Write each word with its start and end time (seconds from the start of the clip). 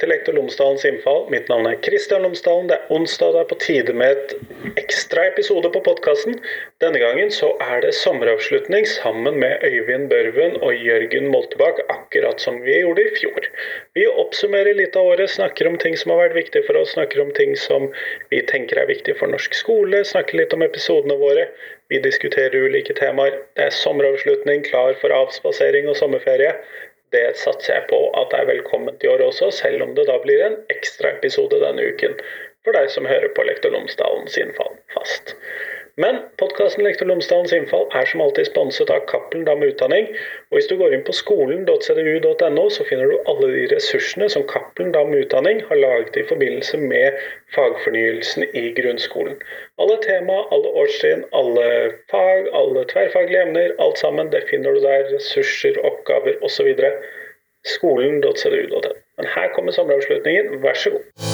Til 0.00 0.08
Lektor 0.08 0.32
Lomsdalens 0.32 0.86
innfall. 0.88 1.26
Mitt 1.28 1.50
navn 1.52 1.66
er 1.68 1.76
Kristian 1.84 2.22
Lomsdalen. 2.24 2.70
Det 2.70 2.78
er 2.78 2.92
onsdag, 2.96 3.34
det 3.34 3.40
er 3.42 3.48
på 3.50 3.58
tide 3.60 3.92
med 3.92 4.16
et 4.16 4.78
ekstra 4.80 5.26
episode 5.28 5.68
på 5.74 5.82
podkasten. 5.84 6.38
Denne 6.80 7.02
gangen 7.02 7.28
så 7.36 7.50
er 7.60 7.82
det 7.84 7.90
sommeravslutning 7.98 8.88
sammen 8.88 9.36
med 9.42 9.60
Øyvind 9.68 10.08
Børven 10.08 10.56
og 10.64 10.72
Jørgen 10.72 11.28
Moltebakk, 11.34 11.82
akkurat 11.92 12.40
som 12.40 12.62
vi 12.64 12.78
gjorde 12.80 13.04
i 13.04 13.12
fjor. 13.18 13.50
Vi 13.98 14.06
oppsummerer 14.08 14.78
litt 14.78 14.96
av 14.96 15.10
året, 15.12 15.34
snakker 15.34 15.68
om 15.68 15.76
ting 15.82 15.98
som 16.00 16.14
har 16.14 16.22
vært 16.22 16.38
viktige 16.38 16.64
for 16.70 16.80
oss, 16.80 16.94
snakker 16.96 17.20
om 17.20 17.34
ting 17.36 17.52
som 17.60 17.90
vi 18.32 18.40
tenker 18.48 18.80
er 18.80 18.88
viktige 18.88 19.20
for 19.20 19.28
norsk 19.28 19.52
skole, 19.58 20.00
snakker 20.08 20.40
litt 20.40 20.56
om 20.56 20.64
episodene 20.64 21.20
våre. 21.20 21.50
Vi 21.90 21.98
diskuterer 22.00 22.70
ulike 22.70 22.94
temaer. 22.96 23.36
Det 23.58 23.68
er 23.68 23.74
sommeravslutning, 23.74 24.62
klar 24.64 24.96
for 25.02 25.12
avspasering 25.12 25.90
og 25.90 25.98
sommerferie. 25.98 26.54
Det 27.14 27.24
satser 27.38 27.74
jeg 27.74 27.88
på 27.90 27.98
at 28.20 28.34
er 28.38 28.46
velkomment 28.46 29.02
i 29.02 29.10
år 29.10 29.24
også, 29.26 29.50
selv 29.54 29.82
om 29.82 29.96
det 29.96 30.06
da 30.10 30.18
blir 30.22 30.44
en 30.46 30.58
ekstraepisode 30.72 31.58
denne 31.62 31.88
uken 31.90 32.14
for 32.64 32.76
deg 32.76 32.90
som 32.92 33.08
hører 33.08 33.32
på 33.34 33.44
Lektor 33.48 33.72
Lomsdalen 33.74 34.28
sin 34.30 34.52
fall 34.58 34.76
fast. 34.94 35.34
Men 36.00 36.16
podkasten 36.40 36.84
Lektor 36.84 37.08
Lomsdalens 37.10 37.52
innfall 37.52 37.82
er 37.98 38.06
som 38.08 38.22
alltid 38.24 38.46
sponset 38.48 38.88
av 38.94 39.02
Cappelen 39.10 39.42
Dam 39.44 39.60
Utdanning. 39.66 40.06
Og 40.48 40.56
hvis 40.56 40.68
du 40.70 40.78
går 40.80 40.94
inn 40.96 41.02
på 41.04 41.12
skolen.cdu.no, 41.12 42.64
så 42.72 42.86
finner 42.88 43.10
du 43.10 43.18
alle 43.28 43.50
de 43.52 43.66
ressursene 43.74 44.30
som 44.32 44.46
Cappelen 44.48 44.94
Dam 44.94 45.12
Utdanning 45.18 45.60
har 45.68 45.82
laget 45.82 46.16
i 46.16 46.24
forbindelse 46.30 46.80
med 46.80 47.18
fagfornyelsen 47.56 48.46
i 48.56 48.70
grunnskolen. 48.78 49.36
Alle 49.82 49.98
tema, 50.06 50.38
alle 50.56 50.72
årstrinn, 50.84 51.26
alle 51.36 51.66
fag, 52.12 52.48
alle 52.62 52.86
tverrfaglige 52.94 53.42
emner, 53.50 53.74
alt 53.84 54.00
sammen, 54.00 54.32
det 54.32 54.46
finner 54.48 54.78
du 54.78 54.80
der. 54.86 55.04
Ressurser, 55.12 55.76
oppgaver 55.84 56.40
osv. 56.46 56.72
Skolen.cdu.no. 57.76 58.96
Men 59.20 59.34
her 59.36 59.52
kommer 59.52 59.76
sommeravslutningen, 59.76 60.62
vær 60.64 60.80
så 60.80 60.96
god. 60.96 61.29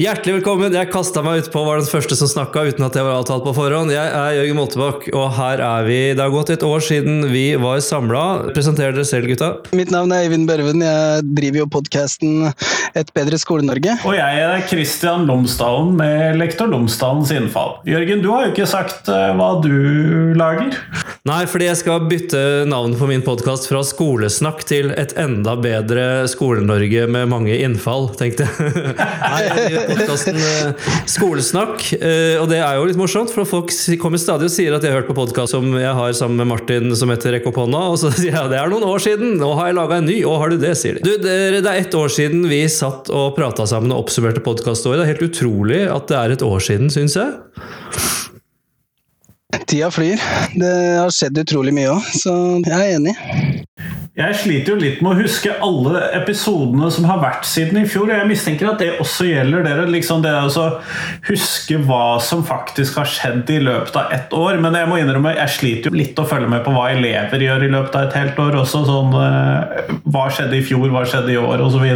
Hjertelig 0.00 0.38
velkommen. 0.38 0.72
Jeg 0.72 0.88
kasta 0.88 1.20
meg 1.20 1.42
utpå, 1.42 1.60
var 1.66 1.76
den 1.76 1.88
første 1.90 2.16
som 2.16 2.28
snakka 2.30 2.62
uten 2.70 2.86
at 2.86 2.94
jeg 2.96 3.04
var 3.04 3.18
avtalt 3.18 3.42
på 3.44 3.52
forhånd. 3.52 3.92
Jeg 3.92 4.08
er 4.08 4.36
Jørgen 4.38 4.56
Moltebakk, 4.56 5.02
og 5.12 5.26
her 5.36 5.60
er 5.60 5.84
vi. 5.84 5.98
Det 6.16 6.22
har 6.24 6.32
gått 6.32 6.52
et 6.54 6.64
år 6.64 6.80
siden 6.86 7.26
vi 7.28 7.42
var 7.60 7.82
samla. 7.84 8.22
Presenter 8.56 8.94
dere 8.96 9.04
selv, 9.04 9.28
gutta. 9.28 9.50
Mitt 9.76 9.92
navn 9.92 10.14
er 10.16 10.24
Eivind 10.24 10.48
Børven. 10.48 10.80
Jeg 10.80 11.26
driver 11.36 11.60
jo 11.60 11.66
podkasten 11.76 12.48
Et 12.96 13.12
bedre 13.12 13.36
Skole-Norge. 13.42 13.98
Og 14.08 14.16
jeg 14.16 14.40
er 14.46 14.64
Kristian 14.70 15.28
Lomsdalen 15.28 15.92
med 16.00 16.40
Lektor 16.40 16.72
Lomsdalens 16.72 17.34
innfall. 17.36 17.76
Jørgen, 17.84 18.24
du 18.24 18.30
har 18.32 18.46
jo 18.46 18.54
ikke 18.54 18.70
sagt 18.72 19.12
uh, 19.12 19.34
hva 19.36 19.50
du 19.60 20.32
lager? 20.40 20.80
Nei, 21.28 21.42
fordi 21.44 21.68
jeg 21.68 21.82
skal 21.82 22.08
bytte 22.08 22.40
navn 22.72 22.96
på 22.96 23.10
min 23.12 23.20
podkast 23.26 23.68
fra 23.68 23.84
Skolesnakk 23.84 24.64
til 24.64 24.94
Et 24.96 25.12
enda 25.20 25.58
bedre 25.60 26.24
Skole-Norge 26.32 27.04
med 27.12 27.28
mange 27.36 27.60
innfall, 27.60 28.08
tenkte 28.16 28.48
jeg. 28.48 28.96
Nei, 28.96 29.89
podkasten 29.90 30.38
Skolesnakk. 31.10 31.84
Og 32.40 32.46
det 32.50 32.60
er 32.62 32.78
jo 32.78 32.86
litt 32.88 33.00
morsomt, 33.00 33.32
for 33.34 33.48
folk 33.48 33.74
kommer 34.00 34.20
stadig 34.20 34.48
og 34.48 34.54
sier 34.54 34.76
at 34.76 34.84
de 34.84 34.90
har 34.90 35.00
hørt 35.00 35.10
på 35.10 35.16
podkast 35.18 35.56
som 35.56 35.66
jeg 35.76 35.94
har 35.96 36.14
sammen 36.16 36.40
med 36.40 36.50
Martin 36.52 36.94
som 36.96 37.10
heter 37.12 37.34
Rekk 37.36 37.50
opp 37.50 37.60
hånda, 37.62 37.82
og 37.92 37.98
så 38.00 38.12
sier 38.18 38.34
jeg 38.34 38.52
det 38.52 38.60
er 38.60 38.70
noen 38.72 38.86
år 38.88 39.02
siden, 39.02 39.36
nå 39.40 39.52
har 39.58 39.70
jeg 39.70 39.78
laga 39.80 40.00
en 40.00 40.08
ny, 40.10 40.18
og 40.28 40.40
har 40.42 40.52
du 40.52 40.60
det, 40.62 40.74
sier 40.78 40.98
de. 40.98 41.04
Du, 41.06 41.12
det 41.22 41.60
er 41.60 41.80
ett 41.80 41.94
år 41.96 42.12
siden 42.12 42.46
vi 42.50 42.62
satt 42.70 43.10
og 43.12 43.34
prata 43.38 43.66
sammen 43.68 43.92
og 43.94 44.06
oppsummerte 44.06 44.42
podkaståret. 44.44 45.00
Det 45.00 45.06
er 45.06 45.12
helt 45.14 45.28
utrolig 45.30 45.84
at 45.90 46.08
det 46.10 46.18
er 46.20 46.36
et 46.36 46.46
år 46.46 46.64
siden, 46.64 46.92
syns 46.92 47.18
jeg. 47.18 47.30
Tida 49.70 49.90
flyr. 49.90 50.20
Det 50.58 50.74
har 50.98 51.10
skjedd 51.14 51.38
utrolig 51.42 51.74
mye 51.74 51.90
òg, 51.94 52.06
så 52.22 52.34
jeg 52.62 52.76
er 52.76 52.96
enig. 52.96 53.14
Jeg 54.18 54.34
sliter 54.34 54.72
jo 54.72 54.80
litt 54.80 55.02
med 55.04 55.12
å 55.12 55.22
huske 55.22 55.52
alle 55.62 56.00
episodene 56.18 56.88
som 56.90 57.04
har 57.06 57.20
vært 57.22 57.44
siden 57.46 57.78
i 57.78 57.84
fjor. 57.86 58.08
og 58.08 58.16
Jeg 58.16 58.26
mistenker 58.26 58.66
at 58.66 58.80
det 58.82 58.88
også 58.98 59.28
gjelder 59.28 59.62
dere. 59.62 59.84
Liksom 59.86 60.24
det 60.24 60.32
å 60.34 60.64
huske 61.28 61.78
hva 61.86 62.18
som 62.18 62.42
faktisk 62.42 62.98
har 62.98 63.06
skjedd 63.06 63.52
i 63.54 63.60
løpet 63.62 63.94
av 64.00 64.10
ett 64.16 64.34
år. 64.34 64.58
Men 64.64 64.74
jeg 64.74 64.88
må 64.90 64.98
innrømme, 64.98 65.36
jeg 65.38 65.54
sliter 65.54 65.94
jo 65.94 66.00
litt 66.00 66.18
å 66.18 66.24
følge 66.26 66.50
med 66.50 66.64
på 66.66 66.72
hva 66.74 66.88
elever 66.90 67.44
gjør 67.46 67.68
i 67.68 67.70
løpet 67.70 68.00
av 68.00 68.08
et 68.08 68.16
helt 68.18 68.40
år. 68.42 68.56
også 68.64 68.80
sånn, 68.88 69.14
Hva 70.10 70.26
skjedde 70.34 70.58
i 70.58 70.64
fjor, 70.66 70.88
hva 70.90 71.04
skjedde 71.06 71.30
i 71.30 71.38
år, 71.38 71.62
osv. 71.68 71.86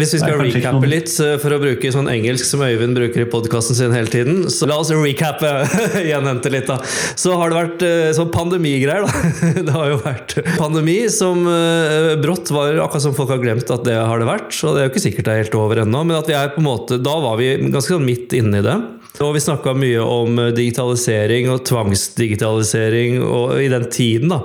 Hvis 0.00 0.16
vi 0.16 0.22
skal 0.24 0.40
recappe 0.40 0.72
noen... 0.78 0.88
litt, 0.94 1.12
for 1.44 1.52
å 1.52 1.60
bruke 1.60 1.92
sånn 1.92 2.08
engelsk 2.08 2.48
som 2.48 2.64
Øyvind 2.64 2.96
bruker 2.96 3.26
i 3.26 3.28
podkasten 3.28 3.76
sin 3.76 3.92
hele 3.92 4.08
tiden, 4.08 4.46
så 4.48 4.70
la 4.72 4.80
oss 4.80 4.88
recappe, 4.96 5.52
gjenhente 6.14 6.56
litt, 6.56 6.72
da. 6.72 6.80
Så 7.12 7.36
har 7.36 7.52
det 7.52 7.60
vært 7.60 7.86
sånn 8.16 8.32
pandemigreier, 8.32 9.04
da. 9.04 9.54
Det 9.70 9.76
har 9.76 9.92
jo 9.92 10.00
vært 10.00 10.38
pandemi 10.56 11.09
som 11.14 11.42
uh, 11.46 12.16
brått 12.20 12.52
var 12.54 12.78
akkurat 12.84 13.04
som 13.04 13.16
folk 13.16 13.34
har 13.34 13.42
glemt 13.42 13.70
at 13.70 13.84
det 13.86 13.98
har 13.98 14.22
det 14.22 14.28
vært. 14.28 14.54
Og 14.64 14.76
det 14.76 14.82
er 14.82 14.88
jo 14.88 14.94
ikke 14.94 15.06
sikkert 15.08 15.28
det 15.28 15.34
er 15.34 15.44
helt 15.44 15.60
over 15.60 15.84
ennå, 15.84 16.04
men 16.06 16.18
at 16.18 16.30
vi 16.30 16.38
er 16.38 16.54
på 16.54 16.62
en 16.62 16.70
måte, 16.70 17.00
da 17.02 17.18
var 17.22 17.38
vi 17.40 17.52
ganske 17.68 17.96
sånn 17.96 18.06
midt 18.06 18.34
inne 18.38 18.62
i 18.62 18.66
det. 18.66 18.78
Og 19.20 19.34
vi 19.34 19.40
snakka 19.42 19.74
mye 19.76 20.00
om 20.00 20.38
digitalisering 20.54 21.50
og 21.52 21.64
tvangsdigitalisering 21.68 23.18
og 23.20 23.58
i 23.60 23.66
den 23.68 23.84
tiden. 23.92 24.30
da, 24.32 24.38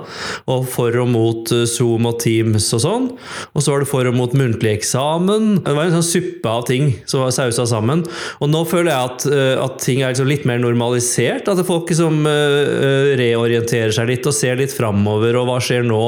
Og 0.52 0.66
for 0.68 0.92
og 1.00 1.08
mot 1.08 1.52
Zoom 1.70 2.08
og 2.10 2.18
Teams 2.20 2.66
og 2.76 2.82
sånn. 2.82 3.06
Og 3.54 3.62
så 3.62 3.72
var 3.72 3.80
det 3.80 3.88
for 3.88 4.10
og 4.10 4.16
mot 4.18 4.34
muntlig 4.36 4.74
eksamen. 4.76 5.62
Det 5.64 5.72
var 5.72 5.86
en 5.86 5.96
sånn 5.96 6.10
suppe 6.10 6.50
av 6.50 6.66
ting 6.68 6.92
som 7.06 7.22
var 7.24 7.32
sausa 7.32 7.64
sammen. 7.70 8.04
Og 8.42 8.50
nå 8.52 8.64
føler 8.68 8.90
jeg 8.90 9.12
at, 9.12 9.26
at 9.64 9.78
ting 9.80 10.02
er 10.02 10.12
liksom 10.12 10.28
litt 10.28 10.44
mer 10.48 10.60
normalisert. 10.60 11.46
At 11.46 11.56
det 11.56 11.64
er 11.64 11.70
folk 11.70 11.88
liksom 11.94 12.26
reorienterer 12.26 13.94
seg 13.96 14.10
litt 14.10 14.28
og 14.28 14.36
ser 14.36 14.60
litt 14.60 14.74
framover, 14.76 15.38
og 15.40 15.48
hva 15.48 15.60
skjer 15.62 15.86
nå? 15.86 16.02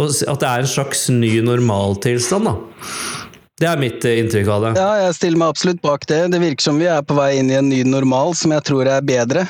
Og 0.00 0.08
at 0.08 0.40
det 0.42 0.48
er 0.48 0.64
en 0.64 0.70
slags 0.70 1.08
ny 1.12 1.34
normaltilstand. 1.44 2.48
da. 2.48 2.56
Det 3.60 3.68
er 3.68 3.80
mitt 3.80 4.04
inntrykk 4.08 4.46
av 4.48 4.62
det. 4.64 4.70
Ja, 4.80 4.90
jeg 5.04 5.16
stiller 5.18 5.40
meg 5.42 5.50
absolutt 5.52 5.82
bak 5.84 6.06
det. 6.08 6.22
Det 6.32 6.40
virker 6.40 6.64
som 6.64 6.78
vi 6.80 6.86
er 6.88 7.02
på 7.04 7.16
vei 7.18 7.34
inn 7.36 7.50
i 7.52 7.58
en 7.58 7.68
ny 7.68 7.82
normal 7.84 8.32
som 8.38 8.54
jeg 8.56 8.64
tror 8.64 8.88
er 8.88 9.04
bedre. 9.04 9.44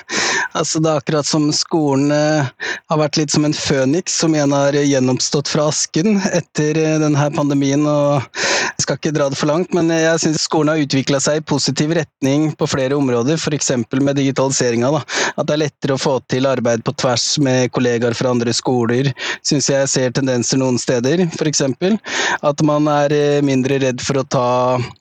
Altså, 0.58 0.80
det 0.82 0.90
er 0.90 0.98
akkurat 0.98 1.26
som 1.28 1.46
skolen 1.54 2.10
eh, 2.14 2.48
har 2.90 2.98
vært 2.98 3.18
litt 3.20 3.30
som 3.30 3.46
en 3.46 3.54
føniks 3.54 4.16
som 4.22 4.34
igjen 4.34 4.54
har 4.54 4.74
gjenoppstått 4.74 5.50
fra 5.52 5.68
asken 5.70 6.18
etter 6.32 6.78
eh, 6.80 6.96
denne 7.02 7.28
pandemien. 7.36 7.84
og 7.86 8.26
Jeg 8.74 8.84
skal 8.84 8.98
ikke 8.98 9.14
dra 9.14 9.28
det 9.30 9.38
for 9.38 9.50
langt, 9.52 9.74
men 9.76 9.92
jeg 9.94 10.22
syns 10.24 10.46
skolen 10.48 10.72
har 10.72 10.82
utvikla 10.82 11.20
seg 11.22 11.40
i 11.40 11.46
positiv 11.52 11.94
retning 11.96 12.50
på 12.58 12.68
flere 12.70 12.98
områder, 12.98 13.38
f.eks. 13.38 13.72
med 14.00 14.18
digitaliseringa. 14.18 14.90
At 15.36 15.46
det 15.46 15.56
er 15.56 15.64
lettere 15.66 15.96
å 15.96 16.02
få 16.02 16.18
til 16.32 16.50
arbeid 16.50 16.82
på 16.86 16.96
tvers 16.98 17.26
med 17.42 17.70
kollegaer 17.76 18.16
fra 18.18 18.34
andre 18.34 18.54
skoler. 18.56 19.12
Syns 19.46 19.70
jeg 19.70 19.90
ser 19.92 20.16
tendenser 20.16 20.58
noen 20.58 20.80
steder, 20.82 21.28
f.eks. 21.30 21.62
At 22.42 22.66
man 22.66 22.90
er 22.90 23.14
mindre 23.46 23.78
redd 23.84 24.02
for 24.02 24.18
å 24.18 24.26
ta 24.26 24.48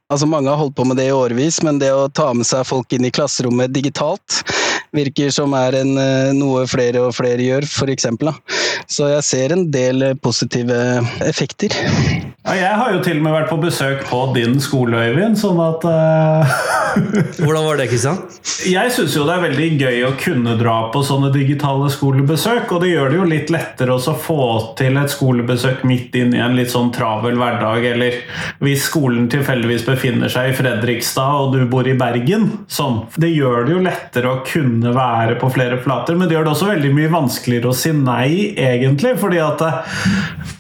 Altså 0.10 0.26
Mange 0.26 0.50
har 0.50 0.58
holdt 0.58 0.74
på 0.74 0.88
med 0.90 0.98
det 0.98 1.06
i 1.06 1.14
årevis, 1.14 1.60
men 1.62 1.78
det 1.78 1.92
å 1.94 2.08
ta 2.10 2.32
med 2.34 2.48
seg 2.50 2.66
folk 2.66 2.96
inn 2.98 3.06
i 3.06 3.12
klasserommet 3.14 3.70
digitalt 3.70 4.40
virker 4.96 5.30
som 5.30 5.54
er 5.54 5.76
en, 5.84 5.92
noe 6.34 6.64
flere 6.66 7.04
og 7.06 7.14
flere 7.14 7.46
gjør, 7.46 7.68
f.eks. 7.70 8.08
Så 8.90 9.12
jeg 9.12 9.26
ser 9.28 9.54
en 9.54 9.68
del 9.70 10.16
positive 10.18 10.80
effekter. 11.28 11.76
Ja, 12.42 12.56
jeg 12.58 12.74
har 12.82 12.96
jo 12.96 13.04
til 13.06 13.20
og 13.20 13.28
med 13.28 13.36
vært 13.36 13.52
på 13.52 13.60
besøk 13.62 14.02
på 14.10 14.24
din 14.34 14.58
skole, 14.64 15.04
Øyvind, 15.12 15.38
sånn 15.38 15.62
at 15.62 15.86
uh... 15.86 16.60
Hvordan 17.44 17.68
var 17.68 17.78
det, 17.78 17.86
Kristian? 17.92 18.18
Jeg 18.66 18.90
syns 18.96 19.14
jo 19.14 19.28
det 19.28 19.36
er 19.36 19.44
veldig 19.44 19.68
gøy 19.78 20.00
å 20.08 20.16
kunne 20.18 20.56
dra 20.58 20.78
på 20.90 21.04
sånne 21.06 21.30
digitale 21.36 21.92
skolebesøk, 21.94 22.74
og 22.74 22.82
det 22.82 22.96
gjør 22.96 23.14
det 23.14 23.20
jo 23.20 23.28
litt 23.30 23.54
lettere 23.54 23.94
å 23.94 24.16
få 24.18 24.40
til 24.80 24.98
et 24.98 25.14
skolebesøk 25.14 25.86
midt 25.86 26.18
inn 26.18 26.34
i 26.34 26.42
en 26.42 26.58
litt 26.58 26.74
sånn 26.74 26.90
travel 26.96 27.38
hverdag, 27.38 27.86
eller 27.94 28.18
hvis 28.66 28.90
skolen 28.90 29.30
tilfeldigvis 29.30 29.86
befinner 29.86 29.99
seg 30.00 30.52
i 30.52 30.56
Fredrikstad 30.58 31.44
og 31.44 31.56
du 31.56 31.66
bor 31.70 31.88
i 31.88 31.96
Bergen. 31.98 32.50
Sånn. 32.72 33.04
Det 33.20 33.30
gjør 33.32 33.66
det 33.68 33.74
jo 33.76 33.84
lettere 33.84 34.32
å 34.32 34.42
kunne 34.48 34.94
være 34.96 35.38
på 35.40 35.50
flere 35.54 35.80
flater, 35.84 36.18
men 36.18 36.30
det 36.30 36.38
gjør 36.38 36.48
det 36.48 36.54
også 36.54 36.70
veldig 36.72 36.92
mye 36.96 37.12
vanskeligere 37.14 37.72
å 37.72 37.78
si 37.78 37.92
nei, 37.96 38.56
egentlig. 38.56 39.16
Fordi 39.20 39.42
at 39.44 39.66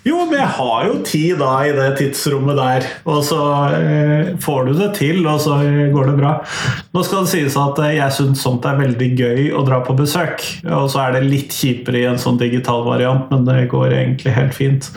Jo, 0.07 0.23
men 0.25 0.39
jeg 0.39 0.51
har 0.57 0.85
jo 0.87 0.95
tid 1.05 1.39
da 1.39 1.51
i 1.67 1.73
det 1.75 1.89
tidsrommet 1.99 2.57
der, 2.57 2.87
og 3.09 3.19
så 3.27 3.39
eh, 3.77 4.31
får 4.41 4.69
du 4.69 4.73
det 4.79 4.89
til, 4.97 5.21
og 5.27 5.39
så 5.43 5.59
går 5.93 6.09
det 6.09 6.15
bra. 6.17 6.33
Nå 6.95 7.03
skal 7.05 7.25
det 7.25 7.33
sies 7.33 7.57
at 7.59 7.79
jeg 7.93 8.15
syns 8.15 8.43
sånt 8.43 8.65
er 8.65 8.79
veldig 8.79 9.09
gøy 9.19 9.51
å 9.55 9.63
dra 9.67 9.81
på 9.85 9.95
besøk, 9.99 10.43
og 10.65 10.89
så 10.91 11.03
er 11.05 11.17
det 11.17 11.27
litt 11.27 11.55
kjipere 11.55 12.01
i 12.01 12.07
en 12.09 12.19
sånn 12.21 12.39
digital 12.41 12.85
variant, 12.87 13.29
men 13.31 13.45
det 13.47 13.67
går 13.71 13.93
egentlig 14.01 14.35
helt 14.35 14.55
fint. 14.57 14.89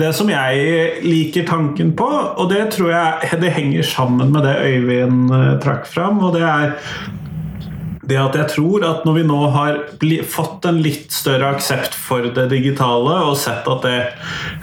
Det 0.00 0.10
som 0.16 0.30
jeg 0.32 1.04
liker 1.04 1.46
tanken 1.48 1.94
på, 1.96 2.08
og 2.08 2.50
det 2.52 2.64
tror 2.74 2.92
jeg 2.92 3.40
det 3.42 3.52
henger 3.56 3.85
sammen 3.88 4.32
med 4.34 4.44
det 4.46 4.56
Øyvind 4.66 5.30
trakk 5.62 5.86
fram, 5.90 6.20
og 6.24 6.34
det 6.36 6.44
er 6.46 6.74
det 8.06 8.18
at 8.20 8.36
jeg 8.38 8.50
tror 8.52 8.84
at 8.86 9.06
når 9.06 9.16
vi 9.18 9.24
nå 9.26 9.38
har 9.54 9.78
fått 10.30 10.66
en 10.68 10.78
litt 10.82 11.14
større 11.14 11.48
aksept 11.56 11.96
for 11.98 12.28
det 12.36 12.46
digitale 12.52 13.16
og 13.26 13.34
sett 13.40 13.66
at 13.70 13.86
det 13.86 13.98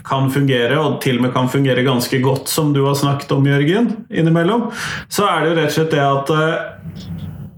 kan 0.08 0.30
fungere, 0.32 0.78
og 0.80 1.02
til 1.04 1.20
og 1.20 1.26
med 1.26 1.34
kan 1.36 1.52
fungere 1.52 1.84
ganske 1.86 2.22
godt, 2.24 2.48
som 2.52 2.72
du 2.76 2.84
har 2.86 2.96
snakket 3.00 3.34
om, 3.36 3.48
Jørgen, 3.48 3.92
innimellom, 4.10 4.70
så 5.12 5.28
er 5.28 5.44
det 5.44 5.52
jo 5.52 5.58
rett 5.60 5.74
og 5.74 5.76
slett 5.78 5.94
det 5.96 6.06
at 6.06 6.34
eh, 6.38 7.04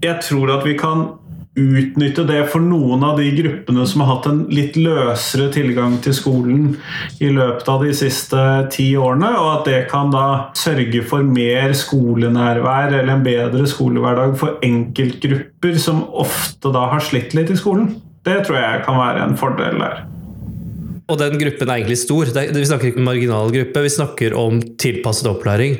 jeg 0.06 0.18
tror 0.26 0.56
at 0.58 0.66
vi 0.66 0.74
kan 0.78 1.06
utnytte 1.56 2.24
det 2.28 2.42
for 2.52 2.60
noen 2.60 3.04
av 3.06 3.16
de 3.20 3.30
gruppene 3.36 3.86
som 3.88 4.02
har 4.04 4.10
hatt 4.10 4.28
en 4.30 4.42
litt 4.52 4.76
løsere 4.78 5.48
tilgang 5.54 5.96
til 6.04 6.14
skolen 6.16 6.74
i 7.24 7.30
løpet 7.32 7.70
av 7.72 7.84
de 7.84 7.94
siste 7.96 8.42
ti 8.74 8.90
årene, 9.00 9.32
og 9.40 9.52
at 9.54 9.70
det 9.70 9.80
kan 9.92 10.12
da 10.12 10.26
sørge 10.58 11.04
for 11.08 11.24
mer 11.26 11.72
skolenærvær 11.76 12.92
eller 12.92 13.14
en 13.14 13.24
bedre 13.26 13.68
skolehverdag 13.70 14.36
for 14.40 14.60
enkeltgrupper 14.66 15.80
som 15.80 16.04
ofte 16.12 16.74
da 16.76 16.90
har 16.92 17.04
slitt 17.04 17.36
litt 17.36 17.52
i 17.52 17.58
skolen. 17.58 17.96
Det 18.26 18.42
tror 18.46 18.60
jeg 18.60 18.84
kan 18.84 19.00
være 19.00 19.24
en 19.24 19.38
fordel 19.38 19.80
der. 19.80 20.04
Og 21.06 21.18
den 21.20 21.36
gruppen 21.38 21.70
er 21.70 21.78
egentlig 21.78 22.00
stor. 22.00 22.30
Vi 22.34 22.66
snakker 22.66 22.90
ikke 22.90 22.98
om 22.98 23.06
marginal 23.06 23.52
gruppe, 23.54 23.82
vi 23.84 23.92
snakker 23.94 24.34
om 24.34 24.58
tilpasset 24.82 25.28
opplæring 25.30 25.76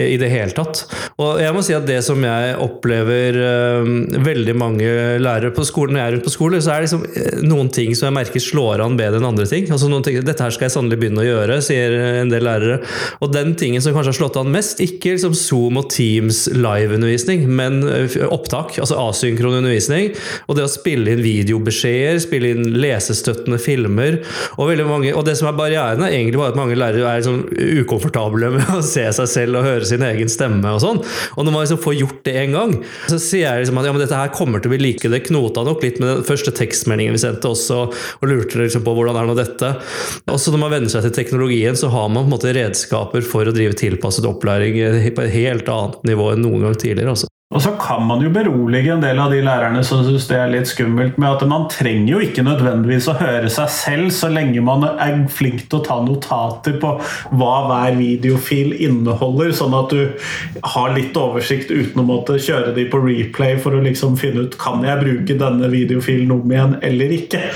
i 0.00 0.16
det 0.20 0.30
hele 0.32 0.54
tatt. 0.56 0.86
Og 1.20 1.40
jeg 1.42 1.52
må 1.52 1.60
si 1.64 1.74
at 1.76 1.84
det 1.88 1.98
som 2.06 2.22
jeg 2.24 2.54
opplever 2.64 3.36
uh, 3.36 3.90
veldig 4.24 4.54
mange 4.56 4.88
lærere 5.20 5.52
på 5.52 5.66
skolen, 5.68 5.98
når 5.98 6.00
jeg 6.00 6.08
er 6.08 6.16
rundt 6.16 6.28
på 6.28 6.32
skolen, 6.32 6.64
så 6.64 6.72
er 6.72 6.80
det 6.80 6.88
liksom 6.88 7.04
eh, 7.10 7.42
noen 7.44 7.68
ting 7.74 7.92
som 7.98 8.08
jeg 8.08 8.16
merker 8.16 8.44
slår 8.44 8.84
an 8.84 8.96
bedre 8.96 9.20
enn 9.20 9.28
andre 9.28 9.44
ting. 9.50 9.68
Altså 9.68 9.90
noen 9.90 10.06
ting, 10.06 10.16
Dette 10.24 10.46
her 10.46 10.54
skal 10.54 10.68
jeg 10.70 10.76
sannelig 10.78 11.00
begynne 11.02 11.24
å 11.24 11.28
gjøre, 11.28 11.60
sier 11.64 11.96
en 12.22 12.32
del 12.32 12.46
lærere. 12.48 12.80
Og 13.20 13.34
den 13.34 13.52
tingen 13.60 13.84
som 13.84 13.92
kanskje 13.92 14.14
har 14.14 14.20
slått 14.22 14.40
an 14.40 14.52
mest, 14.54 14.80
ikke 14.80 15.12
liksom 15.18 15.36
Zoom 15.36 15.80
og 15.82 15.90
Teams 15.92 16.46
live-undervisning, 16.56 17.44
men 17.52 17.82
eh, 17.84 18.16
opptak, 18.32 18.78
altså 18.80 18.96
asynkron 19.04 19.60
undervisning, 19.60 20.14
og 20.48 20.56
det 20.56 20.64
å 20.64 20.72
spille 20.72 21.12
inn 21.12 21.24
videobeskjeder, 21.24 22.24
spille 22.24 22.54
inn 22.54 22.80
lesestøttende 22.80 23.60
filmer. 23.60 24.22
og 24.56 24.69
veldig 24.70 24.86
mange, 24.88 25.12
og 25.16 25.24
det 25.26 25.36
som 25.38 25.48
er 25.50 25.56
barrieren, 25.58 26.02
er 26.04 26.14
egentlig 26.14 26.40
bare 26.40 26.54
at 26.54 26.58
mange 26.58 26.78
lærere 26.78 27.14
er 27.16 27.24
sånn 27.26 27.42
ukomfortable 27.82 28.52
med 28.56 28.72
å 28.76 28.80
se 28.86 29.04
seg 29.16 29.30
selv 29.30 29.60
og 29.60 29.66
høre 29.68 29.88
sin 29.88 30.04
egen 30.06 30.30
stemme. 30.32 30.74
Og 30.74 30.82
sånn. 30.82 31.00
Og 31.36 31.46
når 31.46 31.54
man 31.54 31.64
liksom 31.64 31.82
får 31.84 31.98
gjort 31.98 32.22
det 32.28 32.36
en 32.42 32.56
gang, 32.56 32.76
så 33.10 33.20
sier 33.20 33.46
jeg 33.46 33.64
liksom 33.64 33.80
at 33.80 33.88
ja, 33.88 33.94
men 33.96 34.04
dette 34.04 34.20
her 34.20 34.34
kommer 34.34 34.62
til 34.62 34.72
å 34.72 34.74
bli 34.74 34.82
like. 34.84 35.12
Det 35.12 35.22
knota 35.28 35.64
nok 35.66 35.84
litt 35.86 36.00
med 36.02 36.12
den 36.12 36.26
første 36.28 36.54
tekstmeldingen 36.56 37.16
vi 37.16 37.22
sendte 37.22 37.50
også, 37.50 37.80
og 38.20 38.30
lurte 38.30 38.62
liksom 38.62 38.86
på 38.86 38.94
hvordan 38.96 39.18
er 39.20 39.30
nå 39.30 39.38
dette. 39.38 39.74
Også 40.30 40.54
når 40.54 40.64
man 40.64 40.74
venner 40.76 40.92
seg 40.92 41.06
til 41.06 41.16
teknologien, 41.20 41.78
så 41.78 41.92
har 41.92 42.08
man 42.08 42.24
på 42.24 42.28
en 42.28 42.36
måte 42.36 42.54
redskaper 42.56 43.26
for 43.26 43.48
å 43.48 43.56
drive 43.56 43.78
tilpasset 43.78 44.28
opplæring 44.28 44.80
på 45.16 45.26
et 45.26 45.36
helt 45.38 45.70
annet 45.72 46.10
nivå 46.12 46.32
enn 46.34 46.44
noen 46.46 46.68
gang 46.68 46.78
tidligere. 46.78 47.16
Altså. 47.16 47.29
Og 47.50 47.58
så 47.64 47.72
kan 47.82 48.04
man 48.06 48.20
jo 48.22 48.28
berolige 48.30 48.92
en 48.94 49.00
del 49.02 49.18
av 49.18 49.32
de 49.34 49.40
lærerne 49.42 49.80
som 49.82 50.04
syns 50.06 50.28
det 50.30 50.36
er 50.38 50.52
litt 50.52 50.68
skummelt, 50.70 51.16
med 51.18 51.32
at 51.32 51.48
man 51.50 51.64
trenger 51.72 52.12
jo 52.12 52.20
ikke 52.22 52.44
nødvendigvis 52.46 53.08
å 53.10 53.16
høre 53.18 53.50
seg 53.50 53.72
selv 53.74 54.12
så 54.14 54.30
lenge 54.30 54.62
man 54.62 54.86
er 54.92 55.24
flink 55.34 55.64
til 55.64 55.80
å 55.80 55.82
ta 55.88 55.96
notater 56.06 56.78
på 56.78 56.92
hva 57.40 57.56
hver 57.66 57.98
videofil 57.98 58.76
inneholder, 58.78 59.50
sånn 59.58 59.74
at 59.74 59.90
du 59.90 60.62
har 60.76 60.94
litt 60.94 61.18
oversikt 61.18 61.74
uten 61.74 62.04
å 62.04 62.06
måtte 62.06 62.38
kjøre 62.38 62.70
de 62.78 62.86
på 62.92 63.02
replay 63.02 63.58
for 63.58 63.74
å 63.74 63.82
liksom 63.82 64.14
finne 64.20 64.46
ut 64.46 64.54
kan 64.60 64.86
jeg 64.86 65.02
bruke 65.02 65.40
denne 65.42 65.74
videofilen 65.74 66.30
om 66.36 66.54
igjen 66.54 66.78
eller 66.86 67.18
ikke 67.18 67.48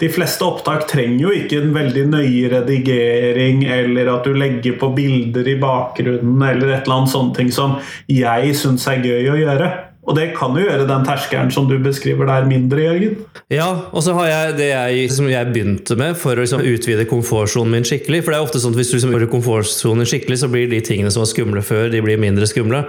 de 0.00 0.08
fleste 0.12 0.44
opptak 0.46 0.86
trenger 0.90 1.26
jo 1.26 1.32
ikke 1.34 1.60
en 1.60 1.74
veldig 1.74 2.04
nøye 2.12 2.50
redigering, 2.52 3.64
eller 3.70 4.10
at 4.14 4.26
du 4.26 4.36
legger 4.36 4.78
på 4.80 4.90
bilder 4.96 5.48
i 5.50 5.56
bakgrunnen, 5.60 6.42
eller 6.42 6.74
et 6.74 6.84
eller 6.84 7.00
annet 7.00 7.14
sånt 7.14 7.34
ting 7.38 7.52
som 7.54 7.78
jeg 8.10 8.54
syns 8.58 8.86
er 8.90 9.04
gøy 9.04 9.32
å 9.32 9.40
gjøre. 9.40 9.70
Og 10.04 10.16
det 10.18 10.26
kan 10.36 10.52
jo 10.56 10.64
gjøre 10.64 10.86
den 10.88 11.04
terskelen 11.06 11.52
som 11.54 11.68
du 11.68 11.76
beskriver 11.82 12.28
der, 12.28 12.44
mindre, 12.48 12.82
Jørgen. 12.84 13.16
Ja, 13.52 13.68
og 13.90 14.04
så 14.04 14.14
har 14.18 14.28
jeg 14.28 14.56
det 14.58 14.68
jeg, 14.70 15.06
som 15.14 15.28
jeg 15.30 15.50
begynte 15.52 15.96
med 16.00 16.18
for 16.20 16.36
å 16.36 16.44
liksom 16.44 16.64
utvide 16.64 17.06
komfortsonen 17.08 17.72
min 17.72 17.86
skikkelig. 17.88 18.20
For 18.24 18.34
det 18.34 18.38
er 18.38 18.46
ofte 18.46 18.60
sånn 18.60 18.74
at 18.74 18.80
hvis 18.80 18.92
du 18.92 18.96
liksom 18.98 19.14
gjør 19.14 19.26
komfortsonen 19.32 20.08
skikkelig, 20.08 20.40
så 20.42 20.50
blir 20.52 20.68
de 20.70 20.80
tingene 20.84 21.12
som 21.14 21.24
var 21.24 21.30
skumle 21.30 21.62
før, 21.64 21.88
de 21.92 22.02
blir 22.04 22.20
mindre 22.20 22.48
skumle. 22.50 22.84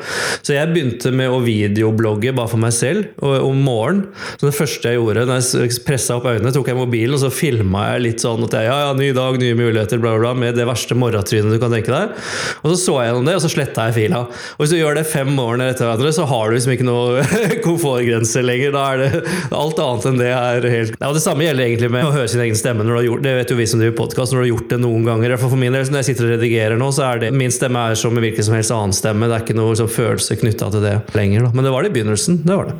Så 0.46 0.58
jeg 0.58 0.72
begynte 0.74 1.14
med 1.16 1.32
å 1.32 1.40
videoblogge 1.46 2.36
bare 2.36 2.52
for 2.52 2.62
meg 2.62 2.76
selv 2.76 3.24
om 3.24 3.64
morgenen. 3.64 4.10
Så 4.36 4.50
det 4.50 4.56
første 4.58 4.92
jeg 4.92 5.00
gjorde, 5.00 5.26
når 5.30 5.42
jeg 5.64 5.80
pressa 5.88 6.20
opp 6.20 6.28
øynene, 6.30 6.52
tok 6.56 6.72
jeg 6.72 6.80
mobilen 6.80 7.16
og 7.16 7.24
så 7.24 7.32
filma 7.34 7.88
jeg 7.94 8.06
litt 8.10 8.24
sånn 8.26 8.44
at 8.48 8.58
jeg, 8.60 8.68
ja, 8.68 8.78
ja, 8.90 8.92
ny 8.98 9.12
dag, 9.16 9.40
nye 9.40 9.56
muligheter, 9.58 10.02
bla, 10.02 10.16
bla, 10.18 10.34
bla, 10.34 10.34
med 10.46 10.60
det 10.60 10.68
verste 10.68 10.98
morgentrynet 11.00 11.56
du 11.56 11.62
kan 11.62 11.74
tenke 11.74 11.94
deg. 11.94 12.16
Og 12.64 12.74
så 12.74 12.80
så 12.82 13.00
jeg 13.00 13.12
gjennom 13.12 13.30
det, 13.30 13.38
og 13.40 13.46
så 13.46 13.52
sletta 13.52 13.88
jeg 13.90 13.98
fila. 14.02 14.26
Og 14.58 14.64
hvis 14.64 14.76
du 14.76 14.80
gjør 14.80 15.00
det 15.00 15.08
fem 15.10 15.32
morgener 15.36 15.72
etter 15.72 15.88
hverandre, 15.88 16.12
så 16.16 16.28
har 16.30 16.50
du 16.50 16.58
liksom 16.58 16.76
ikke 16.76 16.88
noe 16.88 17.05
komfortgrense 17.66 18.44
lenger. 18.46 18.74
Da 18.76 18.86
er 18.94 19.04
det 19.04 19.22
alt 19.56 19.82
annet 19.84 20.08
enn 20.10 20.20
det 20.22 20.32
er 20.32 20.68
helt 20.72 20.98
ja, 21.00 21.12
Det 21.16 21.24
samme 21.24 21.46
gjelder 21.48 21.68
egentlig 21.68 21.92
med 21.96 22.08
å 22.08 22.14
høre 22.16 22.32
sin 22.32 22.44
egen 22.46 22.60
stemme. 22.60 22.84
når 22.84 22.92
du 22.92 23.00
har 23.00 23.08
gjort, 23.10 23.24
Det 23.28 23.36
vet 23.40 23.54
jo 23.54 23.60
vi 23.60 23.70
som 23.70 23.84
driver 23.84 23.98
podkast, 24.02 24.34
når 24.34 24.42
du 24.42 24.44
har 24.46 24.52
gjort 24.54 24.74
det 24.76 24.82
noen 24.84 25.08
ganger. 25.08 25.38
For 25.42 25.60
min 25.60 25.76
del, 25.76 25.88
når 25.92 26.04
jeg 26.04 26.10
sitter 26.12 26.30
og 26.30 26.36
redigerer 26.38 26.82
nå, 26.82 26.92
så 26.96 27.08
er 27.12 27.24
det 27.26 27.32
min 27.36 27.54
stemme 27.54 27.88
er 27.92 28.00
som 28.00 28.16
en 28.16 28.26
hvilken 28.26 28.50
som 28.50 28.58
helst 28.58 28.76
annen 28.76 28.96
stemme. 28.96 29.30
Det 29.30 29.40
er 29.40 29.48
ikke 29.48 29.58
noe 29.58 29.78
sånn, 29.80 29.92
følelse 29.96 30.40
knytta 30.42 30.72
til 30.74 30.86
det 30.86 31.00
lenger. 31.18 31.48
Da. 31.48 31.56
Men 31.56 31.68
det 31.68 31.74
var 31.76 31.86
det 31.86 31.94
i 31.94 31.98
begynnelsen. 32.00 32.44
det 32.46 32.60
var 32.60 32.72
det. 32.72 32.78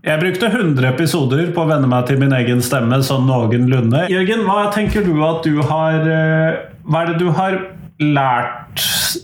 Jeg 0.00 0.16
brukte 0.16 0.48
100 0.48 0.86
episoder 0.94 1.50
på 1.52 1.60
å 1.60 1.68
venne 1.68 1.88
meg 1.90 2.06
til 2.08 2.16
min 2.22 2.32
egen 2.32 2.62
stemme 2.64 3.02
sånn 3.04 3.26
noenlunde. 3.28 4.06
Jørgen, 4.08 4.46
hva 4.46 4.70
tenker 4.72 5.04
du 5.04 5.12
at 5.26 5.44
du 5.44 5.60
har 5.60 6.06
eh, 6.08 6.62
Hva 6.88 7.02
er 7.02 7.10
det 7.10 7.18
du 7.20 7.28
har 7.36 7.58
lært 8.00 8.69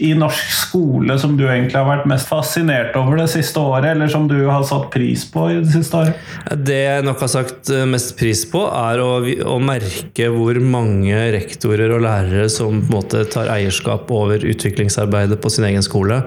i 0.03 0.11
norsk 0.19 0.51
skole 0.53 1.17
som 1.21 1.37
du 1.39 1.45
egentlig 1.47 1.79
har 1.79 1.87
vært 1.89 2.09
mest 2.11 2.29
fascinert 2.31 2.97
over 2.99 3.21
det 3.21 3.29
siste 3.33 3.61
året, 3.63 3.93
eller 3.93 4.11
som 4.11 4.27
du 4.31 4.39
har 4.49 4.65
satt 4.67 4.89
pris 4.95 5.25
på 5.31 5.47
i 5.53 5.59
det 5.61 5.73
siste 5.75 6.01
året? 6.03 6.31
Det 6.67 6.79
jeg 6.83 7.07
nok 7.07 7.23
har 7.25 7.33
sagt 7.33 7.71
eh, 7.73 7.87
mest 7.89 8.17
pris 8.19 8.45
på, 8.51 8.65
er 8.67 9.03
å, 9.03 9.11
å 9.23 9.59
merke 9.63 10.31
hvor 10.35 10.59
mange 10.63 11.21
rektorer 11.37 11.95
og 11.97 12.05
lærere 12.07 12.49
som 12.53 12.81
på 12.81 12.91
en 12.91 12.97
måte 12.99 13.27
tar 13.33 13.53
eierskap 13.55 14.11
over 14.15 14.47
utviklingsarbeidet 14.47 15.41
på 15.43 15.53
sin 15.53 15.69
egen 15.71 15.87
skole 15.87 16.23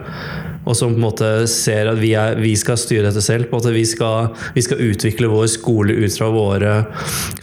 og 0.69 0.75
som 0.77 0.93
på 0.93 0.99
en 0.99 1.05
måte 1.05 1.29
ser 1.49 1.89
at 1.89 1.97
vi, 1.97 2.11
er, 2.17 2.37
vi 2.37 2.51
skal 2.59 2.77
styre 2.77 3.07
dette 3.07 3.23
selv. 3.25 3.47
på 3.49 3.57
måte 3.57 3.73
vi 3.73 3.85
skal, 3.87 4.29
vi 4.53 4.61
skal, 4.61 4.81
utvikle 4.89 5.31
vår 5.31 5.47
skole 5.51 5.95
ut 5.97 6.13
fra 6.13 6.29
våre 6.33 6.73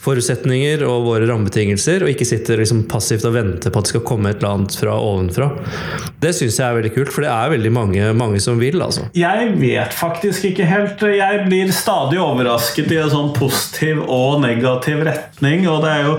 forutsetninger 0.02 0.84
og 0.86 1.08
våre 1.08 1.26
rammebetingelser, 1.26 2.04
og 2.04 2.12
ikke 2.12 2.28
sitter 2.28 2.62
liksom 2.62 2.84
passivt 2.90 3.26
og 3.26 3.34
venter 3.34 3.72
på 3.72 3.82
at 3.82 3.88
det 3.88 3.94
skal 3.96 4.06
komme 4.06 4.30
et 4.30 4.38
eller 4.38 4.60
annet 4.60 4.78
fra 4.78 4.94
ovenfra. 5.00 5.50
Det 6.22 6.32
syns 6.32 6.56
jeg 6.58 6.64
er 6.64 6.76
veldig 6.78 6.92
kult, 6.94 7.12
for 7.12 7.26
det 7.26 7.30
er 7.32 7.52
veldig 7.52 7.72
mange, 7.74 8.06
mange 8.16 8.40
som 8.42 8.58
vil. 8.60 8.80
altså. 8.82 9.06
Jeg 9.16 9.50
vet 9.60 9.92
faktisk 9.94 10.48
ikke 10.50 10.66
helt. 10.68 11.02
Jeg 11.02 11.42
blir 11.46 11.72
stadig 11.76 12.20
overrasket 12.22 12.92
i 12.94 13.00
en 13.02 13.12
sånn 13.12 13.32
positiv 13.36 14.00
og 14.02 14.40
negativ 14.44 15.04
retning. 15.06 15.66
og 15.68 15.84
det 15.84 15.92
er 15.92 16.06
jo 16.06 16.14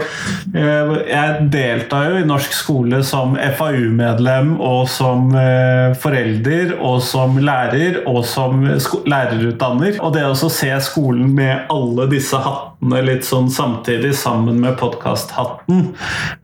eh, 0.54 0.94
Jeg 1.10 1.48
deltar 1.54 2.12
jo 2.12 2.22
i 2.22 2.28
norsk 2.28 2.54
skole 2.54 3.02
som 3.08 3.36
FAU-medlem 3.58 4.56
og 4.62 4.86
som 4.92 5.34
eh, 5.36 5.98
forelder. 5.98 6.78
og 6.78 7.02
som 7.04 7.38
lærer 7.42 8.02
og 8.08 8.24
som 8.26 8.64
lærerutdanner. 8.64 9.98
Og 10.02 10.14
det 10.16 10.26
å 10.28 10.36
se 10.38 10.70
skolen 10.84 11.34
med 11.36 11.72
alle 11.74 12.08
disse 12.12 12.38
hattene 12.42 13.02
litt 13.06 13.26
sånn 13.26 13.50
samtidig, 13.52 14.14
sammen 14.18 14.60
med 14.62 14.78
podkasthatten. 14.80 15.92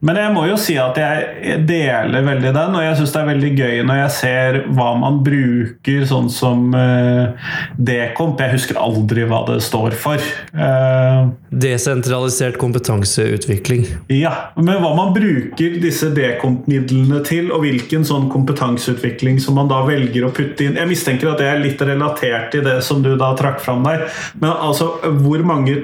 Men 0.02 0.20
jeg 0.20 0.34
må 0.36 0.48
jo 0.50 0.58
si 0.60 0.78
at 0.82 0.98
jeg 1.00 1.60
deler 1.68 2.26
veldig 2.26 2.54
den, 2.56 2.78
og 2.78 2.86
jeg 2.86 2.93
syns 3.00 3.14
det 3.14 3.22
er 3.22 3.30
veldig 3.30 3.52
gøy 3.58 3.82
når 3.88 4.00
jeg 4.02 4.14
ser 4.18 4.60
hva 4.76 4.90
man 5.00 5.22
bruker, 5.26 6.06
sånn 6.10 6.30
som 6.34 6.74
uh, 6.76 7.50
Dekomp. 7.78 8.42
Jeg 8.42 8.56
husker 8.56 8.80
aldri 8.82 9.26
hva 9.30 9.44
det 9.50 9.60
står 9.66 9.98
for. 10.00 10.22
Uh, 10.56 11.32
Desentralisert 11.50 12.60
kompetanseutvikling. 12.62 13.86
Ja, 14.14 14.34
men 14.58 14.82
hva 14.84 14.94
man 14.98 15.14
bruker 15.16 15.80
disse 15.84 16.12
Dekomp-midlene 16.16 17.24
til, 17.28 17.52
og 17.54 17.66
hvilken 17.66 18.06
sånn 18.08 18.30
kompetanseutvikling 18.34 19.42
som 19.44 19.60
man 19.60 19.72
da 19.72 19.84
velger 19.88 20.28
å 20.28 20.34
putte 20.34 20.66
inn 20.66 20.80
Jeg 20.80 20.90
mistenker 20.90 21.32
at 21.32 21.42
det 21.42 21.50
er 21.50 21.62
litt 21.64 21.82
relatert 21.84 22.52
til 22.54 22.66
det 22.66 22.80
som 22.86 23.04
du 23.04 23.14
da 23.20 23.34
trakk 23.40 23.62
fram 23.64 23.86
der. 23.88 24.08
Men 24.42 24.54
altså, 24.54 24.94
hvor 25.24 25.44
mange 25.46 25.82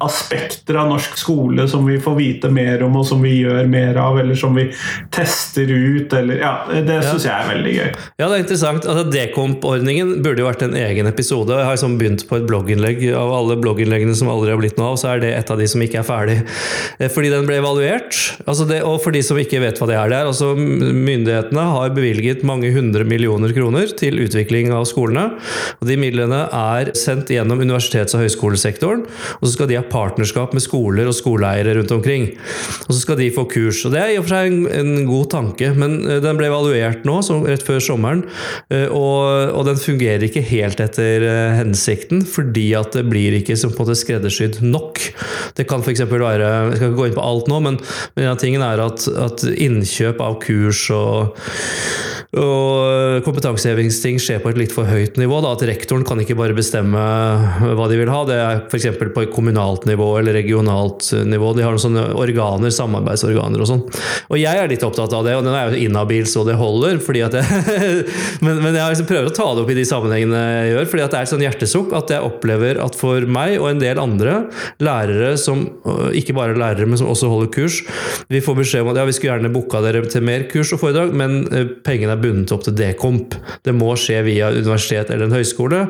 aspekter 0.00 0.74
av 0.74 0.88
norsk 0.88 1.16
skole 1.18 1.68
som 1.68 1.86
vi 1.86 1.98
får 2.00 2.14
vite 2.18 2.50
mer 2.52 2.82
om, 2.84 2.96
og 3.00 3.06
som 3.06 3.22
vi 3.22 3.34
gjør 3.40 3.68
mer 3.70 3.96
av, 4.00 4.18
eller 4.20 4.36
som 4.38 4.56
vi 4.56 4.68
tester 5.14 5.70
ut, 5.70 6.12
eller 6.12 6.38
Ja, 6.38 6.47
det 6.86 6.98
syns 7.04 7.26
jeg 7.26 7.34
er 7.34 7.48
veldig 7.48 7.72
gøy. 7.74 7.88
Ja, 8.18 8.26
det 8.26 8.34
er 8.34 8.42
interessant. 8.42 8.86
Altså, 8.88 9.04
Dekomp-ordningen 9.12 10.18
burde 10.24 10.42
jo 10.42 10.48
vært 10.48 10.64
en 10.66 10.76
egen 10.78 11.08
episode. 11.10 11.56
Jeg 11.56 11.66
har 11.68 11.76
liksom 11.76 11.96
begynt 12.00 12.24
på 12.28 12.38
et 12.38 12.46
blogginnlegg. 12.48 13.02
Av 13.18 13.32
alle 13.34 13.58
blogginnleggene 13.60 14.16
som 14.18 14.30
aldri 14.32 14.52
har 14.52 14.60
blitt 14.60 14.78
noe 14.80 14.92
av, 14.92 14.98
så 15.00 15.12
er 15.12 15.22
det 15.22 15.32
et 15.36 15.52
av 15.52 15.60
de 15.60 15.68
som 15.70 15.82
ikke 15.84 16.00
er 16.02 16.06
ferdig. 16.06 16.38
Eh, 16.98 17.10
fordi 17.12 17.32
den 17.32 17.48
ble 17.48 17.58
evaluert. 17.62 18.16
Altså 18.48 18.66
det, 18.68 18.80
og 18.86 19.00
for 19.04 19.14
de 19.14 19.22
som 19.24 19.38
ikke 19.40 19.62
vet 19.62 19.80
hva 19.80 19.88
det 19.90 19.98
er, 19.98 20.12
det 20.12 20.18
er 20.18 20.30
altså 20.30 20.52
myndighetene 20.58 21.66
har 21.74 21.94
bevilget 21.96 22.44
mange 22.48 22.70
hundre 22.74 23.06
millioner 23.08 23.54
kroner 23.56 23.90
til 23.98 24.20
utvikling 24.24 24.72
av 24.74 24.86
skolene. 24.90 25.26
Og 25.78 25.88
de 25.88 25.98
midlene 26.00 26.44
er 26.46 26.92
sendt 26.98 27.32
gjennom 27.34 27.62
universitets- 27.62 28.16
og 28.16 28.24
høyskolesektoren, 28.24 29.04
og 29.38 29.44
så 29.46 29.54
skal 29.54 29.70
de 29.70 29.78
ha 29.78 29.84
partnerskap 29.86 30.54
med 30.56 30.64
skoler 30.64 31.08
og 31.10 31.16
skoleeiere 31.16 31.76
rundt 31.78 31.94
omkring. 31.94 32.30
Og 32.86 32.92
så 32.94 33.00
skal 33.02 33.20
de 33.20 33.30
få 33.34 33.46
kurs. 33.50 33.84
Og 33.86 33.94
det 33.94 34.02
er 34.02 34.14
i 34.14 34.18
og 34.20 34.26
for 34.26 34.36
seg 34.36 34.50
en, 34.50 34.60
en 34.78 35.08
god 35.08 35.30
tanke, 35.34 35.72
men 35.78 35.98
den 36.04 36.37
ble 36.38 36.48
evaluert 36.50 37.06
nå, 37.08 37.18
rett 37.48 37.64
før 37.66 37.82
sommeren, 37.82 38.24
og, 38.70 39.22
og, 39.52 39.62
den 39.68 39.80
fungerer 39.80 40.24
ikke 40.26 40.44
helt 40.48 40.80
etter 40.82 41.24
hensikten, 41.58 42.22
fordi 42.26 42.70
at 42.78 42.94
det 42.96 43.04
blir 43.10 43.36
ikke 43.40 43.56
som 43.58 43.72
på 43.74 43.82
en 43.82 43.88
måte 43.88 43.98
skreddersydd 43.98 44.60
nok. 44.64 45.02
Det 45.58 45.66
kan 45.68 45.84
f.eks. 45.84 46.04
være 46.08 46.38
Jeg 46.38 46.78
skal 46.78 46.90
ikke 46.90 46.98
gå 46.98 47.08
inn 47.08 47.18
på 47.18 47.26
alt 47.26 47.50
nå, 47.50 47.60
men, 47.64 47.80
men 48.14 48.26
en 48.26 48.34
av 48.34 48.40
tingene 48.40 48.70
er 48.72 48.84
at, 48.84 49.08
at 49.28 49.44
innkjøp 49.50 50.22
av 50.24 50.38
kurs 50.44 50.86
og 50.94 51.34
og 52.36 53.22
kompetansehevingsting 53.24 54.18
skjer 54.20 54.42
på 54.42 54.50
et 54.52 54.58
litt 54.60 54.72
for 54.74 54.84
høyt 54.84 55.16
nivå. 55.16 55.38
Da, 55.40 55.54
at 55.56 55.62
rektoren 55.64 56.04
kan 56.04 56.20
ikke 56.20 56.36
bare 56.36 56.56
bestemme 56.56 57.00
hva 57.00 57.86
de 57.88 57.96
vil 57.96 58.10
ha. 58.12 58.18
Det 58.28 58.36
er 58.36 58.58
f.eks. 58.68 58.98
på 59.00 59.22
et 59.24 59.32
kommunalt 59.32 59.86
nivå 59.88 60.10
eller 60.20 60.36
regionalt 60.36 61.08
nivå. 61.24 61.54
De 61.56 61.64
har 61.64 61.72
noen 61.72 61.84
sånne 61.86 62.04
organer, 62.20 62.74
samarbeidsorganer 62.74 63.64
og 63.64 63.70
sånn. 63.70 63.84
Og 64.28 64.36
jeg 64.42 64.60
er 64.60 64.68
litt 64.68 64.84
opptatt 64.84 65.14
av 65.16 65.24
det, 65.24 65.38
og 65.38 65.46
den 65.46 65.56
er 65.56 65.72
jo 65.72 65.80
inhabil 65.86 66.28
så 66.28 66.44
det 66.44 66.58
holder. 66.60 67.00
fordi 67.00 67.24
at 67.24 67.38
jeg, 67.38 67.62
men, 68.44 68.60
men, 68.60 68.76
jeg 68.76 68.92
liksom 68.92 69.08
prøver 69.08 69.32
å 69.32 69.36
ta 69.38 69.48
det 69.54 69.64
opp 69.64 69.72
i 69.72 69.78
de 69.80 69.86
sammenhengene 69.88 70.44
jeg 70.44 70.74
gjør. 70.74 70.92
fordi 70.92 71.06
at 71.06 71.14
det 71.14 71.22
er 71.22 71.30
et 71.30 71.32
sånn 71.32 71.46
hjertesukk 71.46 71.96
at 71.96 72.12
jeg 72.12 72.28
opplever 72.28 72.82
at 72.84 72.98
for 72.98 73.24
meg 73.24 73.56
og 73.56 73.70
en 73.72 73.80
del 73.80 74.02
andre 74.04 74.36
lærere 74.84 75.32
som 75.40 75.64
ikke 76.12 76.36
bare 76.36 76.58
lærere, 76.58 76.84
men 76.84 77.00
som 77.00 77.08
også 77.08 77.32
holder 77.32 77.50
kurs, 77.56 77.80
vi 78.28 78.44
får 78.44 78.60
beskjed 78.60 78.84
om 78.84 78.92
at 78.92 79.00
ja, 79.00 79.08
vi 79.08 79.16
skulle 79.16 79.32
gjerne 79.32 79.54
booka 79.54 79.80
dere 79.84 80.04
til 80.12 80.28
mer 80.28 80.44
kurs 80.52 80.74
og 80.76 80.82
foredrag, 80.84 81.16
men 81.16 81.40
eh, 81.54 81.72
pengene 81.84 82.17
er 82.17 82.17
bundet 82.22 82.52
opp 82.54 82.64
til 82.66 82.76
Dekomp. 82.78 83.36
Det 83.64 83.74
må 83.76 83.92
skje 83.98 84.20
via 84.26 84.50
universitet 84.54 85.10
eller 85.10 85.28
en 85.28 85.36
høyskole. 85.36 85.84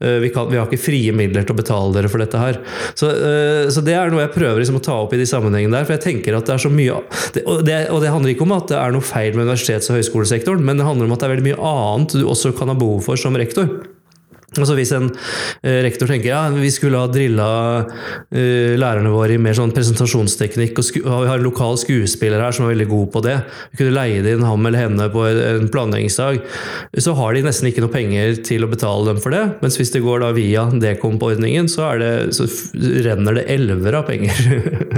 Eh, 0.00 0.18
vi, 0.24 0.30
kan, 0.34 0.48
vi, 0.50 0.58
har 0.60 0.68
ikke 0.68 0.84
frie 0.84 1.14
midler 1.16 1.46
til 1.46 1.56
å 1.56 1.60
betale 1.60 1.94
dere 1.96 2.10
for 2.12 2.22
dette 2.22 2.40
her. 2.40 2.60
Så, 2.98 3.10
eh, 3.12 3.70
så 3.74 3.84
det 3.84 3.96
er 3.98 4.12
noe 4.12 4.24
jeg 4.24 4.34
prøver 4.36 4.62
liksom 4.62 4.80
å 4.80 4.84
ta 4.84 4.98
opp 5.04 5.14
i 5.16 5.20
de 5.20 5.28
sammenhengene 5.28 5.78
der. 5.78 5.88
For 5.88 5.96
jeg 5.96 6.04
tenker 6.06 6.38
at 6.38 6.48
det 6.48 6.56
er 6.56 6.64
så 6.66 6.72
mye 6.72 7.00
og 7.44 7.64
det, 7.66 7.78
og 7.92 8.00
det 8.02 8.12
handler 8.12 8.34
ikke 8.34 8.46
om 8.46 8.54
at 8.56 8.70
det 8.70 8.78
er 8.78 8.94
noe 8.94 9.04
feil 9.04 9.34
med 9.36 9.48
universitets- 9.48 9.90
og 9.90 9.98
høyskolesektoren, 9.98 10.64
men 10.64 10.80
det 10.80 10.86
handler 10.86 11.08
om 11.08 11.16
at 11.16 11.22
det 11.22 11.28
er 11.28 11.36
veldig 11.36 11.50
mye 11.50 11.74
annet 11.74 12.16
du 12.18 12.24
også 12.28 12.54
kan 12.56 12.70
ha 12.72 12.78
behov 12.78 13.04
for 13.08 13.20
som 13.20 13.36
rektor. 13.38 13.70
Altså 14.60 14.76
Hvis 14.78 14.92
en 14.96 15.10
eh, 15.62 15.80
rektor 15.84 16.10
tenker 16.10 16.30
ja, 16.30 16.42
vi 16.54 16.70
skulle 16.72 17.00
ha 17.00 17.10
drilla 17.10 17.48
eh, 18.30 18.74
lærerne 18.80 19.12
våre 19.12 19.36
i 19.36 19.40
mer 19.40 19.56
sånn 19.56 19.74
presentasjonsteknikk, 19.74 20.78
og, 20.78 20.90
vi 20.94 21.30
har 21.30 21.38
en 21.38 21.46
lokal 21.46 21.78
skuespiller 21.80 22.42
her 22.42 22.54
som 22.54 22.66
er 22.66 22.74
veldig 22.74 22.88
god 22.90 23.10
på 23.14 23.24
det, 23.26 23.36
vi 23.72 23.80
kunne 23.82 23.96
leid 23.96 24.28
inn 24.30 24.44
ham 24.46 24.68
eller 24.68 24.86
henne 24.86 25.08
på 25.12 25.24
en 25.28 25.68
planleggingsdag, 25.72 26.40
så 27.04 27.14
har 27.18 27.34
de 27.34 27.44
nesten 27.46 27.70
ikke 27.70 27.84
noe 27.84 27.92
penger 27.92 28.38
til 28.46 28.66
å 28.66 28.70
betale 28.70 29.10
dem 29.10 29.20
for 29.22 29.34
det. 29.34 29.42
Mens 29.62 29.78
hvis 29.80 29.92
det 29.94 30.04
går 30.04 30.24
da 30.24 30.32
via 30.36 30.66
Dekomp-ordningen, 30.72 31.68
så, 31.70 31.90
så, 32.34 32.48
renner 33.04 33.40
det 33.40 33.46
elver 33.54 33.98
av 34.00 34.08
penger. 34.08 34.40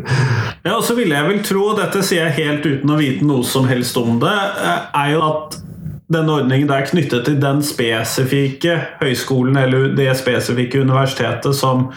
ja, 0.67 0.77
og 0.77 0.85
så 0.87 0.97
ville 0.99 1.17
jeg 1.17 1.31
vel 1.31 1.45
tro, 1.47 1.69
og 1.73 1.81
dette 1.81 2.03
sier 2.07 2.29
jeg 2.29 2.39
helt 2.41 2.67
uten 2.67 2.93
å 2.93 2.99
vite 3.01 3.27
noe 3.27 3.47
som 3.47 3.69
helst 3.71 3.97
om 4.01 4.19
det, 4.23 4.37
eh, 4.63 4.83
er 5.05 5.15
jo 5.17 5.23
at 5.27 5.61
denne 6.07 6.37
ordningen 6.39 6.71
er 6.71 6.85
knyttet 6.87 7.25
til 7.27 7.39
den 7.43 7.63
spesifikke 7.67 8.77
høyskolen 9.01 9.57
eller 9.59 9.89
det 9.99 10.13
spesifikke 10.19 10.85
universitetet 10.87 11.57
som 11.59 11.89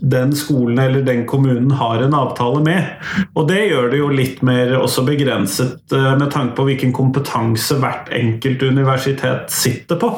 den 0.00 0.32
skolen 0.36 0.80
eller 0.80 1.04
den 1.04 1.26
kommunen 1.28 1.74
har 1.76 2.00
en 2.00 2.16
avtale 2.16 2.62
med. 2.64 2.88
Og 3.36 3.50
det 3.50 3.66
gjør 3.66 3.90
det 3.92 4.00
jo 4.00 4.08
litt 4.12 4.40
mer 4.46 4.72
også 4.78 5.04
begrenset 5.04 5.92
eh, 5.92 6.08
med 6.16 6.30
tanke 6.32 6.56
på 6.56 6.66
hvilken 6.70 6.94
kompetanse 6.96 7.76
hvert 7.82 8.08
enkelt 8.16 8.64
universitet 8.64 9.52
sitter 9.52 10.00
på. 10.00 10.14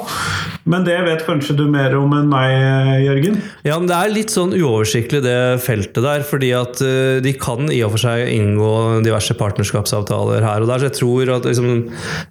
Men 0.70 0.86
det 0.86 1.00
vet 1.08 1.26
kanskje 1.26 1.58
du 1.58 1.64
mer 1.70 1.96
om 1.98 2.14
enn 2.14 2.30
meg, 2.30 2.54
Jørgen? 3.02 3.40
Ja, 3.66 3.80
men 3.80 3.90
det 3.90 3.98
er 3.98 4.14
litt 4.14 4.32
sånn 4.34 4.54
uoversiktlig 4.54 5.24
det 5.26 5.36
feltet 5.64 6.06
der, 6.06 6.22
fordi 6.28 6.52
at 6.54 6.78
eh, 6.86 7.18
de 7.24 7.34
kan 7.34 7.66
i 7.66 7.82
og 7.82 7.96
for 7.96 8.06
seg 8.06 8.30
inngå 8.30 8.72
diverse 9.04 9.34
partnerskapsavtaler 9.42 10.46
her 10.46 10.62
og 10.62 10.70
der. 10.70 10.84
Så 10.84 10.92
jeg 10.92 10.98
tror 11.02 11.34
at 11.40 11.50
liksom 11.50 11.70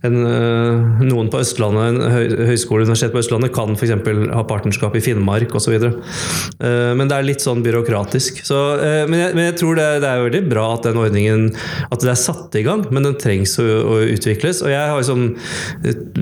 en 0.08 0.20
eh, 0.32 0.93
noen 1.02 1.30
på 1.32 1.40
Østlandet, 1.42 1.98
en 1.98 2.48
høyskole 2.50 2.86
universitet 2.86 3.14
på 3.14 3.22
Østlandet 3.22 3.54
kan 3.56 3.74
f.eks. 3.78 3.94
ha 4.34 4.44
partnerskap 4.48 4.96
i 4.98 5.02
Finnmark 5.04 5.54
osv. 5.58 5.76
Eh, 5.78 6.92
men 6.98 7.10
det 7.10 7.18
er 7.18 7.28
litt 7.28 7.44
sånn 7.44 7.64
byråkratisk. 7.66 8.44
Så, 8.46 8.60
eh, 8.78 9.04
men, 9.10 9.20
jeg, 9.20 9.36
men, 9.38 9.48
jeg, 9.50 9.58
tror 9.62 9.80
det, 9.80 9.88
det, 10.04 10.10
er 10.10 10.26
veldig 10.28 10.44
bra 10.52 10.68
at 10.76 10.88
den 10.88 11.00
ordningen 11.02 11.48
at 11.90 12.04
det 12.04 12.12
er 12.14 12.20
satt 12.20 12.58
i 12.60 12.66
gang, 12.66 12.86
men 12.94 13.08
den 13.08 13.18
trengs 13.22 13.56
å, 13.62 13.66
å 13.66 14.00
utvikles. 14.14 14.62
Og 14.66 14.72
jeg 14.74 14.92
har 14.92 15.00
liksom 15.00 15.26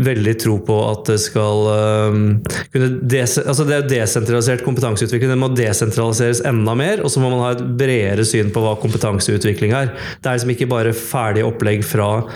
veldig 0.09 0.35
tro 0.41 0.57
på 0.65 0.77
at 0.87 1.11
det 1.11 1.17
skal 1.23 1.67
um, 2.11 2.21
kunne 2.73 2.89
des, 3.11 3.37
altså 3.41 3.65
Det 3.67 3.77
er 3.77 3.89
desentralisert 3.89 4.65
kompetanseutvikling. 4.65 5.33
Den 5.33 5.43
må 5.43 5.51
desentraliseres 5.55 6.43
enda 6.47 6.75
mer, 6.77 7.03
og 7.03 7.13
så 7.13 7.23
må 7.23 7.31
man 7.33 7.43
ha 7.45 7.51
et 7.55 7.65
bredere 7.79 8.25
syn 8.27 8.51
på 8.53 8.63
hva 8.63 8.75
kompetanseutvikling 8.81 9.75
er. 9.77 9.93
Det 10.21 10.29
er 10.29 10.39
liksom 10.39 10.55
ikke 10.55 10.69
bare 10.71 10.95
ferdig 10.95 11.45
opplegg 11.47 11.85
fra 11.87 12.09
uh, 12.21 12.27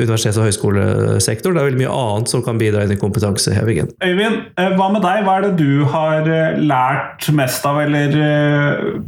universitetet 0.00 0.29
universitets- 0.30 0.38
og 0.38 0.46
høyskolesektoren. 0.48 1.56
Det 1.56 1.62
er 1.62 1.70
veldig 1.70 1.82
mye 1.82 1.94
annet 1.94 2.32
som 2.32 2.42
kan 2.42 2.58
bidra 2.58 2.84
inn 2.84 2.94
i 2.94 3.00
kompetansehevingen. 3.00 3.92
Øyvind, 4.02 4.42
eh, 4.56 4.74
hva 4.76 4.90
med 4.92 5.02
deg? 5.02 5.24
Hva 5.24 5.38
er 5.38 5.48
det 5.48 5.56
du 5.58 5.84
har 5.84 6.26
eh, 6.28 6.58
lært 6.58 7.30
mest 7.32 7.64
av, 7.66 7.80
eller 7.80 8.08
eh, 8.16 9.00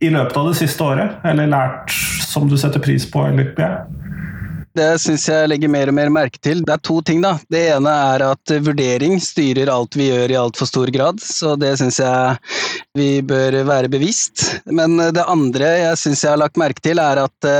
i 0.00 0.10
løpet 0.10 0.36
av 0.36 0.48
det 0.48 0.58
siste 0.60 0.82
året? 0.82 1.18
Eller 1.24 1.50
lært 1.50 1.90
som 1.92 2.48
du 2.48 2.56
setter 2.56 2.80
pris 2.80 3.08
på, 3.10 3.26
eller 3.26 3.52
ja? 3.58 3.74
Det 4.72 4.96
syns 5.02 5.26
jeg 5.28 5.48
legger 5.50 5.68
mer 5.68 5.90
og 5.90 5.94
mer 5.98 6.08
merke 6.08 6.40
til. 6.40 6.62
Det 6.64 6.72
er 6.72 6.80
to 6.80 7.02
ting, 7.04 7.20
da. 7.20 7.34
Det 7.52 7.60
ene 7.74 7.92
er 7.92 8.22
at 8.24 8.52
vurdering 8.64 9.18
styrer 9.20 9.68
alt 9.68 9.98
vi 10.00 10.06
gjør 10.08 10.32
i 10.32 10.38
altfor 10.40 10.64
stor 10.64 10.88
grad, 10.88 11.20
så 11.20 11.58
det 11.60 11.74
syns 11.76 12.00
jeg 12.00 12.38
vi 12.96 13.20
bør 13.20 13.58
være 13.68 13.92
bevisst. 13.92 14.62
Men 14.72 14.96
det 14.96 15.28
andre 15.28 15.74
jeg 15.76 16.00
syns 16.00 16.24
jeg 16.24 16.32
har 16.32 16.40
lagt 16.40 16.56
merke 16.56 16.80
til, 16.80 17.04
er 17.04 17.20
at 17.20 17.50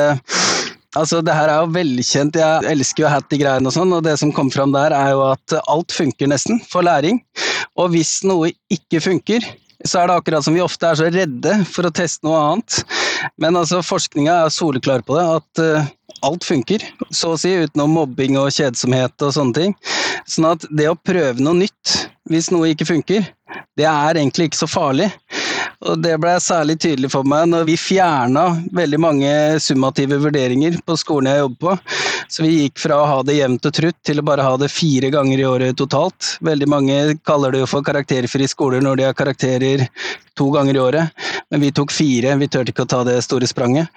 Altså, 0.99 1.23
det 1.25 1.33
her 1.33 1.49
er 1.49 1.63
jo 1.63 1.73
velkjent, 1.73 2.37
jeg 2.37 2.69
elsker 2.69 3.07
jo 3.07 3.11
Hattie-greiene 3.13 3.71
og 3.71 3.73
sånn, 3.73 3.95
og 3.97 4.05
det 4.05 4.19
som 4.21 4.33
kom 4.37 4.51
fram 4.53 4.75
der 4.75 4.93
er 4.93 5.15
jo 5.15 5.23
at 5.31 5.55
alt 5.63 5.95
funker 5.97 6.29
nesten 6.29 6.61
for 6.69 6.85
læring. 6.85 7.23
Og 7.81 7.95
hvis 7.95 8.19
noe 8.29 8.51
ikke 8.73 9.01
funker, 9.01 9.47
så 9.89 10.03
er 10.03 10.11
det 10.11 10.19
akkurat 10.21 10.45
som 10.45 10.55
vi 10.55 10.63
ofte 10.63 10.87
er 10.87 10.99
så 11.01 11.09
redde 11.11 11.57
for 11.71 11.89
å 11.89 11.95
teste 11.97 12.29
noe 12.29 12.43
annet. 12.43 12.83
Men 13.41 13.57
altså, 13.59 13.81
forskninga 13.83 14.37
er 14.45 14.55
soleklar 14.55 15.05
på 15.07 15.17
det, 15.17 15.25
at 15.41 15.63
uh, 15.65 15.91
alt 16.29 16.45
funker, 16.47 16.85
så 17.11 17.33
å 17.33 17.41
si, 17.41 17.55
utenom 17.65 17.97
mobbing 17.97 18.37
og 18.41 18.53
kjedsomhet 18.55 19.25
og 19.25 19.35
sånne 19.35 19.59
ting. 19.59 19.77
Sånn 20.29 20.53
at 20.53 20.69
det 20.71 20.91
å 20.93 20.99
prøve 20.99 21.41
noe 21.43 21.65
nytt 21.65 21.97
hvis 22.31 22.51
noe 22.55 22.71
ikke 22.71 22.87
funker, 22.87 23.25
det 23.79 23.87
er 23.89 24.19
egentlig 24.19 24.51
ikke 24.51 24.63
så 24.63 24.69
farlig. 24.71 25.09
Og 25.83 25.99
det 25.99 26.15
ble 26.23 26.37
særlig 26.39 26.77
tydelig 26.79 27.11
for 27.11 27.27
meg 27.27 27.49
når 27.51 27.65
vi 27.67 27.75
fjerna 27.81 28.45
veldig 28.75 29.01
mange 29.03 29.31
summative 29.63 30.21
vurderinger 30.23 30.77
på 30.87 30.95
skolen 31.01 31.33
jeg 31.33 31.43
jobber 31.43 31.59
på. 31.65 31.97
Så 32.31 32.45
vi 32.45 32.53
gikk 32.55 32.79
fra 32.85 33.01
å 33.01 33.09
ha 33.11 33.17
det 33.27 33.35
jevnt 33.41 33.67
og 33.67 33.75
trutt 33.77 33.99
til 34.07 34.23
å 34.23 34.27
bare 34.27 34.47
ha 34.47 34.55
det 34.61 34.71
fire 34.73 35.11
ganger 35.13 35.43
i 35.43 35.49
året 35.49 35.79
totalt. 35.81 36.37
Veldig 36.47 36.69
mange 36.71 36.99
kaller 37.27 37.53
det 37.53 37.65
jo 37.65 37.71
for 37.73 37.87
karakterfrie 37.87 38.51
skoler 38.51 38.85
når 38.85 39.01
de 39.01 39.09
har 39.09 39.19
karakterer 39.19 39.89
to 40.39 40.47
ganger 40.55 40.79
i 40.79 40.81
året, 40.81 41.27
men 41.53 41.61
vi 41.61 41.73
tok 41.75 41.93
fire. 41.93 42.39
Vi 42.41 42.49
turte 42.49 42.73
ikke 42.73 42.87
å 42.87 42.93
ta 42.95 43.03
det 43.05 43.19
store 43.27 43.51
spranget. 43.51 43.91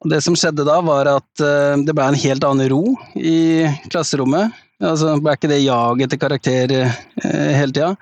Og 0.00 0.08
det 0.10 0.22
som 0.24 0.34
skjedde 0.38 0.64
da, 0.64 0.80
var 0.80 1.12
at 1.12 1.44
eh, 1.44 1.76
det 1.84 1.94
ble 1.94 2.08
en 2.08 2.18
helt 2.24 2.48
annen 2.48 2.72
ro 2.72 2.96
i 3.20 3.68
klasserommet. 3.92 4.56
Altså 4.80 5.16
ble 5.20 5.36
ikke 5.36 5.50
det 5.50 5.60
jag 5.62 6.00
etter 6.06 6.20
karakter 6.20 6.72
eh, 6.80 7.52
hele 7.58 7.74
tida 7.76 7.94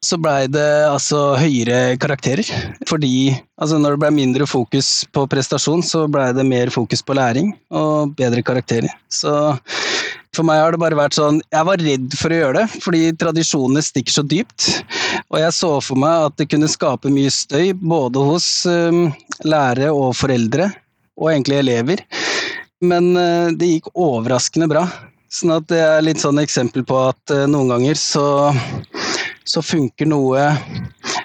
så 0.00 0.16
blei 0.16 0.48
det 0.48 0.68
altså 0.88 1.34
høyere 1.36 1.96
karakterer. 2.00 2.46
Fordi 2.88 3.34
altså 3.60 3.78
når 3.80 3.94
det 3.94 4.02
blei 4.02 4.12
mindre 4.16 4.46
fokus 4.48 5.04
på 5.12 5.26
prestasjon, 5.30 5.84
så 5.84 6.06
blei 6.08 6.30
det 6.36 6.46
mer 6.48 6.72
fokus 6.72 7.04
på 7.04 7.16
læring 7.18 7.52
og 7.68 8.14
bedre 8.16 8.42
karakterer. 8.44 8.88
Så 9.12 9.32
for 10.36 10.46
meg 10.46 10.62
har 10.62 10.72
det 10.72 10.80
bare 10.80 10.96
vært 10.96 11.16
sånn 11.18 11.40
Jeg 11.50 11.66
var 11.66 11.80
redd 11.82 12.14
for 12.16 12.32
å 12.32 12.38
gjøre 12.38 12.62
det, 12.62 12.82
fordi 12.84 13.02
tradisjonene 13.20 13.84
stikker 13.84 14.14
så 14.14 14.24
dypt. 14.24 14.68
Og 15.28 15.40
jeg 15.42 15.56
så 15.58 15.72
for 15.84 16.00
meg 16.00 16.30
at 16.30 16.38
det 16.40 16.48
kunne 16.52 16.70
skape 16.70 17.12
mye 17.12 17.32
støy, 17.34 17.74
både 17.74 18.24
hos 18.24 18.48
um, 18.70 19.10
lærere 19.44 19.92
og 19.92 20.14
foreldre, 20.16 20.70
og 21.20 21.32
egentlig 21.34 21.60
elever. 21.60 22.06
Men 22.80 23.12
uh, 23.18 23.52
det 23.52 23.74
gikk 23.74 23.92
overraskende 23.92 24.70
bra. 24.70 24.86
Sånn 25.30 25.54
at 25.54 25.68
det 25.70 25.78
er 25.78 26.02
litt 26.02 26.20
sånn 26.22 26.40
eksempel 26.42 26.82
på 26.86 26.96
at 27.10 27.34
uh, 27.34 27.46
noen 27.50 27.70
ganger 27.74 27.98
så 27.98 28.26
så 29.50 29.62
funker 29.62 30.08
noe 30.08 30.48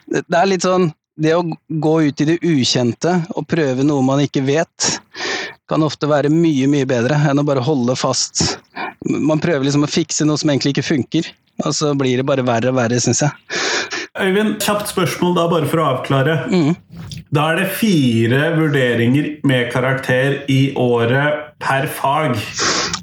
Det 0.09 0.37
er 0.37 0.49
litt 0.49 0.65
sånn 0.65 0.89
Det 1.21 1.33
å 1.35 1.43
gå 1.81 1.95
ut 2.07 2.21
i 2.21 2.27
det 2.29 2.39
ukjente 2.43 3.17
og 3.35 3.47
prøve 3.49 3.85
noe 3.87 4.03
man 4.03 4.23
ikke 4.23 4.43
vet, 4.43 4.87
kan 5.69 5.83
ofte 5.85 6.09
være 6.11 6.31
mye, 6.33 6.67
mye 6.67 6.87
bedre 6.89 7.17
enn 7.29 7.39
å 7.39 7.45
bare 7.47 7.63
holde 7.63 7.95
fast. 7.95 8.57
Man 9.07 9.39
prøver 9.39 9.63
liksom 9.63 9.85
å 9.87 9.89
fikse 9.89 10.27
noe 10.27 10.41
som 10.41 10.51
egentlig 10.51 10.75
ikke 10.75 10.89
funker, 10.89 11.29
og 11.63 11.71
så 11.77 11.93
blir 11.95 12.19
det 12.19 12.27
bare 12.27 12.43
verre 12.43 12.73
og 12.73 12.75
verre, 12.81 12.99
syns 12.99 13.23
jeg. 13.23 13.31
Øyvind, 14.19 14.57
kjapt 14.59 14.91
spørsmål 14.91 15.37
da, 15.39 15.47
bare 15.53 15.71
for 15.71 15.79
å 15.79 15.87
avklare. 15.93 16.35
Mm. 16.51 16.75
Da 17.31 17.47
er 17.53 17.61
det 17.61 17.71
fire 17.79 18.51
vurderinger 18.59 19.31
med 19.47 19.71
karakter 19.71 20.41
i 20.51 20.61
året 20.75 21.44
per 21.61 21.87
fag. 21.87 22.35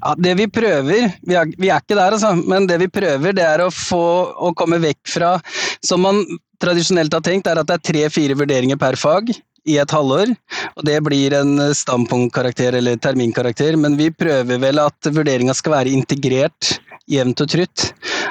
Ja, 0.03 0.15
Det 0.19 0.35
vi 0.39 0.49
prøver, 0.51 1.13
vi 1.23 1.37
er, 1.39 1.53
vi 1.59 1.71
er 1.71 1.81
ikke 1.81 1.99
der 1.99 2.17
altså, 2.17 2.35
men 2.37 2.67
det 2.67 2.81
vi 2.83 2.91
prøver 2.93 3.37
det 3.37 3.45
er 3.47 3.65
å 3.65 3.71
få 3.73 4.05
å 4.35 4.53
komme 4.59 4.81
vekk 4.83 5.01
fra 5.15 5.37
Som 5.85 6.05
man 6.07 6.25
tradisjonelt 6.63 7.15
har 7.15 7.25
tenkt, 7.27 7.49
er 7.51 7.59
at 7.59 7.67
det 7.67 7.79
er 7.79 7.89
tre-fire 7.89 8.37
vurderinger 8.39 8.79
per 8.79 8.99
fag 8.99 9.33
i 9.67 9.79
et 9.79 9.95
halvår. 9.95 10.31
Og 10.77 10.85
det 10.87 10.99
blir 11.07 11.35
en 11.39 11.59
standpunktkarakter 11.75 12.79
eller 12.79 12.99
terminkarakter, 13.03 13.77
men 13.79 13.97
vi 13.99 14.11
prøver 14.15 14.61
vel 14.63 14.79
at 14.83 15.11
vurderinga 15.11 15.55
skal 15.59 15.77
være 15.79 15.95
integrert 15.95 16.77
jevnt 17.11 17.43
og 17.43 17.51
trutt. 17.51 17.89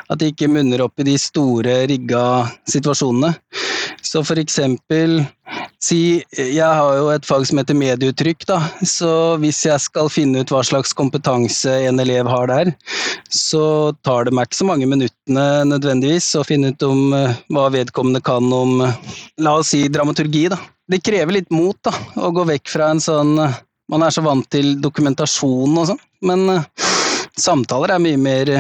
At 0.07 0.19
det 0.19 0.31
ikke 0.31 0.51
munner 0.51 0.83
opp 0.85 0.99
i 0.99 1.07
de 1.07 1.17
store, 1.19 1.81
rigga 1.91 2.23
situasjonene. 2.71 3.33
Så 4.01 4.24
for 4.27 4.41
eksempel 4.41 5.22
Si, 5.81 6.22
jeg 6.38 6.62
har 6.62 6.98
jo 7.00 7.08
et 7.10 7.25
fag 7.25 7.43
som 7.50 7.58
heter 7.58 7.75
medieuttrykk, 7.75 8.43
da. 8.46 8.60
Så 8.86 9.10
hvis 9.41 9.63
jeg 9.65 9.81
skal 9.81 10.12
finne 10.13 10.43
ut 10.43 10.51
hva 10.53 10.62
slags 10.65 10.93
kompetanse 10.93 11.74
en 11.88 12.00
elev 12.03 12.29
har 12.29 12.51
der, 12.51 12.70
så 13.34 13.63
tar 14.05 14.27
det 14.27 14.36
meg 14.38 14.48
ikke 14.48 14.60
så 14.60 14.67
mange 14.70 14.88
minuttene 14.89 15.46
nødvendigvis 15.72 16.29
å 16.38 16.46
finne 16.46 16.70
ut 16.72 16.86
om 16.86 17.15
eh, 17.17 17.39
hva 17.50 17.65
vedkommende 17.74 18.22
kan 18.24 18.46
om, 18.53 18.84
la 19.41 19.55
oss 19.58 19.74
si, 19.74 19.88
dramaturgi, 19.89 20.46
da. 20.53 20.60
Det 20.91 21.01
krever 21.01 21.39
litt 21.39 21.50
mot, 21.50 21.79
da, 21.81 21.96
å 22.22 22.29
gå 22.36 22.46
vekk 22.51 22.70
fra 22.70 22.91
en 22.93 23.01
sånn 23.01 23.34
Man 23.91 24.03
er 24.05 24.13
så 24.13 24.22
vant 24.24 24.46
til 24.53 24.77
dokumentasjon 24.79 25.74
og 25.81 25.88
sånn, 25.89 26.00
men 26.24 26.62
samtaler 27.39 27.96
er 27.96 28.03
mye 28.03 28.20
mer 28.20 28.51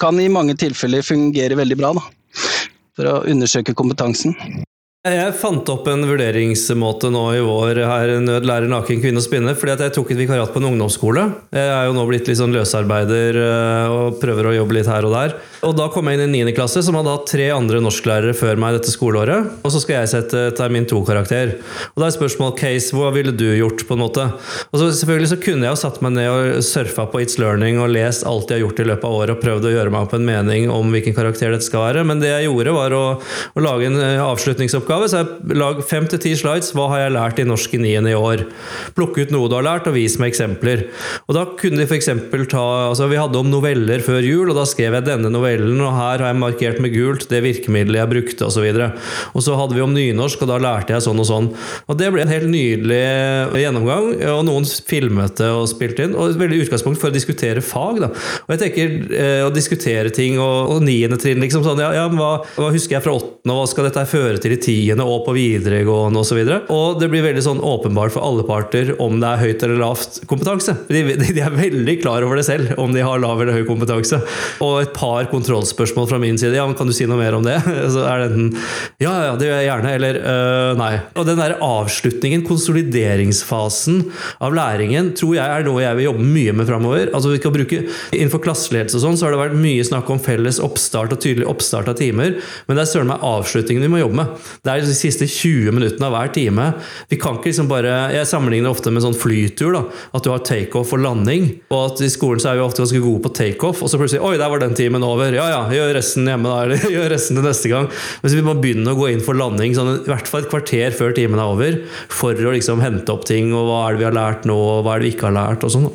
Kan 0.00 0.18
i 0.18 0.30
mange 0.32 0.56
tilfeller 0.58 1.04
fungere 1.06 1.58
veldig 1.58 1.78
bra, 1.78 1.92
da. 1.98 2.02
For 3.00 3.08
å 3.08 3.20
undersøke 3.32 3.72
kompetansen. 3.72 4.34
Jeg 5.00 5.32
fant 5.40 5.64
opp 5.72 5.86
en 5.88 6.02
vurderingsmåte 6.04 7.08
nå 7.08 7.22
i 7.32 7.38
vår 7.40 7.78
her, 7.88 8.10
Nød 8.20 8.44
lærer 8.44 8.68
naken 8.68 8.98
kvinne 9.00 9.16
å 9.16 9.24
spinne, 9.24 9.54
fordi 9.56 9.72
at 9.72 9.82
jeg 9.86 9.94
tok 9.96 10.10
et 10.12 10.18
vikariat 10.20 10.50
på 10.52 10.60
en 10.60 10.66
ungdomsskole. 10.74 11.22
Jeg 11.56 11.70
er 11.72 11.86
jo 11.88 11.94
nå 11.96 12.02
blitt 12.04 12.26
litt 12.28 12.36
sånn 12.36 12.52
løsarbeider 12.52 13.38
øh, 13.40 13.94
og 13.94 14.18
prøver 14.20 14.50
å 14.50 14.52
jobbe 14.58 14.76
litt 14.76 14.90
her 14.92 15.08
og 15.08 15.14
der. 15.16 15.32
Og 15.64 15.72
da 15.78 15.86
kom 15.88 16.10
jeg 16.10 16.20
inn 16.20 16.36
i 16.36 16.42
9. 16.44 16.52
klasse, 16.52 16.82
som 16.84 16.98
hadde 16.98 17.14
hatt 17.14 17.24
tre 17.32 17.46
andre 17.54 17.80
norsklærere 17.80 18.34
før 18.36 18.60
meg 18.60 18.76
dette 18.76 18.92
skoleåret. 18.92 19.48
Og 19.64 19.72
så 19.72 19.80
skal 19.80 20.02
jeg 20.02 20.10
sette 20.12 20.42
termin 20.60 20.84
to-karakter. 20.92 21.54
Og 21.94 22.04
da 22.04 22.10
er 22.10 22.14
spørsmål 22.18 22.52
case, 22.60 22.92
hva 22.92 23.08
ville 23.16 23.32
du 23.32 23.46
gjort, 23.56 23.86
på 23.88 23.96
en 23.96 24.04
måte? 24.04 24.28
Og 24.68 24.76
så 24.82 24.90
selvfølgelig 25.00 25.32
så 25.32 25.40
kunne 25.40 25.64
jeg 25.64 25.78
jo 25.78 25.80
satt 25.80 26.02
meg 26.04 26.18
ned 26.18 26.28
og 26.28 26.60
surfa 26.68 27.08
på 27.08 27.24
It's 27.24 27.40
Learning 27.40 27.80
og 27.80 27.88
lest 27.96 28.28
alt 28.28 28.52
jeg 28.52 28.60
har 28.60 28.66
gjort 28.66 28.84
i 28.84 28.88
løpet 28.92 29.08
av 29.08 29.16
året 29.22 29.38
og 29.38 29.40
prøvd 29.46 29.70
å 29.70 29.74
gjøre 29.78 29.96
meg 29.96 30.04
opp 30.10 30.18
en 30.20 30.28
mening 30.28 30.68
om 30.76 30.92
hvilken 30.92 31.16
karakter 31.16 31.56
dette 31.56 31.70
skal 31.70 31.86
være, 31.88 32.04
men 32.04 32.20
det 32.20 32.34
jeg 32.34 32.50
gjorde, 32.50 32.76
var 32.76 33.00
å, 33.00 33.04
å 33.56 33.64
lage 33.64 33.88
en 33.88 33.96
øh, 33.96 34.28
avslutningsoppgave 34.28 34.89
oppgave, 34.90 35.08
så 35.10 35.22
jeg 35.22 35.58
lag 35.58 35.80
fem 35.86 36.06
til 36.10 36.20
ti 36.22 36.32
slides. 36.38 36.72
Hva 36.74 36.88
har 36.90 37.04
jeg 37.04 37.14
lært 37.14 37.40
i 37.40 37.46
norsk 37.46 37.74
i 37.76 37.80
niende 37.82 38.10
i 38.10 38.18
år? 38.18 38.42
Plukke 38.96 39.24
ut 39.24 39.34
noe 39.34 39.50
du 39.50 39.54
har 39.56 39.66
lært, 39.66 39.86
og 39.86 39.94
vis 39.94 40.16
meg 40.20 40.32
eksempler. 40.32 40.88
Og 41.28 41.36
da 41.36 41.44
kunne 41.58 41.78
de 41.78 41.86
f.eks. 41.86 42.10
ta 42.50 42.64
altså 42.88 43.06
Vi 43.10 43.20
hadde 43.20 43.38
om 43.38 43.50
noveller 43.50 44.02
før 44.04 44.24
jul, 44.26 44.50
og 44.50 44.58
da 44.58 44.66
skrev 44.68 44.96
jeg 44.98 45.06
denne 45.06 45.30
novellen, 45.32 45.78
og 45.78 45.94
her 45.94 46.24
har 46.24 46.32
jeg 46.32 46.40
markert 46.40 46.80
med 46.82 46.94
gult 46.94 47.28
det 47.30 47.42
virkemidlet 47.46 48.00
jeg 48.00 48.10
brukte, 48.10 48.48
osv. 48.48 48.66
Og, 48.66 48.80
så 48.80 49.38
og 49.38 49.46
så 49.46 49.58
hadde 49.60 49.78
vi 49.78 49.84
om 49.84 49.94
nynorsk, 49.94 50.42
og 50.44 50.50
da 50.50 50.58
lærte 50.62 50.96
jeg 50.96 51.06
sånn 51.06 51.22
og 51.22 51.28
sånn. 51.28 51.50
Og 51.86 52.00
det 52.00 52.10
ble 52.12 52.24
en 52.24 52.32
helt 52.32 52.50
nydelig 52.50 53.00
gjennomgang, 53.62 54.10
og 54.34 54.42
noen 54.48 54.66
filmet 54.90 55.38
det 55.38 55.50
og 55.54 55.68
spilte 55.70 56.06
inn. 56.06 56.16
Og 56.18 56.34
et 56.34 56.40
veldig 56.40 56.64
utgangspunkt 56.66 57.00
for 57.00 57.12
å 57.12 57.14
diskutere 57.14 57.62
fag. 57.64 58.02
da. 58.02 58.10
Og 58.46 58.54
jeg 58.54 58.62
tenker 58.64 58.96
eh, 59.14 59.42
å 59.46 59.54
diskutere 59.54 60.10
ting, 60.14 60.40
og, 60.42 60.74
og 60.74 60.84
niende 60.86 61.20
trinn, 61.20 61.42
liksom 61.42 61.64
sånn 61.66 61.82
ja, 61.82 61.92
ja 61.96 62.06
hva, 62.10 62.32
hva, 62.56 62.70
husker 62.74 62.98
jeg 62.98 63.06
fra 63.06 63.16
åttende, 63.18 63.54
og 63.54 63.62
hva 63.62 63.70
skal 63.70 63.88
dette 63.88 64.06
føre 64.10 64.42
til 64.42 64.56
i 64.56 64.60
ti? 64.60 64.79
Tiende 64.80 65.06
og 65.06 65.24
på 65.26 65.34
videregående 65.36 66.20
osv. 66.22 66.40
Og, 66.40 66.50
så 66.50 66.74
og 66.74 67.00
det 67.00 67.10
blir 67.12 67.24
veldig 67.24 67.44
sånn 67.44 67.62
åpenbart 67.64 68.14
for 68.14 68.24
alle 68.26 68.44
parter 68.48 68.94
om 69.02 69.20
det 69.20 69.28
er 69.30 69.42
høyt 69.44 69.64
eller 69.66 69.80
lavt 69.82 70.20
kompetanse. 70.30 70.76
De, 70.90 71.02
de 71.20 71.40
er 71.40 71.54
veldig 71.54 71.96
klar 72.02 72.24
over 72.26 72.40
det 72.40 72.46
selv, 72.48 72.74
om 72.80 72.94
de 72.94 73.04
har 73.04 73.20
lav 73.22 73.40
eller 73.42 73.60
høy 73.60 73.66
kompetanse. 73.68 74.20
Og 74.64 74.80
et 74.82 74.94
par 74.96 75.28
kontrollspørsmål 75.32 76.08
fra 76.10 76.20
min 76.22 76.38
side. 76.40 76.56
Ja, 76.58 76.66
men 76.68 76.78
Kan 76.80 76.88
du 76.88 76.94
si 76.96 77.06
noe 77.08 77.20
mer 77.20 77.36
om 77.36 77.44
det? 77.44 77.58
Så 77.94 78.06
er 78.08 78.22
det 78.22 78.30
enten 78.30 78.48
ja, 79.00 79.12
ja, 79.26 79.34
det 79.38 79.48
gjør 79.48 79.58
jeg 79.58 79.68
gjerne, 79.68 79.92
eller 79.96 80.18
øh, 80.20 80.70
nei. 80.78 80.90
Og 81.18 81.26
den 81.28 81.40
der 81.40 81.56
avslutningen, 81.64 82.44
konsolideringsfasen 82.48 84.02
av 84.44 84.56
læringen, 84.56 85.12
tror 85.16 85.36
jeg 85.36 85.44
er 85.44 85.66
noe 85.66 85.84
jeg 85.84 85.98
vil 85.98 86.08
jobbe 86.08 86.26
mye 86.26 86.54
med 86.56 86.68
framover. 86.68 87.12
Altså, 87.16 87.32
vi 87.32 87.40
kan 87.42 87.54
bruke, 87.54 87.82
innenfor 88.12 88.42
klasseledelse 88.44 88.98
og 88.98 89.04
sånn, 89.04 89.18
så 89.20 89.28
har 89.28 89.36
det 89.36 89.42
vært 89.42 89.60
mye 89.60 89.86
snakk 89.86 90.10
om 90.12 90.20
felles 90.22 90.60
oppstart 90.64 91.14
og 91.16 91.22
tydelig 91.22 91.48
oppstart 91.50 91.90
av 91.92 91.98
timer, 92.00 92.36
men 92.66 92.78
det 92.78 92.84
er 92.84 92.92
søren 92.92 93.10
meg 93.10 93.24
avslutningen 93.26 93.86
vi 93.86 93.92
må 93.92 94.02
jobbe 94.02 94.20
med. 94.20 94.48
Det 94.78 94.84
er 94.84 94.90
de 94.90 94.94
siste 94.96 95.26
20 95.26 95.74
minuttene 95.74 96.06
av 96.06 96.14
hver 96.14 96.32
time. 96.34 96.66
Vi 97.10 97.18
kan 97.20 97.36
ikke 97.38 97.50
liksom 97.50 97.68
bare, 97.70 98.12
Jeg 98.14 98.28
sammenligner 98.30 98.70
ofte 98.70 98.92
med 98.94 99.02
sånn 99.02 99.16
flytur. 99.18 99.72
da, 99.74 99.82
At 100.14 100.22
du 100.24 100.30
har 100.30 100.38
takeoff 100.46 100.92
og 100.94 101.00
landing. 101.02 101.60
og 101.70 101.92
at 101.92 102.00
I 102.06 102.10
skolen 102.12 102.40
så 102.40 102.50
er 102.52 102.60
vi 102.60 102.64
ofte 102.66 102.82
ganske 102.84 103.02
gode 103.02 103.22
på 103.26 103.32
takeoff, 103.34 103.82
og 103.82 103.88
så 103.90 103.98
plutselig 103.98 104.22
Oi, 104.22 104.36
der 104.38 104.48
var 104.48 104.58
den 104.62 104.74
timen 104.74 105.02
over. 105.02 105.32
Ja 105.34 105.48
ja, 105.50 105.62
gjør 105.68 105.94
resten 105.98 106.26
hjemme 106.30 106.48
da, 106.48 106.62
eller 106.64 106.76
gjør 106.96 107.10
resten 107.10 107.36
til 107.36 107.44
neste 107.46 107.68
gang. 107.72 107.88
Men 108.22 108.30
så 108.30 108.36
vi 108.38 108.46
må 108.46 108.54
begynne 108.60 108.94
å 108.94 108.98
gå 108.98 109.10
inn 109.12 109.20
for 109.24 109.34
landing 109.34 109.74
sånn, 109.74 110.04
i 110.04 110.10
hvert 110.10 110.28
fall 110.30 110.44
et 110.44 110.50
kvarter 110.52 110.94
før 110.96 111.12
timen 111.16 111.40
er 111.40 111.50
over. 111.50 111.80
For 112.08 112.34
å 112.34 112.54
liksom 112.54 112.80
hente 112.84 113.10
opp 113.12 113.24
ting, 113.28 113.52
og 113.54 113.66
hva 113.68 113.80
er 113.88 113.96
det 113.96 114.04
vi 114.04 114.08
har 114.10 114.16
lært 114.16 114.46
nå, 114.48 114.54
og 114.56 114.84
hva 114.86 114.94
er 114.96 115.02
det 115.02 115.10
vi 115.10 115.16
ikke 115.16 115.28
har 115.30 115.36
lært. 115.40 115.64
og 115.64 115.74
sånn. 115.74 115.90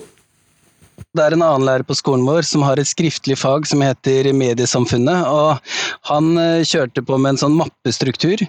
Det 1.15 1.23
er 1.23 1.35
en 1.35 1.43
annen 1.45 1.63
lærer 1.63 1.85
på 1.87 1.95
skolen 1.95 2.25
vår 2.27 2.43
som 2.43 2.63
har 2.65 2.79
et 2.81 2.89
skriftlig 2.89 3.37
fag 3.39 3.67
som 3.69 3.79
heter 3.83 4.27
Mediesamfunnet. 4.35 5.27
og 5.31 5.61
Han 6.09 6.33
eh, 6.41 6.65
kjørte 6.67 7.03
på 7.07 7.15
med 7.21 7.35
en 7.35 7.39
sånn 7.39 7.55
mappestruktur. 7.55 8.43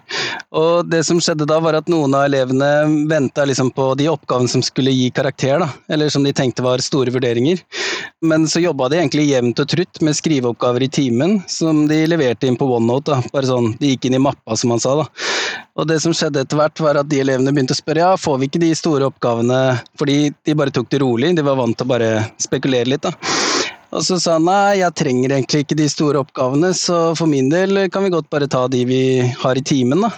og 0.51 0.89
Det 0.91 1.05
som 1.07 1.21
skjedde 1.23 1.47
da, 1.47 1.61
var 1.63 1.79
at 1.79 1.91
noen 1.93 2.17
av 2.19 2.27
elevene 2.27 3.07
venta 3.11 3.45
liksom 3.47 3.71
på 3.77 3.93
de 4.01 4.09
oppgavene 4.11 4.51
som 4.51 4.65
skulle 4.67 4.91
gi 4.91 5.13
karakter, 5.15 5.63
da, 5.63 5.71
eller 5.95 6.11
som 6.11 6.27
de 6.27 6.35
tenkte 6.35 6.65
var 6.67 6.83
store 6.83 7.15
vurderinger. 7.15 7.63
Men 8.27 8.49
så 8.51 8.65
jobba 8.65 8.91
de 8.91 8.99
egentlig 8.99 9.29
jevnt 9.29 9.63
og 9.63 9.71
trutt 9.71 10.03
med 10.03 10.19
skriveoppgaver 10.19 10.83
i 10.83 10.91
timen, 10.91 11.39
som 11.47 11.85
de 11.87 12.03
leverte 12.11 12.51
inn 12.51 12.59
på 12.59 12.67
OneNote. 12.67 13.15
Da. 13.15 13.31
Bare 13.31 13.47
sånn, 13.47 13.77
De 13.79 13.95
gikk 13.95 14.09
inn 14.09 14.19
i 14.19 14.23
mappa, 14.27 14.57
som 14.59 14.75
han 14.75 14.83
sa. 14.83 14.97
da. 15.05 15.07
Og 15.77 15.85
det 15.89 15.99
som 16.01 16.15
skjedde 16.17 16.41
etter 16.43 16.57
hvert, 16.59 16.81
var 16.81 16.99
at 16.99 17.09
de 17.11 17.21
elevene 17.21 17.53
begynte 17.53 17.77
å 17.77 17.79
spørre 17.79 18.01
ja, 18.01 18.13
får 18.17 18.39
vi 18.41 18.49
ikke 18.49 18.63
de 18.63 18.71
store 18.77 19.11
oppgavene 19.11 19.59
fordi 20.01 20.31
de 20.47 20.55
bare 20.57 20.73
tok 20.73 20.89
det 20.93 21.03
rolig. 21.03 21.35
De 21.37 21.45
var 21.45 21.59
vant 21.61 21.77
til 21.77 21.85
å 21.85 21.91
bare 21.91 22.11
spekulere 22.57 22.91
litt, 22.91 23.07
da. 23.07 23.15
Og 23.95 24.03
så 24.05 24.19
sa 24.21 24.37
han 24.37 24.49
nei, 24.49 24.81
jeg 24.81 24.97
trenger 24.99 25.37
egentlig 25.37 25.63
ikke 25.65 25.79
de 25.79 25.87
store 25.89 26.21
oppgavene, 26.25 26.73
så 26.77 27.15
for 27.17 27.31
min 27.31 27.49
del 27.53 27.87
kan 27.93 28.05
vi 28.05 28.13
godt 28.13 28.29
bare 28.33 28.49
ta 28.51 28.67
de 28.69 28.83
vi 28.89 29.03
har 29.45 29.57
i 29.57 29.65
timen, 29.65 30.03
da. 30.03 30.11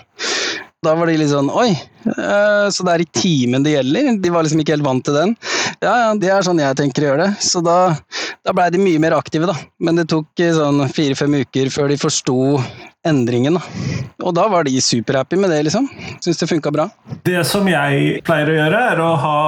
Da 0.87 0.93
var 0.95 1.11
de 1.11 1.17
litt 1.19 1.33
sånn 1.33 1.49
oi, 1.51 1.73
eh, 1.75 2.67
så 2.71 2.85
det 2.87 2.93
er 2.93 3.03
i 3.03 3.09
timen 3.19 3.65
det 3.67 3.73
gjelder? 3.73 4.13
De 4.23 4.31
var 4.31 4.47
liksom 4.47 4.63
ikke 4.63 4.77
helt 4.77 4.87
vant 4.87 5.03
til 5.05 5.17
den. 5.17 5.33
Ja, 5.83 5.95
ja, 6.05 6.13
det 6.15 6.31
er 6.31 6.47
sånn 6.47 6.63
jeg 6.63 6.79
tenker 6.79 7.03
å 7.03 7.09
gjøre 7.09 7.25
det. 7.27 7.43
Så 7.43 7.63
da, 7.67 7.79
da 8.47 8.55
blei 8.55 8.69
de 8.71 8.79
mye 8.83 9.01
mer 9.03 9.17
aktive, 9.17 9.51
da. 9.51 9.57
Men 9.83 9.99
det 9.99 10.07
tok 10.15 10.31
eh, 10.39 10.55
sånn 10.55 10.85
fire-fem 10.95 11.35
uker 11.43 11.73
før 11.75 11.91
de 11.91 11.99
forsto 11.99 12.39
endringen. 13.09 13.59
Da. 13.59 13.63
Og 14.27 14.35
da 14.35 14.49
var 14.51 14.67
de 14.67 14.75
superhappy 14.83 15.39
med 15.39 15.53
det, 15.53 15.63
liksom. 15.69 15.89
Syns 16.25 16.41
det 16.41 16.49
funka 16.51 16.73
bra. 16.75 16.89
Det 17.27 17.43
som 17.47 17.67
jeg 17.71 18.21
pleier 18.27 18.51
å 18.51 18.57
gjøre, 18.57 18.83
er 18.93 19.03
å 19.03 19.11
ha 19.23 19.41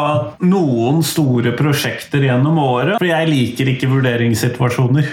noen 0.47 1.01
store 1.07 1.55
prosjekter 1.59 2.23
gjennom 2.29 2.59
året. 2.63 2.97
For 3.01 3.09
jeg 3.09 3.31
liker 3.31 3.73
ikke 3.73 3.91
vurderingssituasjoner. 3.91 5.11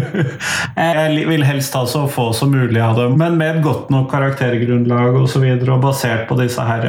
jeg 0.80 1.26
vil 1.28 1.46
helst 1.46 1.76
ha 1.76 1.84
så 1.88 2.06
få 2.10 2.30
som 2.36 2.52
mulig 2.54 2.80
av 2.82 2.96
dem, 2.98 3.18
men 3.20 3.36
med 3.40 3.58
et 3.58 3.64
godt 3.64 3.92
nok 3.92 4.10
karaktergrunnlag 4.12 5.14
osv. 5.14 5.20
Og, 5.20 5.28
så 5.30 5.44
videre, 5.44 5.74
og 5.76 5.84
basert 5.84 6.24
på 6.26 6.34
disse 6.40 6.64
her 6.66 6.88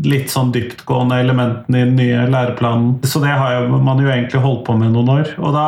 litt 0.00 0.30
sånn 0.32 0.52
dyptgående 0.54 1.18
elementene 1.20 1.82
i 1.82 1.84
den 1.84 1.98
nye 1.98 2.24
læreplanen. 2.30 2.94
Så 3.04 3.20
det 3.22 3.34
har 3.36 3.68
man 3.68 4.00
jo 4.00 4.08
egentlig 4.08 4.40
holdt 4.42 4.64
på 4.66 4.76
med 4.78 4.94
noen 4.94 5.10
år. 5.18 5.34
Og 5.42 5.52
da 5.54 5.66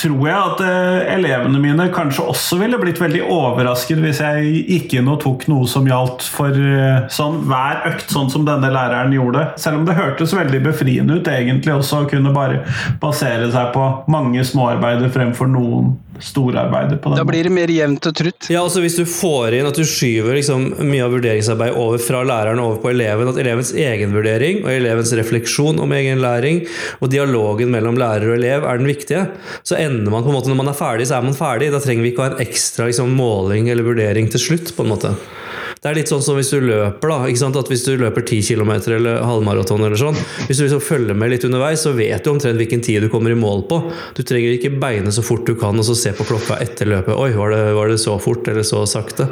tror 0.00 0.28
jeg 0.28 0.36
at 0.36 0.62
eh, 0.66 1.14
elevene 1.16 1.60
mine 1.62 1.88
kanskje 1.94 2.26
også 2.32 2.58
ville 2.60 2.80
blitt 2.80 3.00
veldig 3.02 3.22
overrasket 3.32 4.00
hvis 4.02 4.22
jeg 4.24 4.64
gikk 4.70 4.96
inn 5.00 5.10
og 5.12 5.20
tok 5.24 5.46
noe 5.52 5.68
som 5.70 5.86
gjaldt 5.88 6.26
for 6.32 6.54
eh, 6.54 7.04
sånn 7.12 7.42
hver 7.48 7.84
økt, 7.92 8.08
sånn 8.12 8.32
som 8.32 8.46
denne 8.48 8.70
læreren 8.72 9.14
gjorde. 9.16 9.48
Selv 9.60 9.80
om 9.80 9.86
det 9.88 9.98
hørtes 9.98 10.34
veldig 10.36 10.62
befriende 10.66 11.20
ut 11.20 11.30
egentlig 11.30 11.76
også 11.76 12.04
å 12.04 12.10
kunne 12.10 12.34
bare 12.36 12.64
basere 13.02 13.50
seg 13.52 13.72
på 13.76 13.86
mange 14.12 14.44
småarbeider 14.46 15.12
fremfor 15.14 15.50
noen 15.50 15.94
storarbeider. 16.20 16.96
på 16.96 17.10
den 17.10 17.18
Da 17.18 17.24
blir 17.24 17.44
det 17.44 17.52
mer 17.52 17.70
jevnt 17.70 18.06
og 18.08 18.14
trutt. 18.16 18.48
Ja, 18.50 18.62
altså 18.62 18.80
Hvis 18.80 18.96
du 18.96 19.04
får 19.08 19.58
inn 19.58 19.68
at 19.68 19.76
du 19.76 19.84
skyver 19.84 20.36
liksom 20.38 20.68
mye 20.88 21.04
av 21.04 21.14
vurderingsarbeidet 21.14 21.76
over 21.76 22.00
fra 22.02 22.22
læreren 22.26 22.62
over 22.62 22.80
på 22.82 22.90
eleven, 22.92 23.28
at 23.28 23.40
elevens 23.40 23.72
egenvurdering 23.72 24.64
og 24.64 24.70
elevens 24.72 25.12
refleksjon 25.16 25.80
om 25.82 25.92
egen 25.96 26.22
læring 26.24 26.62
og 27.00 27.10
dialogen 27.12 27.72
mellom 27.72 27.98
lærer 28.00 28.30
og 28.30 28.38
elev 28.38 28.66
er 28.66 28.80
den 28.80 28.90
viktige, 28.90 29.26
så 29.66 29.74
ender 29.74 30.12
man 30.12 30.22
på 30.22 30.30
en 30.30 30.36
måte 30.36 30.50
når 30.50 30.60
man 30.60 30.70
er 30.70 30.78
ferdig, 30.78 31.08
så 31.10 31.16
er 31.16 31.24
man 31.26 31.34
ferdig. 31.34 31.72
Da 31.74 31.80
trenger 31.82 32.04
vi 32.06 32.12
ikke 32.12 32.22
å 32.22 32.26
ha 32.28 32.34
en 32.36 32.44
ekstra 32.44 32.86
liksom, 32.86 33.10
måling 33.18 33.66
eller 33.72 33.86
vurdering 33.86 34.30
til 34.30 34.42
slutt. 34.42 34.70
på 34.76 34.86
en 34.86 34.92
måte. 34.92 35.10
Det 35.86 35.92
er 35.92 35.98
litt 36.00 36.10
sånn 36.10 36.22
som 36.26 36.34
hvis 36.34 36.48
du 36.50 36.64
løper, 36.66 37.12
da. 37.12 37.16
Ikke 37.30 37.38
sant? 37.38 37.54
At 37.54 37.68
hvis 37.70 37.84
du 37.86 37.92
løper 38.00 38.24
10 38.26 38.40
km 38.42 38.72
eller 38.96 39.20
halvmaraton 39.22 39.84
eller 39.86 40.00
sånn, 40.00 40.16
hvis 40.48 40.58
du 40.58 40.64
liksom 40.64 40.82
følger 40.82 41.14
med 41.14 41.30
litt 41.30 41.46
underveis, 41.46 41.84
så 41.86 41.92
vet 41.94 42.26
du 42.26 42.32
omtrent 42.32 42.58
hvilken 42.58 42.82
tid 42.82 43.06
du 43.06 43.08
kommer 43.12 43.30
i 43.30 43.38
mål 43.38 43.62
på. 43.70 43.78
Du 44.18 44.24
trenger 44.26 44.56
ikke 44.56 44.72
beine 44.82 45.14
så 45.14 45.22
fort 45.22 45.46
du 45.46 45.54
kan 45.54 45.78
og 45.78 45.86
så 45.86 45.94
se 45.94 46.10
på 46.18 46.26
klokka 46.26 46.58
etter 46.64 46.90
løpet. 46.90 47.14
Oi, 47.14 47.30
var 47.38 47.54
det, 47.54 47.62
var 47.78 47.94
det 47.94 48.00
så 48.02 48.18
fort 48.18 48.50
eller 48.50 48.66
så 48.66 48.82
sakte? 48.90 49.30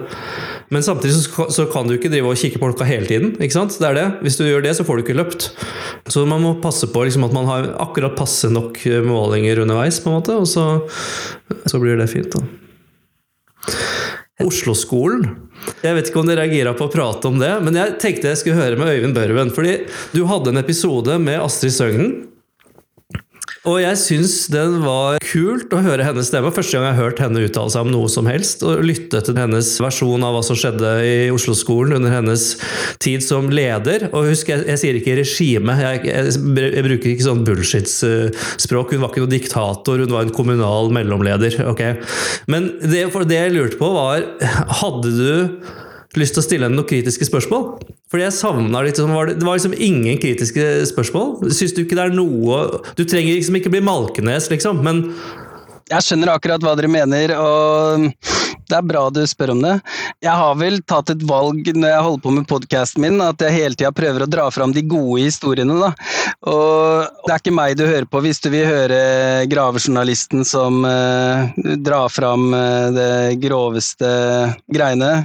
Men 0.70 0.86
samtidig 0.86 1.18
så, 1.18 1.50
så 1.50 1.66
kan 1.74 1.90
du 1.90 1.98
ikke 1.98 2.14
drive 2.14 2.30
og 2.30 2.38
kikke 2.38 2.62
på 2.62 2.70
klokka 2.70 2.86
hele 2.86 3.10
tiden. 3.10 3.34
ikke 3.34 3.58
sant? 3.58 3.74
Det 3.74 3.90
er 3.90 3.98
det. 3.98 4.08
Hvis 4.22 4.38
du 4.38 4.46
gjør 4.46 4.62
det, 4.62 4.78
så 4.78 4.86
får 4.86 5.02
du 5.02 5.08
ikke 5.08 5.18
løpt. 5.18 5.50
Så 6.06 6.22
man 6.22 6.46
må 6.46 6.54
passe 6.62 6.86
på 6.86 7.02
liksom, 7.02 7.26
at 7.26 7.34
man 7.34 7.50
har 7.50 7.72
akkurat 7.82 8.14
passe 8.14 8.46
nok 8.54 8.78
målinger 9.10 9.66
underveis, 9.66 9.98
på 9.98 10.14
en 10.14 10.20
måte, 10.22 10.38
og 10.38 10.46
så, 10.46 10.84
så 11.66 11.82
blir 11.82 11.98
det 11.98 12.12
fint. 12.14 12.30
da. 12.30 12.63
Oslo-skolen. 14.42 15.28
Jeg 15.84 15.94
vet 15.94 16.08
ikke 16.10 16.18
om 16.18 16.26
dere 16.26 16.48
er 16.48 16.50
gira 16.50 16.72
på 16.74 16.88
å 16.88 16.90
prate 16.90 17.30
om 17.30 17.36
det, 17.38 17.52
men 17.62 17.76
jeg 17.78 17.98
tenkte 18.02 18.32
jeg 18.32 18.40
skulle 18.40 18.58
høre 18.58 18.78
med 18.80 18.90
Øyvind 18.90 19.14
Børven. 19.14 19.52
Fordi 19.54 19.76
du 20.10 20.24
hadde 20.26 20.50
en 20.50 20.58
episode 20.58 21.18
med 21.22 21.38
Astrid 21.38 21.76
Søgnen. 21.76 22.14
Og 23.64 23.78
jeg 23.80 23.96
syns 23.96 24.32
den 24.52 24.82
var 24.84 25.22
kult 25.24 25.72
å 25.72 25.80
høre 25.80 26.04
hennes 26.04 26.28
stemme. 26.28 26.50
Første 26.52 26.76
gang 26.76 26.84
jeg 26.84 26.96
har 26.98 27.06
hørt 27.06 27.20
henne 27.22 27.44
uttale 27.46 27.72
seg 27.72 27.86
om 27.86 27.92
noe 27.94 28.10
som 28.12 28.26
helst. 28.28 28.60
Og 28.66 28.82
lytte 28.84 29.22
til 29.24 29.38
hennes 29.40 29.70
versjon 29.80 30.26
av 30.26 30.36
hva 30.36 30.42
som 30.44 30.58
skjedde 30.58 30.90
i 31.08 31.14
Oslo-skolen 31.32 31.96
under 31.96 32.12
hennes 32.12 32.44
tid 33.00 33.24
som 33.24 33.48
leder. 33.48 34.10
Og 34.10 34.28
husk, 34.28 34.50
jeg, 34.52 34.66
jeg 34.68 34.82
sier 34.82 34.98
ikke 34.98 35.16
regime. 35.16 35.78
Jeg, 35.80 36.02
jeg, 36.10 36.34
jeg, 36.36 36.84
bruker 36.90 37.12
ikke 37.14 37.28
sånn 37.30 37.46
bullshit-språk. 37.48 38.92
Hun 38.92 39.06
var 39.06 39.14
ikke 39.14 39.24
noen 39.24 39.32
diktator, 39.32 40.04
hun 40.04 40.12
var 40.12 40.28
en 40.28 40.34
kommunal 40.36 40.92
mellomleder. 40.92 41.56
Okay? 41.72 41.96
Men 42.52 42.68
det, 42.84 43.06
det 43.32 43.40
jeg 43.40 43.56
lurte 43.56 43.80
på, 43.80 43.88
var 43.96 44.28
Hadde 44.84 45.14
du 45.16 45.32
lyst 46.22 46.36
til 46.36 46.42
å 46.42 46.46
stille 46.46 46.68
henne 46.68 46.78
noen 46.78 46.88
kritiske 46.88 47.26
spørsmål. 47.28 47.64
Fordi 48.12 48.26
jeg 48.26 48.36
savna 48.36 48.82
sånn, 48.94 49.14
Det 49.34 49.46
var 49.46 49.58
liksom 49.58 49.74
ingen 49.74 50.18
kritiske 50.22 50.86
spørsmål. 50.86 51.50
Syns 51.50 51.74
du 51.74 51.82
ikke 51.82 51.96
det 51.98 52.04
er 52.04 52.14
noe 52.14 52.80
Du 52.96 53.04
trenger 53.04 53.34
liksom 53.34 53.56
ikke 53.58 53.72
bli 53.74 53.80
Malkenes, 53.80 54.50
liksom, 54.50 54.82
men 54.82 55.14
Jeg 55.90 56.00
skjønner 56.00 56.32
akkurat 56.32 56.62
hva 56.62 56.76
dere 56.76 56.88
mener, 56.88 57.34
og 57.36 58.14
det 58.70 58.78
er 58.78 58.86
bra 58.86 59.04
du 59.12 59.22
spør 59.28 59.54
om 59.54 59.62
det. 59.64 59.74
Jeg 60.24 60.34
har 60.40 60.54
vel 60.60 60.80
tatt 60.88 61.12
et 61.12 61.24
valg 61.28 61.68
når 61.74 61.90
jeg 61.90 62.04
holder 62.06 62.24
på 62.24 62.34
med 62.36 62.48
podkasten 62.50 63.04
min, 63.04 63.20
at 63.24 63.42
jeg 63.44 63.56
hele 63.56 63.78
tida 63.78 63.92
prøver 63.94 64.24
å 64.24 64.30
dra 64.30 64.48
fram 64.54 64.74
de 64.74 64.84
gode 64.86 65.24
historiene, 65.24 65.76
da. 65.80 65.92
Og 66.50 67.24
det 67.24 67.34
er 67.34 67.42
ikke 67.42 67.56
meg 67.56 67.76
du 67.78 67.86
hører 67.86 68.08
på 68.10 68.22
hvis 68.24 68.42
du 68.44 68.50
vil 68.54 68.68
høre 68.68 69.00
gravejournalisten 69.50 70.44
som 70.48 70.84
uh, 70.86 71.50
drar 71.84 72.12
fram 72.12 72.50
uh, 72.54 72.90
det 72.94 73.12
groveste 73.42 74.08
greiene. 74.72 75.24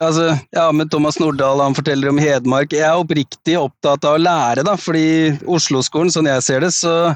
Altså, 0.00 0.30
ja, 0.56 0.70
med 0.72 0.88
Thomas 0.90 1.18
Nordahl, 1.20 1.60
han 1.60 1.76
forteller 1.76 2.08
om 2.08 2.18
Hedmark. 2.20 2.72
Jeg 2.72 2.86
er 2.88 2.96
oppriktig 2.96 3.58
opptatt 3.60 4.06
av 4.08 4.16
å 4.16 4.22
lære, 4.22 4.64
da, 4.64 4.72
fordi 4.80 5.34
Oslo-skolen, 5.44 6.08
sånn 6.14 6.30
jeg 6.30 6.44
ser 6.46 6.64
det, 6.64 6.70
så 6.72 7.12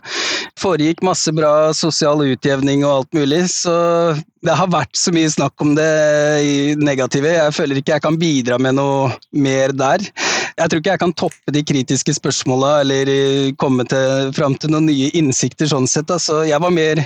foregikk 0.60 1.00
masse 1.06 1.32
bra 1.32 1.72
sosial 1.72 2.20
utjevning 2.26 2.84
og 2.84 2.98
alt 2.98 3.16
mulig. 3.16 3.40
Så 3.54 3.72
det 4.44 4.56
har 4.58 4.68
vært 4.68 4.92
så 5.00 5.14
mye 5.16 5.30
snakk 5.32 5.53
om 5.62 5.74
det 5.76 6.78
negative. 6.80 7.30
Jeg 7.36 7.54
føler 7.54 7.80
ikke 7.80 7.94
jeg 7.94 8.04
kan 8.04 8.18
bidra 8.18 8.58
med 8.58 8.76
noe 8.78 9.12
mer 9.30 9.74
der. 9.76 10.02
Jeg 10.54 10.70
tror 10.70 10.80
ikke 10.80 10.94
jeg 10.94 11.02
kan 11.02 11.14
toppe 11.18 11.54
de 11.54 11.64
kritiske 11.66 12.14
spørsmåla 12.16 12.76
eller 12.84 13.10
komme 13.60 13.86
til, 13.90 14.32
fram 14.36 14.54
til 14.58 14.74
noen 14.74 14.88
nye 14.90 15.10
innsikter 15.18 15.70
sånn 15.70 15.88
sett. 15.90 16.08
Da. 16.10 16.18
Så 16.22 16.44
jeg 16.48 16.60
var 16.62 16.74
mer 16.74 17.02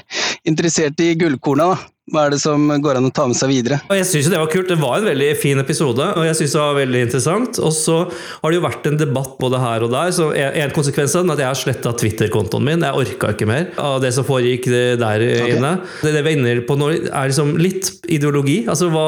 interessert 0.48 1.00
i 1.04 1.14
gullkorna. 1.18 1.72
da. 1.74 1.97
Hva 2.12 2.26
er 2.26 2.34
det 2.34 2.40
som 2.42 2.64
går 2.82 2.98
an 2.98 3.08
å 3.08 3.12
ta 3.14 3.26
med 3.28 3.36
seg 3.38 3.50
videre? 3.52 3.80
Jeg 3.92 4.06
synes 4.08 4.30
Det 4.32 4.40
var 4.40 4.50
kult. 4.52 4.68
Det 4.68 4.78
var 4.80 4.98
en 4.98 5.08
veldig 5.08 5.28
fin 5.40 5.60
episode, 5.60 6.04
og 6.16 6.26
jeg 6.26 6.36
synes 6.38 6.54
det 6.54 6.62
var 6.62 6.78
veldig 6.78 7.02
interessant. 7.06 7.60
Og 7.64 7.72
så 7.74 7.98
har 8.08 8.52
det 8.52 8.58
jo 8.58 8.64
vært 8.64 8.88
en 8.90 9.00
debatt 9.00 9.36
både 9.40 9.60
her 9.62 9.86
og 9.86 9.92
der. 9.92 10.12
så 10.14 10.30
En 10.34 10.74
konsekvens 10.74 11.16
av 11.16 11.24
den 11.24 11.34
at 11.34 11.42
jeg 11.42 11.48
har 11.48 11.58
sletta 11.58 11.92
Twitter-kontoen 11.98 12.64
min. 12.64 12.84
Jeg 12.84 13.02
orka 13.02 13.32
ikke 13.34 13.48
mer 13.48 13.70
av 13.80 14.00
det 14.04 14.12
som 14.16 14.26
foregikk 14.28 14.68
der 15.00 15.24
okay. 15.24 15.56
inne. 15.56 15.74
Det, 16.02 16.12
det 16.14 16.24
vi 16.24 16.32
er 16.34 16.38
inne 16.38 16.66
på 16.68 16.78
nå, 16.78 16.90
er 17.08 17.30
liksom 17.30 17.56
litt 17.60 17.92
ideologi. 18.08 18.60
Altså, 18.68 18.90
hva 18.92 19.06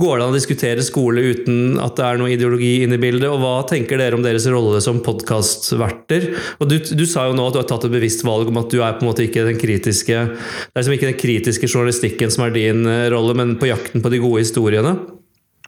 Går 0.00 0.18
det 0.18 0.24
an 0.24 0.32
å 0.32 0.36
diskutere 0.36 0.84
skole 0.84 1.22
uten 1.32 1.78
at 1.82 1.96
det 1.98 2.04
er 2.06 2.20
noe 2.20 2.32
ideologi 2.32 2.72
inne 2.84 2.96
i 2.98 3.02
bildet? 3.02 3.28
Og 3.30 3.40
hva 3.42 3.54
tenker 3.68 4.00
dere 4.00 4.16
om 4.16 4.24
deres 4.24 4.46
rolle 4.50 4.80
som 4.84 5.02
podkastverter? 5.04 6.28
Og 6.62 6.70
du, 6.70 6.78
du, 6.80 7.04
sa 7.08 7.26
jo 7.28 7.36
nå 7.36 7.48
at 7.48 7.56
du 7.56 7.60
har 7.60 7.68
tatt 7.68 7.86
et 7.88 7.94
bevisst 7.94 8.24
valg 8.26 8.50
om 8.50 8.60
at 8.60 8.72
du 8.72 8.80
er 8.80 8.96
på 8.96 9.04
en 9.04 9.10
måte 9.10 9.26
ikke 9.26 9.44
den 9.46 9.60
kritiske 9.60 10.18
Det 10.32 10.72
er 10.72 10.80
liksom 10.80 10.96
ikke 10.96 11.10
den 11.10 11.20
kritiske 11.20 11.68
journalistikken 11.68 12.32
som 12.32 12.41
er 12.46 12.54
din 12.54 12.86
eh, 12.88 13.08
rolle, 13.12 13.36
men 13.38 13.56
på 13.60 13.70
jakten 13.70 14.04
på 14.04 14.12
de 14.12 14.20
gode 14.22 14.44
historiene. 14.44 14.96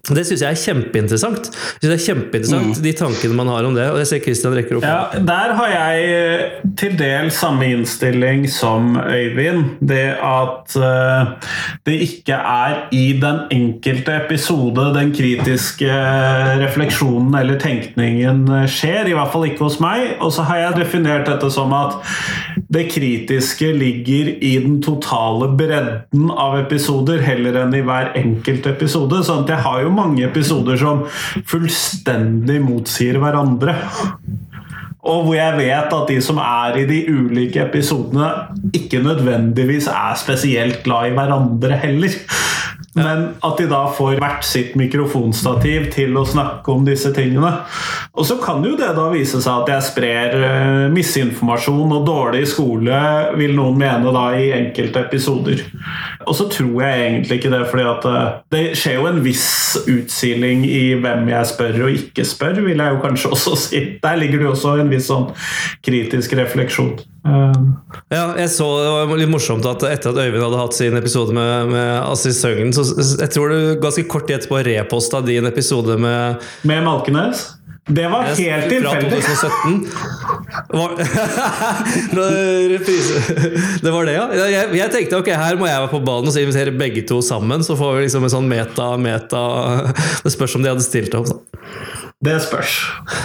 Det 0.05 0.25
syns 0.29 0.43
jeg 0.45 0.53
er 0.53 0.61
kjempeinteressant. 0.61 1.47
Jeg 1.49 1.81
synes 1.81 1.93
det 1.93 1.97
er 1.97 2.05
kjempeinteressant 2.05 2.71
mm. 2.75 2.83
De 2.85 2.93
tankene 2.99 3.39
man 3.39 3.51
har 3.53 3.65
om 3.65 3.77
det. 3.77 3.87
Og 3.93 4.01
jeg 4.03 4.11
ser 4.11 4.23
Christian 4.27 4.57
rekker 4.57 4.79
opp. 4.79 4.85
Ja, 4.85 5.23
der 5.33 5.55
har 5.57 5.71
jeg 5.73 6.11
eh, 6.13 6.43
til 6.81 6.99
del 7.01 7.31
samme 7.33 7.71
innstilling 7.73 8.45
som 8.53 8.99
Øyvind. 9.01 9.79
Det 9.85 10.03
at 10.25 10.77
uh, 10.77 11.33
det 11.87 11.97
ikke 12.05 12.37
er 12.37 12.77
i 12.95 13.07
den 13.21 13.41
enkelte 13.55 14.19
episode 14.25 14.91
den 14.95 15.13
kritiske 15.17 15.89
refleksjonen 16.61 17.35
eller 17.41 17.61
tenkningen 17.61 18.45
skjer. 18.69 19.09
I 19.09 19.17
hvert 19.17 19.33
fall 19.33 19.49
ikke 19.49 19.65
hos 19.65 19.81
meg. 19.83 20.19
Og 20.21 20.35
så 20.37 20.45
har 20.51 20.61
jeg 20.67 20.81
definert 20.83 21.29
dette 21.31 21.49
som 21.55 21.73
at 21.77 21.97
det 22.75 22.89
kritiske 22.93 23.73
ligger 23.73 24.31
i 24.45 24.55
den 24.63 24.81
totale 24.83 25.49
bredden 25.57 26.31
av 26.31 26.59
episoder, 26.59 27.23
heller 27.25 27.61
enn 27.63 27.75
i 27.77 27.83
hver 27.87 28.13
enkelt 28.19 28.67
episode. 28.71 29.23
sånn 29.25 29.45
at 29.45 29.55
jeg 29.55 29.65
har 29.67 29.83
jo 29.85 29.94
mange 29.97 30.25
episoder 30.27 30.79
som 30.81 31.05
fullstendig 31.51 32.61
motsier 32.65 33.21
hverandre. 33.23 33.77
Og 35.05 35.27
hvor 35.27 35.35
jeg 35.37 35.59
vet 35.59 35.93
at 35.93 36.09
de 36.09 36.17
som 36.25 36.39
er 36.41 36.79
i 36.81 36.87
de 36.89 37.03
ulike 37.13 37.61
episodene, 37.67 38.31
ikke 38.73 39.03
nødvendigvis 39.05 39.91
er 39.93 40.17
spesielt 40.17 40.81
glad 40.87 41.11
i 41.11 41.17
hverandre 41.19 41.77
heller. 41.83 42.17
Men 42.95 43.25
at 43.43 43.59
de 43.59 43.67
da 43.67 43.81
får 43.91 44.21
hvert 44.23 44.47
sitt 44.47 44.77
mikrofonstativ 44.79 45.89
til 45.93 46.15
å 46.17 46.23
snakke 46.29 46.71
om 46.71 46.85
disse 46.87 47.11
tingene. 47.15 47.51
Og 48.15 48.27
så 48.29 48.37
kan 48.39 48.63
jo 48.63 48.77
det 48.79 48.93
da 48.95 49.09
vise 49.11 49.41
seg 49.43 49.65
at 49.65 49.73
jeg 49.73 49.87
sprer 49.89 50.37
uh, 50.39 50.85
misinformasjon 50.95 51.91
og 51.99 52.07
dårlig 52.07 52.45
skole, 52.53 53.01
vil 53.41 53.57
noen 53.59 53.81
mene 53.83 54.15
da 54.15 54.29
i 54.39 54.53
enkelte 54.55 55.03
episoder. 55.09 55.65
Og 56.27 56.37
så 56.39 56.49
tror 56.53 56.83
jeg 56.83 57.07
egentlig 57.07 57.39
ikke 57.41 57.53
det, 57.53 57.63
fordi 57.71 57.87
at 57.91 58.07
uh, 58.09 58.21
det 58.55 58.63
skjer 58.79 58.99
jo 58.99 59.09
en 59.11 59.23
viss 59.25 59.49
utsiling 59.85 60.65
i 60.69 60.83
hvem 61.01 61.29
jeg 61.33 61.51
spør 61.51 61.81
og 61.87 61.99
ikke 61.99 62.27
spør, 62.29 62.61
vil 62.67 62.81
jeg 62.81 62.97
jo 62.97 63.03
kanskje 63.03 63.33
også 63.37 63.57
si. 63.67 63.83
Der 64.03 64.21
ligger 64.21 64.41
det 64.41 64.49
jo 64.49 64.55
også 64.55 64.77
en 64.83 64.93
viss 64.93 65.11
sånn 65.11 65.31
kritisk 65.85 66.37
refleksjon. 66.39 66.97
Ja, 67.25 68.35
jeg 68.37 68.51
så 68.53 68.67
Det 68.83 68.89
var 69.09 69.17
litt 69.17 69.31
morsomt 69.33 69.65
at 69.65 69.81
etter 69.89 70.13
at 70.13 70.19
Øyvind 70.21 70.45
hadde 70.45 70.59
hatt 70.61 70.77
sin 70.77 70.97
episode 70.99 71.33
med, 71.33 71.71
med 71.73 71.93
Assis 72.05 72.37
Søgnen, 72.45 72.75
så 72.77 72.85
jeg 72.93 73.31
tror 73.33 73.49
du 73.49 73.81
ganske 73.81 74.05
kort 74.13 74.29
tid 74.29 74.43
etterpå 74.43 74.61
reposta 74.67 75.23
din 75.25 75.49
episode 75.49 75.97
med 75.97 76.45
Med 76.69 76.85
Malkenes? 76.85 77.47
Det 77.87 78.09
var 78.09 78.31
yes, 78.31 78.39
helt 78.39 78.69
tilfeldig! 78.73 79.23
Fra 82.15 82.29
2017. 82.31 83.83
det 83.83 83.91
var 83.93 84.07
det, 84.09 84.15
ja. 84.15 84.25
Jeg, 84.49 84.71
jeg, 84.79 84.93
tenkte 84.95 85.19
ok, 85.21 85.29
her 85.37 85.59
må 85.61 85.69
jeg 85.69 85.83
være 85.83 85.91
på 85.93 86.01
ballen 86.07 86.31
og 86.31 86.39
invitere 86.41 86.73
begge 86.73 87.05
to 87.09 87.21
sammen, 87.25 87.61
så 87.67 87.77
får 87.77 87.99
vi 87.99 88.07
liksom 88.07 88.25
en 88.25 88.33
sånn 88.33 88.49
meta-meta 88.49 89.43
Det 90.25 90.33
spørs 90.33 90.57
om 90.57 90.65
de 90.65 90.73
hadde 90.73 90.87
stilt 90.87 91.13
opp. 91.19 91.29
Det 92.25 92.39
spørs. 92.41 92.73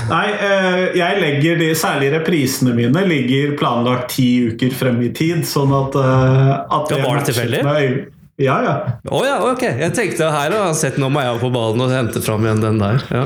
Nei, 0.10 0.28
eh, 0.34 0.82
jeg 0.98 1.22
legger 1.24 1.60
de 1.62 1.72
særlig 1.78 2.12
reprisene 2.18 2.76
mine 2.76 3.06
ligger 3.08 3.56
planlagt 3.60 4.18
ti 4.18 4.28
uker 4.52 4.76
frem 4.76 5.00
i 5.08 5.14
tid, 5.16 5.46
sånn 5.48 5.72
at, 5.72 5.96
eh, 5.96 6.56
at 6.68 6.92
det 6.92 7.00
Var 7.06 7.22
det 7.22 7.30
tilfeldig? 7.32 7.64
Ja, 8.40 8.64
ja. 8.64 9.00
Oh, 9.12 9.26
ja, 9.28 9.52
ok. 9.52 9.66
Jeg 9.82 9.92
tenkte 9.98 10.30
her 10.32 10.54
har 10.56 10.76
sett 10.78 10.96
nå 11.02 11.10
må 11.12 11.20
jeg 11.20 11.42
på 11.42 11.50
ballen 11.52 11.82
og 11.84 11.92
hente 11.92 12.22
fram 12.24 12.46
igjen 12.46 12.62
den 12.64 12.78
der. 12.80 13.02
Ja, 13.12 13.26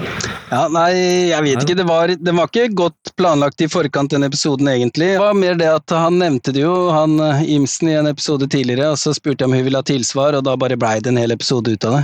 ja 0.49 0.61
Nei, 0.73 0.89
jeg 1.29 1.45
vet 1.45 1.61
ikke. 1.61 1.75
Det 1.77 1.85
var, 1.85 2.13
det 2.17 2.33
var, 2.33 2.49
ikke 2.49 2.73
godt 2.79 3.13
planlagt 3.19 3.61
i 3.61 3.69
forkant, 3.69 4.09
den 4.15 4.25
episoden 4.25 4.71
egentlig. 4.71 5.11
Det 5.13 5.21
var 5.21 5.37
mer 5.37 5.59
det 5.59 5.69
at 5.69 5.93
han 5.93 6.17
nevnte 6.17 6.55
det 6.55 6.65
jo, 6.65 6.73
han 6.95 7.19
eh, 7.21 7.45
Imsen, 7.53 7.91
i 7.93 7.99
en 7.99 8.09
episode 8.09 8.49
tidligere, 8.49 8.89
og 8.95 8.97
så 8.97 9.13
spurte 9.13 9.45
jeg 9.45 9.51
om 9.51 9.55
hun 9.59 9.63
ville 9.69 9.83
ha 9.83 9.85
tilsvar, 9.85 10.39
og 10.39 10.47
da 10.49 10.57
bare 10.57 10.79
blei 10.81 10.97
det 10.97 11.13
en 11.13 11.21
hel 11.21 11.37
episode 11.37 11.69
ut 11.69 11.89
av 11.91 11.99
det. 11.99 12.03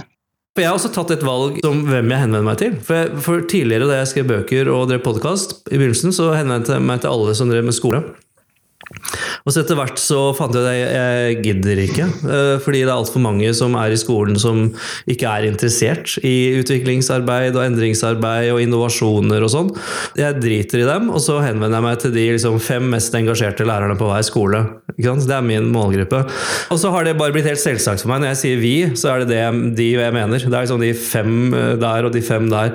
For 0.54 0.66
Jeg 0.66 0.70
har 0.70 0.78
også 0.78 0.94
tatt 0.94 1.18
et 1.18 1.26
valg 1.26 1.60
om 1.66 1.84
hvem 1.90 2.14
jeg 2.14 2.28
henvender 2.28 2.46
meg 2.46 2.62
til. 2.62 2.78
For, 2.86 3.02
jeg, 3.02 3.26
for 3.26 3.50
Tidligere 3.50 3.90
da 3.90 4.02
jeg 4.04 4.14
skrev 4.14 4.30
bøker 4.36 4.70
og 4.70 4.90
drev 4.92 5.02
podkast, 5.06 5.64
i 5.70 5.78
begynnelsen 5.82 6.14
så 6.14 6.30
henvendte 6.38 6.78
jeg 6.78 6.86
meg 6.86 7.02
til 7.02 7.10
alle 7.16 7.34
som 7.38 7.50
drev 7.50 7.66
med 7.66 7.78
skole. 7.78 8.06
Og 9.46 9.54
så 9.54 9.62
etter 9.62 9.78
hvert 9.78 10.00
så 10.02 10.20
fant 10.38 10.56
jeg 10.56 10.66
at 10.66 10.94
jeg, 10.94 11.38
gidder 11.46 11.82
ikke. 11.84 12.06
eh, 12.26 12.56
Fordi 12.64 12.82
det 12.84 12.90
er 12.90 12.96
altfor 12.96 13.22
mange 13.24 13.52
som 13.58 13.76
er 13.80 13.94
i 13.94 14.00
skolen 14.00 14.38
som 14.42 14.64
ikke 15.10 15.30
er 15.30 15.48
interessert 15.50 16.16
i 16.26 16.60
utviklingsarbeid 16.60 17.56
og 17.56 17.64
endringsarbeid 17.68 18.50
og 18.54 18.62
innovasjoner 18.64 19.46
og 19.46 19.54
sånn. 19.54 19.72
Jeg 20.20 20.40
driter 20.42 20.84
i 20.84 20.88
dem, 20.90 21.10
og 21.14 21.22
så 21.24 21.40
henvender 21.44 21.78
jeg 21.80 21.88
meg 21.88 22.02
til 22.04 22.16
de 22.16 22.26
liksom, 22.36 22.60
fem 22.64 22.90
mest 22.92 23.16
engasjerte 23.18 23.68
lærerne 23.68 23.98
på 24.00 24.10
hver 24.10 24.26
skole. 24.28 24.64
Det 25.00 25.36
er 25.36 25.46
min 25.46 25.70
målgruppe. 25.74 26.24
Og 26.74 26.82
så 26.82 26.92
har 26.94 27.06
det 27.08 27.16
bare 27.20 27.34
blitt 27.36 27.48
helt 27.48 27.62
selvsagt 27.62 28.04
for 28.04 28.12
meg. 28.12 28.24
Når 28.24 28.34
jeg 28.34 28.42
sier 28.44 28.62
vi, 28.64 28.74
så 29.00 29.14
er 29.14 29.24
det 29.24 29.30
det 29.32 29.76
de 29.80 29.90
jeg 29.94 30.16
mener. 30.16 30.42
Det 30.44 30.50
er 30.52 30.66
liksom 30.66 30.84
de 30.84 30.92
fem 30.98 31.54
eh, 31.56 31.74
der 31.82 32.10
og 32.10 32.14
de 32.16 32.24
fem 32.26 32.50
der. 32.52 32.74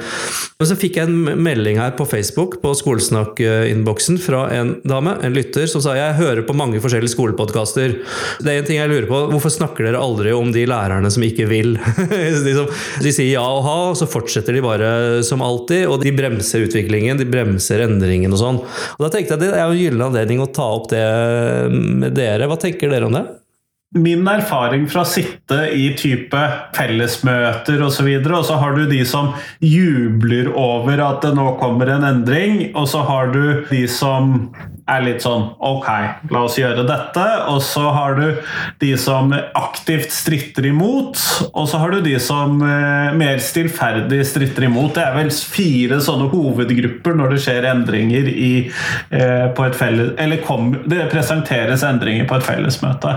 Men 0.61 0.71
så 0.71 0.79
fikk 0.79 0.99
jeg 1.01 1.11
en 1.11 1.43
melding 1.45 1.81
her 1.83 1.93
på 1.99 2.07
Facebook 2.09 2.61
på 2.63 2.73
Skolesnakk-innboksen 2.79 4.21
fra 4.23 4.47
en 4.55 4.77
dame, 4.87 5.17
en 5.25 5.35
lytter, 5.37 5.67
som 5.71 5.83
sa 5.85 5.97
jeg 5.99 6.04
hører 6.19 6.45
på 6.47 6.57
mange 6.57 6.81
forskjellige 6.83 7.15
skolepodkaster. 7.15 7.97
Det 8.45 8.51
er 8.53 8.61
en 8.61 8.69
ting 8.69 8.81
jeg 8.81 8.91
lurer 8.91 9.09
på, 9.11 9.21
hvorfor 9.33 9.53
snakker 9.53 9.89
dere 9.89 10.03
aldri 10.03 10.35
om 10.37 10.53
de 10.55 10.67
lærerne 10.69 11.11
som 11.13 11.25
ikke 11.27 11.49
vil? 11.51 11.77
de, 12.47 12.57
som, 12.57 12.69
de 13.05 13.15
sier 13.15 13.33
ja 13.35 13.45
og 13.45 13.63
ha, 13.67 13.77
og 13.93 13.99
så 14.01 14.09
fortsetter 14.11 14.57
de 14.57 14.65
bare 14.65 14.91
som 15.27 15.45
alltid, 15.45 15.87
og 15.89 16.03
de 16.05 16.15
bremser 16.17 16.67
utviklingen, 16.69 17.21
de 17.21 17.29
bremser 17.29 17.87
endringen 17.87 18.35
og 18.35 18.43
sånn. 18.43 18.61
Og 18.97 19.07
Da 19.07 19.13
tenkte 19.13 19.35
jeg 19.35 19.41
at 19.41 19.47
det 19.47 19.55
er 19.55 19.65
en 19.65 19.81
gyllen 19.81 20.09
anledning 20.11 20.45
å 20.45 20.51
ta 20.53 20.69
opp 20.77 20.91
det 20.93 21.07
med 21.73 22.13
dere. 22.17 22.51
Hva 22.51 22.61
tenker 22.61 22.93
dere 22.93 23.09
om 23.09 23.17
det? 23.17 23.25
Min 23.95 24.27
erfaring 24.27 24.89
fra 24.91 25.05
å 25.05 25.07
sitte 25.07 25.69
i 25.71 25.93
type 25.95 26.39
fellesmøter 26.75 27.79
osv., 27.79 27.85
og, 27.85 27.93
så 27.95 28.07
videre, 28.09 28.41
og 28.41 28.49
så 28.49 28.57
har 28.59 28.75
du 28.75 28.89
de 28.91 29.05
som 29.07 29.29
jubler 29.63 30.51
over 30.51 30.99
at 31.05 31.23
det 31.23 31.31
nå 31.39 31.53
kommer 31.61 31.93
en 31.95 32.07
endring, 32.09 32.73
og 32.75 32.89
så 32.91 33.05
har 33.07 33.31
du 33.31 33.63
de 33.69 33.85
som 33.87 34.49
er 34.91 35.05
litt 35.05 35.25
sånn 35.25 35.47
Ok, 35.65 35.87
la 36.33 36.43
oss 36.45 36.59
gjøre 36.59 36.85
dette. 36.89 37.25
Og 37.51 37.61
så 37.65 37.85
har 37.95 38.19
du 38.19 38.41
de 38.83 38.91
som 39.01 39.33
aktivt 39.33 40.13
stritter 40.13 40.69
imot, 40.69 41.21
og 41.53 41.69
så 41.71 41.81
har 41.81 41.95
du 41.95 42.03
de 42.05 42.15
som 42.23 42.61
eh, 42.63 43.15
mer 43.17 43.41
stillferdig 43.43 44.21
stritter 44.29 44.69
imot. 44.69 44.93
Det 44.97 45.05
er 45.07 45.17
vel 45.17 45.33
fire 45.33 46.01
sånne 46.05 46.29
hovedgrupper 46.33 47.17
når 47.17 47.35
det 47.35 47.41
skjer 47.47 47.69
endringer 47.71 48.29
i, 48.31 48.53
eh, 49.15 49.47
på 49.57 49.67
et 49.67 49.79
felles 49.79 50.13
Eller 50.21 50.43
kom, 50.45 50.73
det 50.91 51.09
presenteres 51.13 51.85
endringer 51.87 52.29
på 52.29 52.39
et 52.39 52.47
fellesmøte. 52.47 53.17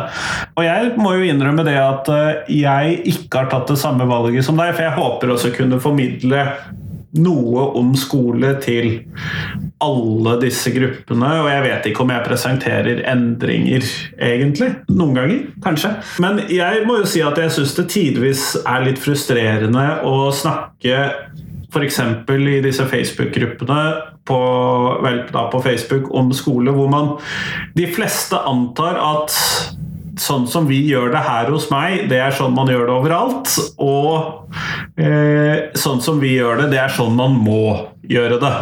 Og 0.56 0.66
jeg 0.66 0.96
må 1.02 1.18
jo 1.18 1.28
innrømme 1.28 1.68
det 1.68 1.78
at 1.82 2.12
eh, 2.14 2.58
jeg 2.64 3.00
ikke 3.14 3.44
har 3.44 3.52
tatt 3.52 3.72
det 3.74 3.80
samme 3.82 4.08
valget 4.08 4.46
som 4.48 4.60
deg, 4.60 4.74
for 4.76 4.88
jeg 4.88 4.98
håper 4.98 5.36
også 5.36 5.56
kunne 5.58 5.82
formidle 5.84 6.46
noe 7.16 7.64
om 7.80 7.94
skole 7.98 8.52
til 8.64 9.00
alle 9.84 10.36
disse 10.42 10.72
gruppene. 10.76 11.32
Og 11.44 11.50
jeg 11.52 11.64
vet 11.66 11.90
ikke 11.90 12.04
om 12.04 12.14
jeg 12.14 12.26
presenterer 12.28 13.02
endringer, 13.12 13.88
egentlig. 14.18 14.74
Noen 14.92 15.16
ganger, 15.18 15.40
kanskje. 15.64 15.94
Men 16.24 16.44
jeg 16.52 16.84
må 16.90 17.00
jo 17.02 17.10
si 17.10 17.24
at 17.26 17.40
jeg 17.40 17.54
syns 17.56 17.76
det 17.78 17.88
tidvis 17.94 18.46
er 18.64 18.86
litt 18.88 19.02
frustrerende 19.02 19.88
å 20.08 20.30
snakke 20.36 21.02
F.eks. 21.68 22.00
i 22.00 22.60
disse 22.64 22.86
Facebook-gruppene 22.88 23.82
på, 24.28 24.40
på 25.52 25.64
Facebook 25.64 26.08
om 26.16 26.32
skole, 26.36 26.72
hvor 26.72 26.88
man 26.92 27.12
de 27.76 27.88
fleste 27.92 28.40
antar 28.40 29.00
at 29.00 29.36
sånn 30.22 30.48
som 30.50 30.68
vi 30.70 30.80
gjør 30.88 31.12
det 31.14 31.22
her 31.26 31.52
hos 31.52 31.68
meg, 31.72 32.08
det 32.12 32.20
er 32.22 32.36
sånn 32.36 32.56
man 32.56 32.70
gjør 32.72 32.88
det 32.88 32.96
overalt. 32.96 33.54
Og 33.78 34.56
eh, 34.98 35.70
sånn 35.78 36.02
som 36.04 36.20
vi 36.22 36.36
gjør 36.36 36.64
det, 36.64 36.72
det 36.74 36.82
er 36.82 36.94
sånn 36.94 37.16
man 37.18 37.38
må 37.38 37.62
gjøre 38.08 38.40
det. 38.42 38.54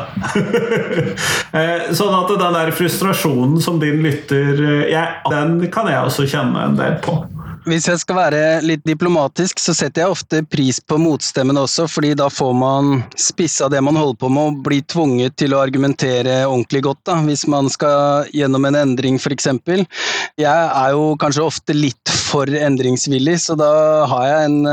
eh, 1.60 1.88
sånn 1.95 2.15
at 2.17 2.34
den 2.34 2.58
der 2.60 2.74
frustrasjonen 2.76 3.60
som 3.63 3.80
din 3.82 4.02
lytter 4.06 4.62
eh, 4.86 5.15
Den 5.32 5.60
kan 5.74 5.89
jeg 5.91 6.02
også 6.04 6.28
kjenne 6.30 6.69
en 6.69 6.80
del 6.80 7.00
på. 7.06 7.19
Hvis 7.65 7.88
jeg 7.89 7.97
skal 7.97 8.17
være 8.19 8.39
litt 8.62 8.84
diplomatisk, 8.86 9.58
så 9.58 9.73
setter 9.73 10.04
jeg 10.04 10.13
ofte 10.13 10.41
pris 10.45 10.78
på 10.78 10.99
motstemmen 11.01 11.58
også, 11.58 11.88
fordi 11.89 12.12
da 12.13 12.28
får 12.30 12.51
man 12.54 12.99
spissa 13.17 13.65
det 13.73 13.82
man 13.82 13.97
holder 13.97 14.19
på 14.21 14.30
med, 14.30 14.51
og 14.51 14.60
blir 14.67 14.84
tvunget 14.86 15.34
til 15.41 15.56
å 15.56 15.63
argumentere 15.63 16.43
ordentlig 16.45 16.84
godt, 16.86 17.01
da, 17.10 17.17
hvis 17.25 17.47
man 17.49 17.71
skal 17.73 18.30
gjennom 18.38 18.69
en 18.69 18.78
endring, 18.84 19.17
f.eks. 19.17 19.49
Jeg 20.38 20.45
er 20.45 20.93
jo 20.93 21.10
kanskje 21.17 21.47
ofte 21.47 21.73
litt 21.73 22.13
for 22.13 22.45
endringsvillig, 22.45 23.39
så 23.47 23.58
da 23.58 23.73
har 24.13 24.30
jeg 24.30 24.51
en, 24.51 24.71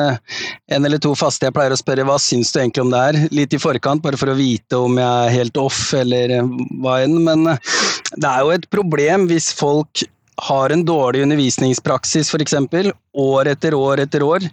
en 0.76 0.92
eller 0.92 1.00
to 1.00 1.16
faste 1.16 1.48
jeg 1.48 1.56
pleier 1.56 1.72
å 1.72 1.80
spørre 1.80 2.04
hva 2.04 2.20
syns 2.20 2.52
du 2.52 2.60
egentlig 2.60 2.84
om 2.84 2.92
det 2.92 3.04
her, 3.06 3.22
litt 3.32 3.56
i 3.56 3.62
forkant, 3.62 4.04
bare 4.04 4.20
for 4.20 4.34
å 4.34 4.36
vite 4.36 4.84
om 4.84 5.00
jeg 5.00 5.30
er 5.30 5.38
helt 5.40 5.64
off 5.64 5.86
eller 5.96 6.42
hva 6.84 7.00
enn, 7.06 7.22
men 7.24 7.54
det 7.56 8.28
er 8.28 8.42
jo 8.44 8.52
et 8.52 8.68
problem 8.68 9.30
hvis 9.32 9.48
folk 9.56 10.04
har 10.42 10.72
en 10.74 10.84
dårlig 10.84 11.22
undervisningspraksis 11.22 12.32
f.eks. 12.34 12.54
år 13.18 13.50
etter 13.52 13.74
år 13.78 14.02
etter 14.02 14.24
år, 14.26 14.46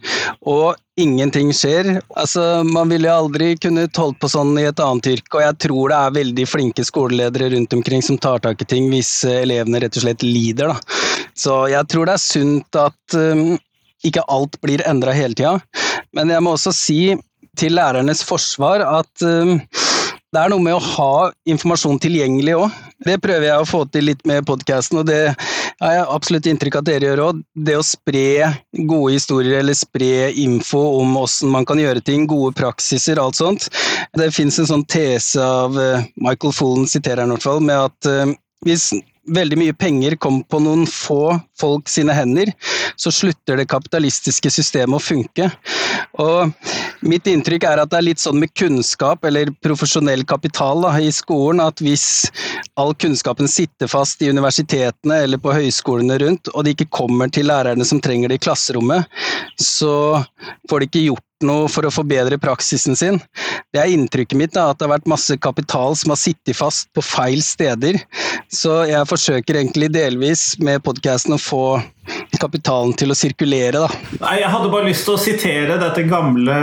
og 0.45 0.75
ingenting 0.99 1.49
skjer. 1.55 1.95
Altså, 2.19 2.63
Man 2.63 2.91
ville 2.93 3.09
aldri 3.09 3.55
kunnet 3.57 3.97
holdt 3.97 4.19
på 4.21 4.29
sånn 4.29 4.53
i 4.61 4.67
et 4.69 4.83
annet 4.83 5.09
yrke, 5.15 5.39
og 5.39 5.45
jeg 5.45 5.57
tror 5.65 5.93
det 5.93 5.99
er 5.99 6.17
veldig 6.19 6.45
flinke 6.49 6.85
skoleledere 6.85 7.49
rundt 7.55 7.73
omkring 7.73 8.05
som 8.05 8.19
tar 8.21 8.43
tak 8.45 8.61
i 8.61 8.69
ting 8.69 8.91
hvis 8.93 9.13
elevene 9.31 9.81
rett 9.81 9.97
og 9.97 10.05
slett 10.05 10.25
lider. 10.25 10.75
Da. 10.75 10.99
Så 11.33 11.61
jeg 11.73 11.89
tror 11.89 12.09
det 12.09 12.17
er 12.17 12.25
sunt 12.27 12.79
at 12.79 13.17
um, 13.17 13.57
ikke 14.05 14.27
alt 14.29 14.59
blir 14.61 14.83
endra 14.87 15.15
hele 15.15 15.37
tida. 15.37 15.57
Men 16.15 16.29
jeg 16.33 16.45
må 16.45 16.53
også 16.53 16.75
si 16.75 17.01
til 17.59 17.75
lærernes 17.75 18.21
forsvar 18.23 18.83
at 18.85 19.25
um, 19.25 19.57
det 20.29 20.41
er 20.41 20.51
noe 20.51 20.61
med 20.61 20.75
å 20.77 20.83
ha 20.83 21.13
informasjon 21.49 21.97
tilgjengelig 22.03 22.53
òg. 22.59 22.73
Det 23.07 23.15
prøver 23.23 23.47
jeg 23.47 23.63
å 23.63 23.67
få 23.67 23.81
til 23.89 24.09
litt 24.11 24.21
med 24.29 24.45
podkasten, 24.45 24.99
og 25.01 25.07
det 25.09 25.33
har 25.79 25.93
jeg 25.95 26.07
absolutt 26.13 26.49
inntrykk 26.51 26.77
av 26.77 26.83
at 26.83 26.89
dere 26.91 27.09
gjør 27.09 27.21
òg. 27.25 27.39
Det 27.65 27.77
å 27.79 27.85
spre 27.85 28.51
gode 28.77 29.15
historier 29.15 29.61
eller 29.61 29.77
spre 29.77 30.29
info 30.37 30.83
om 30.99 31.17
åssen 31.17 31.49
man 31.53 31.65
kan 31.65 31.81
gjøre 31.81 32.03
ting, 32.05 32.27
gode 32.29 32.53
praksiser, 32.59 33.21
alt 33.21 33.39
sånt. 33.39 33.71
Det 34.19 34.29
fins 34.35 34.59
en 34.61 34.69
sånn 34.69 34.85
tese 34.85 35.41
av 35.41 35.77
Michael 36.21 36.53
Fullen, 36.53 36.85
siterer 36.89 37.23
han 37.25 37.33
i 37.33 37.37
hvert 37.39 37.49
fall, 37.49 37.65
med 37.65 37.89
at 37.89 38.37
hvis 38.67 38.91
veldig 39.27 39.57
mye 39.59 39.75
penger 39.77 40.15
kommer 40.21 40.45
på 40.49 40.59
noen 40.63 40.85
få 40.89 41.37
folk 41.59 41.89
sine 41.91 42.15
hender, 42.15 42.51
så 42.99 43.11
slutter 43.13 43.59
det 43.59 43.67
kapitalistiske 43.71 44.51
systemet 44.53 44.97
å 44.97 45.03
funke. 45.03 45.49
Og 46.19 46.53
mitt 47.05 47.27
inntrykk 47.29 47.67
er 47.67 47.81
at 47.83 47.91
det 47.91 47.99
er 47.99 48.07
litt 48.09 48.23
sånn 48.23 48.39
med 48.41 48.53
kunnskap, 48.57 49.23
eller 49.27 49.51
profesjonell 49.63 50.25
kapital 50.27 50.83
da, 50.85 50.95
i 50.99 51.11
skolen, 51.15 51.61
at 51.63 51.83
hvis 51.83 52.29
all 52.79 52.95
kunnskapen 52.95 53.49
sitter 53.51 53.91
fast 53.91 54.23
i 54.23 54.31
universitetene 54.31 55.21
eller 55.25 55.41
på 55.41 55.53
høyskolene 55.55 56.19
rundt, 56.23 56.51
og 56.53 56.65
det 56.65 56.75
ikke 56.75 56.91
kommer 57.01 57.31
til 57.31 57.49
lærerne 57.51 57.87
som 57.87 58.01
trenger 58.03 58.31
det 58.31 58.39
i 58.39 58.45
klasserommet, 58.47 59.09
så 59.59 60.23
får 60.69 60.79
de 60.79 60.89
ikke 60.89 61.07
gjort 61.09 61.28
noe 61.45 61.69
for 61.71 61.87
å 61.87 61.93
forbedre 61.93 62.39
praksisen 62.41 62.97
sin. 62.99 63.19
Det 63.73 63.81
er 63.81 63.93
inntrykket 63.93 64.37
mitt, 64.39 64.53
da, 64.55 64.69
at 64.71 64.79
det 64.79 64.87
har 64.87 64.95
vært 64.97 65.09
masse 65.11 65.37
kapital 65.41 65.95
som 65.99 66.13
har 66.13 66.19
sittet 66.19 66.57
fast 66.57 66.89
på 66.95 67.03
feil 67.05 67.41
steder. 67.45 67.99
Så 68.51 68.81
jeg 68.89 69.09
forsøker 69.09 69.59
egentlig 69.59 69.91
delvis 69.93 70.53
med 70.63 70.83
podkasten 70.85 71.37
å 71.37 71.41
få 71.41 71.63
kapitalen 72.39 72.93
til 72.97 73.11
å 73.11 73.17
sirkulere, 73.17 73.83
da. 73.83 73.89
Nei, 74.21 74.39
Jeg 74.39 74.53
hadde 74.53 74.71
bare 74.71 74.87
lyst 74.87 75.05
til 75.07 75.15
å 75.15 75.21
sitere 75.21 75.79
dette 75.81 76.05
gamle 76.09 76.55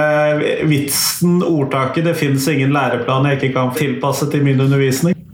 vitsen, 0.66 1.42
ordtaket 1.42 2.04
'Det 2.04 2.16
fins 2.16 2.48
ingen 2.48 2.72
læreplan 2.72 3.28
jeg 3.30 3.38
ikke 3.40 3.54
kan 3.54 3.74
tilpasse 3.74 4.30
til 4.30 4.42
min 4.42 4.60
undervisning'. 4.60 5.25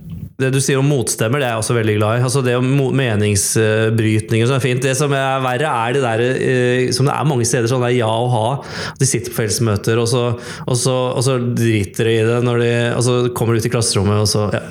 Det 0.42 0.50
du 0.54 0.60
sier 0.62 0.80
om 0.82 0.88
motstemmer, 0.90 1.40
det 1.42 1.46
er 1.48 1.54
jeg 1.56 1.62
også 1.62 1.76
veldig 1.78 1.96
glad 2.00 2.18
i. 2.20 2.24
Altså 2.26 2.42
det 2.44 2.56
om 2.58 2.68
meningsbrytninger 2.98 4.48
som 4.48 4.56
er 4.58 4.64
fint. 4.64 4.82
Det 4.84 4.94
som 4.98 5.12
er 5.16 5.42
verre, 5.44 5.70
er 5.86 5.96
det 5.96 6.02
der 6.04 6.22
eh, 6.28 6.90
som 6.94 7.06
det 7.08 7.14
er 7.14 7.28
mange 7.28 7.46
steder, 7.48 7.68
sånn 7.70 7.84
der 7.84 7.94
ja 7.96 8.08
og 8.10 8.30
ha. 8.32 8.44
De 9.00 9.08
sitter 9.08 9.32
på 9.32 9.40
fellesmøter, 9.42 10.00
og 10.02 10.08
så, 10.10 10.24
og 10.66 10.76
så, 10.78 10.94
og 11.16 11.22
så 11.26 11.36
driter 11.42 12.08
de 12.08 12.14
i 12.18 12.24
det 12.26 12.38
når 12.46 12.62
de 12.62 12.70
Og 12.96 13.02
så 13.06 13.14
kommer 13.36 13.54
de 13.56 13.62
ut 13.62 13.68
i 13.68 13.72
klasserommet, 13.72 14.22
og 14.24 14.28
så 14.30 14.46
ja. 14.52 14.62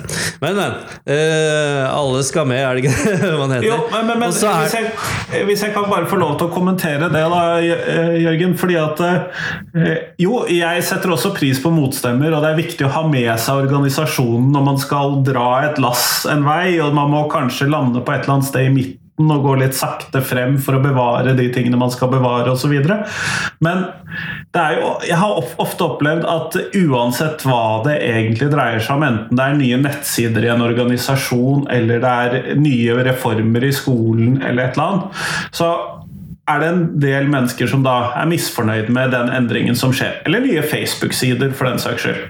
Men, 0.42 0.58
men. 0.58 0.76
Eh, 1.12 1.82
alle 1.92 2.22
skal 2.26 2.46
med, 2.48 2.60
er 2.62 2.78
det 2.78 2.84
ikke 2.84 3.16
det 3.22 3.32
man 3.42 3.54
heter? 3.56 3.68
Jo, 3.68 3.78
men, 3.92 4.06
men, 4.10 4.22
men 4.24 4.28
er- 4.30 4.62
hvis, 4.62 4.76
jeg, 4.76 5.44
hvis 5.48 5.64
jeg 5.66 5.74
kan 5.74 5.88
bare 5.90 6.08
få 6.10 6.18
lov 6.20 6.36
til 6.40 6.48
å 6.50 6.54
kommentere 6.54 7.08
det, 7.12 7.24
da, 7.32 7.42
Jørgen. 7.62 8.54
Fordi 8.60 8.76
at 8.80 9.00
eh, 9.06 9.92
Jo, 10.22 10.42
jeg 10.52 10.84
setter 10.86 11.12
også 11.14 11.32
pris 11.36 11.60
på 11.62 11.72
motstemmer, 11.74 12.34
og 12.36 12.44
det 12.44 12.52
er 12.52 12.58
viktig 12.60 12.86
å 12.86 12.92
ha 12.98 13.04
med 13.08 13.30
seg 13.40 13.62
organisasjonen 13.66 14.50
når 14.52 14.66
man 14.66 14.80
skal 14.82 15.18
dra 15.26 15.48
et 15.66 15.80
lass 15.82 16.24
en 16.30 16.44
vei, 16.46 16.78
og 16.82 16.94
man 16.96 17.12
må 17.12 17.26
kanskje 17.32 17.70
lande 17.70 18.02
på 18.02 18.14
et 18.14 18.24
eller 18.24 18.38
annet 18.38 18.50
sted 18.50 18.68
i 18.68 18.74
midten 18.74 18.98
og 19.30 19.44
gå 19.44 19.54
litt 19.60 19.76
sakte 19.76 20.22
frem 20.24 20.56
for 20.62 20.78
å 20.78 20.82
bevare 20.82 21.34
de 21.38 21.44
tingene 21.52 21.78
man 21.78 21.92
skal 21.92 22.10
bevare 22.10 22.54
osv. 22.54 22.72
Men 23.62 23.84
jo, 24.52 24.88
jeg 25.06 25.18
har 25.20 25.42
ofte 25.62 25.86
opplevd 25.86 26.26
at 26.28 26.56
uansett 26.80 27.44
hva 27.46 27.82
det 27.86 27.98
egentlig 28.08 28.50
dreier 28.52 28.82
seg 28.82 28.98
om, 28.98 29.06
enten 29.06 29.38
det 29.38 29.46
er 29.46 29.60
nye 29.60 29.80
nettsider 29.84 30.46
i 30.48 30.52
en 30.54 30.64
organisasjon 30.64 31.68
eller 31.72 32.02
det 32.02 32.14
er 32.26 32.60
nye 32.60 32.98
reformer 33.12 33.68
i 33.68 33.74
skolen 33.76 34.40
eller 34.40 34.64
et 34.64 34.78
eller 34.78 34.88
annet, 34.88 35.26
så 35.54 35.72
er 36.50 36.58
det 36.58 36.68
en 36.72 36.80
del 36.98 37.28
mennesker 37.30 37.68
som 37.70 37.84
da 37.84 37.94
er 38.18 38.26
misfornøyd 38.26 38.88
med 38.90 39.12
den 39.14 39.28
endringen 39.30 39.76
som 39.78 39.92
skjer. 39.94 40.16
Eller 40.26 40.42
nye 40.42 40.64
Facebook-sider, 40.66 41.52
for 41.54 41.68
den 41.70 41.78
saks 41.78 42.02
skyld. 42.02 42.24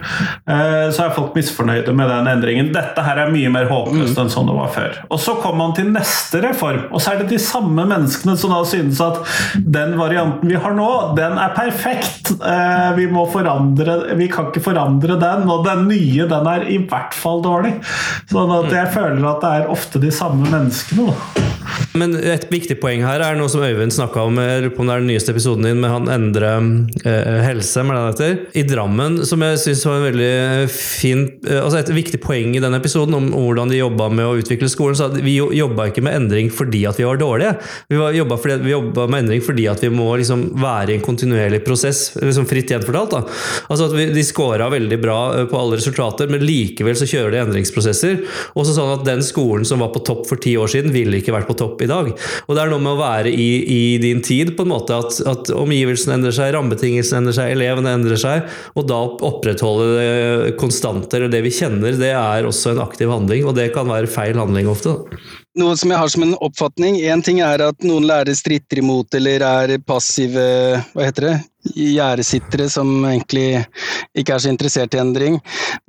Eh, 0.52 0.88
så 0.92 1.06
er 1.06 1.14
folk 1.16 1.32
misfornøyde 1.38 1.94
med 1.96 2.10
den 2.12 2.28
endringen. 2.28 2.68
Dette 2.74 3.04
her 3.06 3.22
er 3.22 3.32
mye 3.32 3.52
mer 3.52 3.70
håpløst 3.70 4.20
enn 4.20 4.32
sånn 4.32 4.50
det 4.50 4.56
var 4.58 4.74
før. 4.74 4.98
Og 5.08 5.22
så 5.22 5.38
kommer 5.40 5.62
man 5.62 5.76
til 5.78 5.88
neste 5.94 6.42
reform, 6.44 6.84
og 6.92 7.00
så 7.00 7.14
er 7.14 7.22
det 7.22 7.30
de 7.32 7.40
samme 7.40 7.86
menneskene 7.88 8.36
som 8.36 8.52
da 8.52 8.60
synes 8.68 9.00
at 9.04 9.22
den 9.56 9.96
varianten 10.00 10.52
vi 10.52 10.60
har 10.60 10.76
nå, 10.76 10.90
den 11.16 11.40
er 11.40 11.56
perfekt. 11.56 12.34
Eh, 12.36 12.92
vi 12.98 13.08
må 13.08 13.24
forandre 13.32 14.14
Vi 14.18 14.26
kan 14.30 14.50
ikke 14.50 14.62
forandre 14.64 15.16
den, 15.20 15.48
og 15.48 15.64
den 15.64 15.86
nye, 15.88 16.28
den 16.28 16.52
er 16.52 16.68
i 16.68 16.82
hvert 16.84 17.16
fall 17.16 17.40
dårlig. 17.44 17.78
Sånn 18.28 18.52
at 18.60 18.68
jeg 18.76 18.92
føler 18.92 19.24
at 19.32 19.42
det 19.42 19.56
er 19.56 19.72
ofte 19.72 20.02
de 20.02 20.12
samme 20.12 20.52
menneskene. 20.52 21.08
da. 21.08 21.51
Men 21.98 22.14
et 22.16 22.46
viktig 22.52 22.78
poeng 22.80 23.02
her 23.04 23.22
er 23.24 23.36
noe 23.38 23.50
som 23.52 23.62
Øyvind 23.64 23.92
snakka 23.94 24.24
om 24.28 24.38
jeg 24.40 24.64
lurer 24.64 24.74
på 24.74 24.82
om 24.84 24.88
det 24.88 24.94
er 24.94 25.02
den 25.02 25.10
nyeste 25.12 25.32
episoden 25.34 25.66
din 25.66 25.80
med 25.82 25.92
han 25.92 26.08
Endre 26.12 26.52
eh, 27.04 27.40
Helse. 27.44 27.84
I 28.58 28.64
Drammen, 28.68 29.20
som 29.28 29.42
jeg 29.44 29.60
syns 29.60 29.84
var 29.88 29.98
en 29.98 30.06
veldig 30.06 30.32
fin 30.72 31.24
eh, 31.48 31.60
altså 31.60 31.80
Et 31.82 31.92
viktig 31.96 32.20
poeng 32.22 32.56
i 32.56 32.62
den 32.62 32.76
episoden 32.76 33.16
om, 33.18 33.30
hvordan 33.34 33.72
de 33.72 33.80
jobba 33.80 34.08
med 34.12 34.28
å 34.28 34.36
utvikle 34.40 34.70
skolen. 34.72 34.96
så 34.98 35.10
at 35.10 35.18
Vi 35.24 35.36
jobba 35.38 35.88
ikke 35.90 36.04
med 36.04 36.16
endring 36.20 36.50
fordi 36.52 36.84
at 36.88 37.00
vi 37.00 37.06
var 37.08 37.20
dårlige. 37.20 37.56
Vi 37.88 37.98
jobba 38.18 39.06
med 39.06 39.24
endring 39.24 39.44
fordi 39.44 39.68
at 39.70 39.82
vi 39.84 39.92
må 39.92 40.08
liksom 40.20 40.48
være 40.62 40.92
i 40.94 40.98
en 40.98 41.04
kontinuerlig 41.04 41.62
prosess. 41.66 42.12
liksom 42.20 42.48
Fritt 42.48 42.72
gjenfortalt. 42.72 43.16
da. 43.16 43.22
Altså 43.68 43.88
at 43.90 43.96
vi, 43.96 44.08
De 44.12 44.24
scora 44.26 44.68
veldig 44.72 45.00
bra 45.02 45.18
eh, 45.38 45.46
på 45.50 45.58
alle 45.58 45.80
resultater, 45.80 46.30
men 46.32 46.44
likevel 46.44 46.96
så 46.98 47.08
kjører 47.08 47.36
de 47.36 47.42
endringsprosesser. 47.44 48.22
Også 48.58 48.76
sånn 48.76 48.96
at 48.96 49.06
Den 49.08 49.22
skolen 49.26 49.66
som 49.68 49.82
var 49.82 49.92
på 49.94 50.04
topp 50.06 50.26
for 50.30 50.40
ti 50.40 50.56
år 50.56 50.70
siden, 50.72 50.92
ville 50.94 51.18
ikke 51.18 51.34
vært 51.34 51.48
på 51.50 51.56
topp 51.58 51.61
i 51.62 51.90
dag. 51.90 52.10
Og 52.46 52.54
Det 52.56 52.62
er 52.62 52.72
noe 52.72 52.82
med 52.82 52.94
å 52.94 53.00
være 53.00 53.32
i, 53.32 53.50
i 53.62 53.82
din 54.02 54.22
tid, 54.24 54.54
på 54.56 54.66
en 54.66 54.72
måte 54.72 54.96
at, 54.98 55.18
at 55.28 55.52
omgivelsene 55.54 56.18
endrer 56.18 56.34
seg, 56.36 56.52
rammebetingelsene 56.56 57.22
endrer 57.22 57.38
seg, 57.38 57.52
elevene 57.56 57.94
endrer 57.98 58.20
seg. 58.20 58.48
Og 58.76 58.88
da 58.90 59.00
opprettholde 59.28 59.88
det 59.92 60.56
konstante, 60.60 61.18
eller 61.18 61.32
det 61.32 61.44
vi 61.46 61.54
kjenner, 61.54 61.98
det 61.98 62.12
er 62.16 62.48
også 62.48 62.74
en 62.74 62.82
aktiv 62.84 63.12
handling. 63.12 63.46
Og 63.48 63.56
det 63.58 63.70
kan 63.76 63.90
være 63.90 64.10
feil 64.10 64.38
handling 64.40 64.70
ofte. 64.70 64.96
Noe 65.60 65.76
som 65.76 65.90
jeg 65.92 66.00
har 66.00 66.08
som 66.08 66.22
en 66.24 66.36
oppfatning, 66.40 66.96
én 67.04 67.20
ting 67.24 67.42
er 67.44 67.60
at 67.60 67.84
noen 67.84 68.06
lærere 68.08 68.32
stritter 68.36 68.80
imot 68.80 69.12
eller 69.18 69.44
er 69.44 69.74
passive 69.84 70.44
hva 70.94 71.04
heter 71.04 71.26
det, 71.28 71.34
gjerdesittere 71.76 72.68
som 72.72 72.88
egentlig 73.04 73.62
ikke 74.18 74.34
er 74.34 74.42
så 74.42 74.50
interessert 74.52 74.96
i 74.96 75.02
endring. 75.02 75.36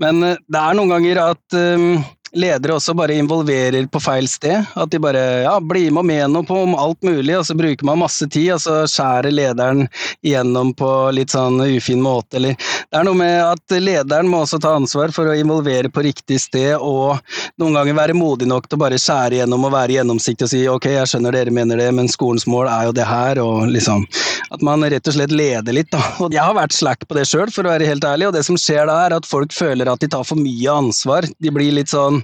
Men 0.02 0.20
eh, 0.24 0.42
det 0.52 0.60
er 0.60 0.78
noen 0.78 0.92
ganger 0.94 1.22
at 1.24 1.58
um, 1.58 2.04
ledere 2.34 2.76
også 2.76 2.94
bare 2.98 3.16
involverer 3.20 3.86
på 3.92 4.00
feil 4.02 4.28
sted. 4.30 4.66
At 4.80 4.92
de 4.92 5.00
bare 5.02 5.22
ja, 5.46 5.54
blir 5.62 5.92
med 5.92 6.04
og 6.04 6.08
med 6.10 6.32
noe 6.34 6.48
på 6.48 6.58
om 6.66 6.76
alt 6.80 7.02
mulig, 7.06 7.36
og 7.38 7.46
så 7.48 7.56
bruker 7.58 7.86
man 7.88 8.02
masse 8.02 8.28
tid, 8.28 8.54
og 8.56 8.62
så 8.64 8.80
skjærer 8.90 9.34
lederen 9.34 9.86
igjennom 10.26 10.74
på 10.78 10.90
litt 11.16 11.34
sånn 11.34 11.62
ufin 11.64 12.02
måte, 12.04 12.40
eller 12.40 12.58
Det 12.94 13.00
er 13.00 13.06
noe 13.08 13.18
med 13.18 13.40
at 13.42 13.74
lederen 13.82 14.30
må 14.30 14.44
også 14.44 14.60
ta 14.62 14.76
ansvar 14.78 15.14
for 15.16 15.30
å 15.30 15.36
involvere 15.38 15.90
på 15.94 16.04
riktig 16.06 16.40
sted, 16.42 16.76
og 16.78 17.20
noen 17.62 17.80
ganger 17.80 17.98
være 17.98 18.18
modig 18.18 18.48
nok 18.50 18.68
til 18.68 18.78
å 18.78 18.84
bare 18.84 19.00
skjære 19.02 19.40
igjennom 19.40 19.68
og 19.68 19.74
være 19.74 19.98
gjennomsiktig 19.98 20.48
og 20.48 20.52
si 20.52 20.64
ok, 20.70 20.90
jeg 20.94 21.10
skjønner 21.10 21.36
dere 21.36 21.54
mener 21.54 21.82
det, 21.82 21.90
men 21.96 22.12
skolens 22.12 22.46
mål 22.50 22.70
er 22.70 22.90
jo 22.90 22.96
det 22.98 23.08
her, 23.10 23.42
og 23.44 23.68
liksom 23.74 24.08
At 24.54 24.62
man 24.62 24.84
rett 24.86 25.08
og 25.10 25.16
slett 25.16 25.32
leder 25.34 25.74
litt, 25.74 25.90
da. 25.90 25.98
Og 26.22 26.34
jeg 26.34 26.44
har 26.44 26.54
vært 26.54 26.76
slack 26.76 27.08
på 27.10 27.16
det 27.18 27.24
sjøl, 27.26 27.50
for 27.50 27.66
å 27.66 27.72
være 27.72 27.88
helt 27.90 28.04
ærlig, 28.06 28.28
og 28.28 28.36
det 28.36 28.44
som 28.46 28.58
skjer 28.60 28.86
da, 28.86 29.00
er 29.08 29.16
at 29.16 29.26
folk 29.26 29.54
føler 29.56 29.90
at 29.90 30.04
de 30.04 30.10
tar 30.14 30.28
for 30.28 30.38
mye 30.38 30.76
ansvar. 30.84 31.26
De 31.42 31.54
blir 31.54 31.74
litt 31.74 31.90
sånn 31.90 32.22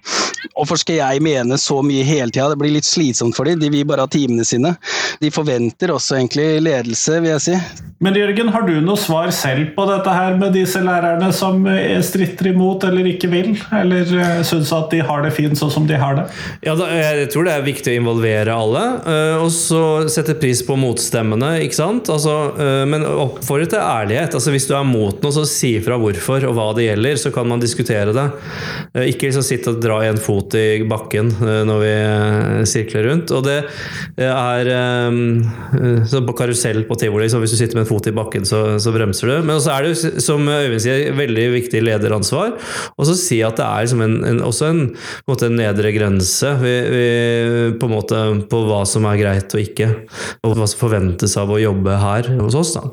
Hvorfor 0.56 0.80
skal 0.82 1.00
jeg 1.00 1.24
mene 1.24 1.58
så 1.60 1.82
mye 1.86 2.06
hele 2.08 2.32
tida? 2.32 2.50
Det 2.52 2.60
blir 2.62 2.76
litt 2.78 2.88
slitsomt 2.88 3.38
for 3.38 3.50
dem. 3.50 3.60
De 3.62 3.72
vil 3.74 3.88
bare 3.88 4.06
ha 4.08 4.12
timene 4.12 4.46
sine. 4.48 4.76
De 5.22 5.32
forventer 5.34 5.94
også 5.94 6.20
egentlig 6.20 6.50
ledelse, 6.66 7.20
vil 7.24 7.34
jeg 7.36 7.46
si. 7.50 7.89
Men 8.00 8.16
Jørgen, 8.16 8.48
har 8.54 8.64
du 8.64 8.78
noe 8.80 8.96
svar 8.96 9.28
selv 9.36 9.74
på 9.76 9.84
dette 9.90 10.12
her 10.16 10.38
med 10.40 10.54
disse 10.56 10.80
lærerne 10.80 11.34
som 11.36 11.66
stritter 12.06 12.54
imot 12.54 12.86
eller 12.88 13.10
ikke 13.12 13.28
vil? 13.28 13.50
Eller 13.76 14.08
eh, 14.16 14.38
syns 14.48 14.72
at 14.76 14.88
de 14.94 15.02
har 15.04 15.26
det 15.26 15.34
fint 15.36 15.60
sånn 15.60 15.74
som 15.74 15.88
de 15.90 15.98
har 16.00 16.16
det? 16.16 16.24
Ja, 16.64 16.78
Jeg 16.80 17.28
tror 17.34 17.50
det 17.50 17.58
er 17.58 17.66
viktig 17.66 17.92
å 17.92 17.98
involvere 18.00 18.56
alle, 18.56 18.84
eh, 19.04 19.36
og 19.44 19.50
så 19.52 19.82
sette 20.12 20.38
pris 20.40 20.62
på 20.64 20.78
motstemmene. 20.80 21.58
ikke 21.66 21.76
sant? 21.76 22.08
Altså, 22.14 22.36
eh, 22.56 22.86
men 22.88 23.04
oppfordre 23.04 23.68
til 23.74 23.84
ærlighet. 23.84 24.38
Altså, 24.40 24.56
hvis 24.56 24.70
du 24.70 24.78
er 24.80 24.88
mot 24.88 25.20
noe, 25.20 25.36
så 25.36 25.44
si 25.50 25.74
ifra 25.82 26.00
hvorfor 26.00 26.48
og 26.48 26.56
hva 26.56 26.70
det 26.78 26.88
gjelder, 26.88 27.20
så 27.20 27.34
kan 27.36 27.52
man 27.52 27.60
diskutere 27.60 28.16
det. 28.16 28.28
Ikke 29.12 29.28
liksom 29.28 29.44
sitte 29.44 29.74
og 29.74 29.84
dra 29.84 30.00
en 30.08 30.22
fot 30.22 30.56
i 30.56 30.86
bakken 30.88 31.34
når 31.68 31.84
vi 31.84 31.92
sirkler 32.70 33.10
rundt. 33.10 33.36
Og 33.36 33.44
det 33.44 33.60
er 34.24 34.72
så 36.10 36.24
på 36.26 36.36
karusell 36.38 36.86
på 36.88 36.98
tivoli, 37.00 37.28
så 37.32 37.42
hvis 37.44 37.54
du 37.54 37.60
sitter 37.60 37.76
med 37.78 37.86
en 37.86 37.89
fot 37.90 38.10
i 38.10 38.16
bakken, 38.16 38.46
så, 38.48 38.62
så 38.82 38.94
bremser 38.96 39.32
du. 39.32 39.36
Men 39.48 39.62
så 39.64 39.74
er 39.76 39.86
det 39.86 39.94
jo, 39.94 40.14
som 40.24 40.48
Øyvind 40.50 40.84
sier, 40.84 41.14
veldig 41.18 41.48
viktig 41.56 41.82
lederansvar. 41.84 42.56
Og 42.96 43.10
så 43.10 43.18
si 43.18 43.42
at 43.46 43.60
det 43.60 43.66
er 43.66 43.86
liksom 43.86 44.04
en, 44.06 44.18
en, 44.30 44.42
også 44.46 44.70
en, 44.70 44.84
måte, 45.30 45.50
en, 45.50 45.58
nedre 45.60 45.92
grense 45.96 46.54
vi, 46.62 46.74
vi, 46.94 47.06
på, 47.82 47.90
måte, 47.92 48.22
på 48.50 48.62
hva 48.68 48.84
som 48.88 49.08
er 49.10 49.20
greit 49.20 49.56
og 49.56 49.64
ikke. 49.64 49.90
Og 50.46 50.56
hva 50.56 50.70
som 50.70 50.82
forventes 50.82 51.36
av 51.40 51.52
å 51.52 51.60
jobbe 51.62 51.98
her 52.00 52.32
hos 52.40 52.58
oss. 52.58 52.76
Da. 52.78 52.86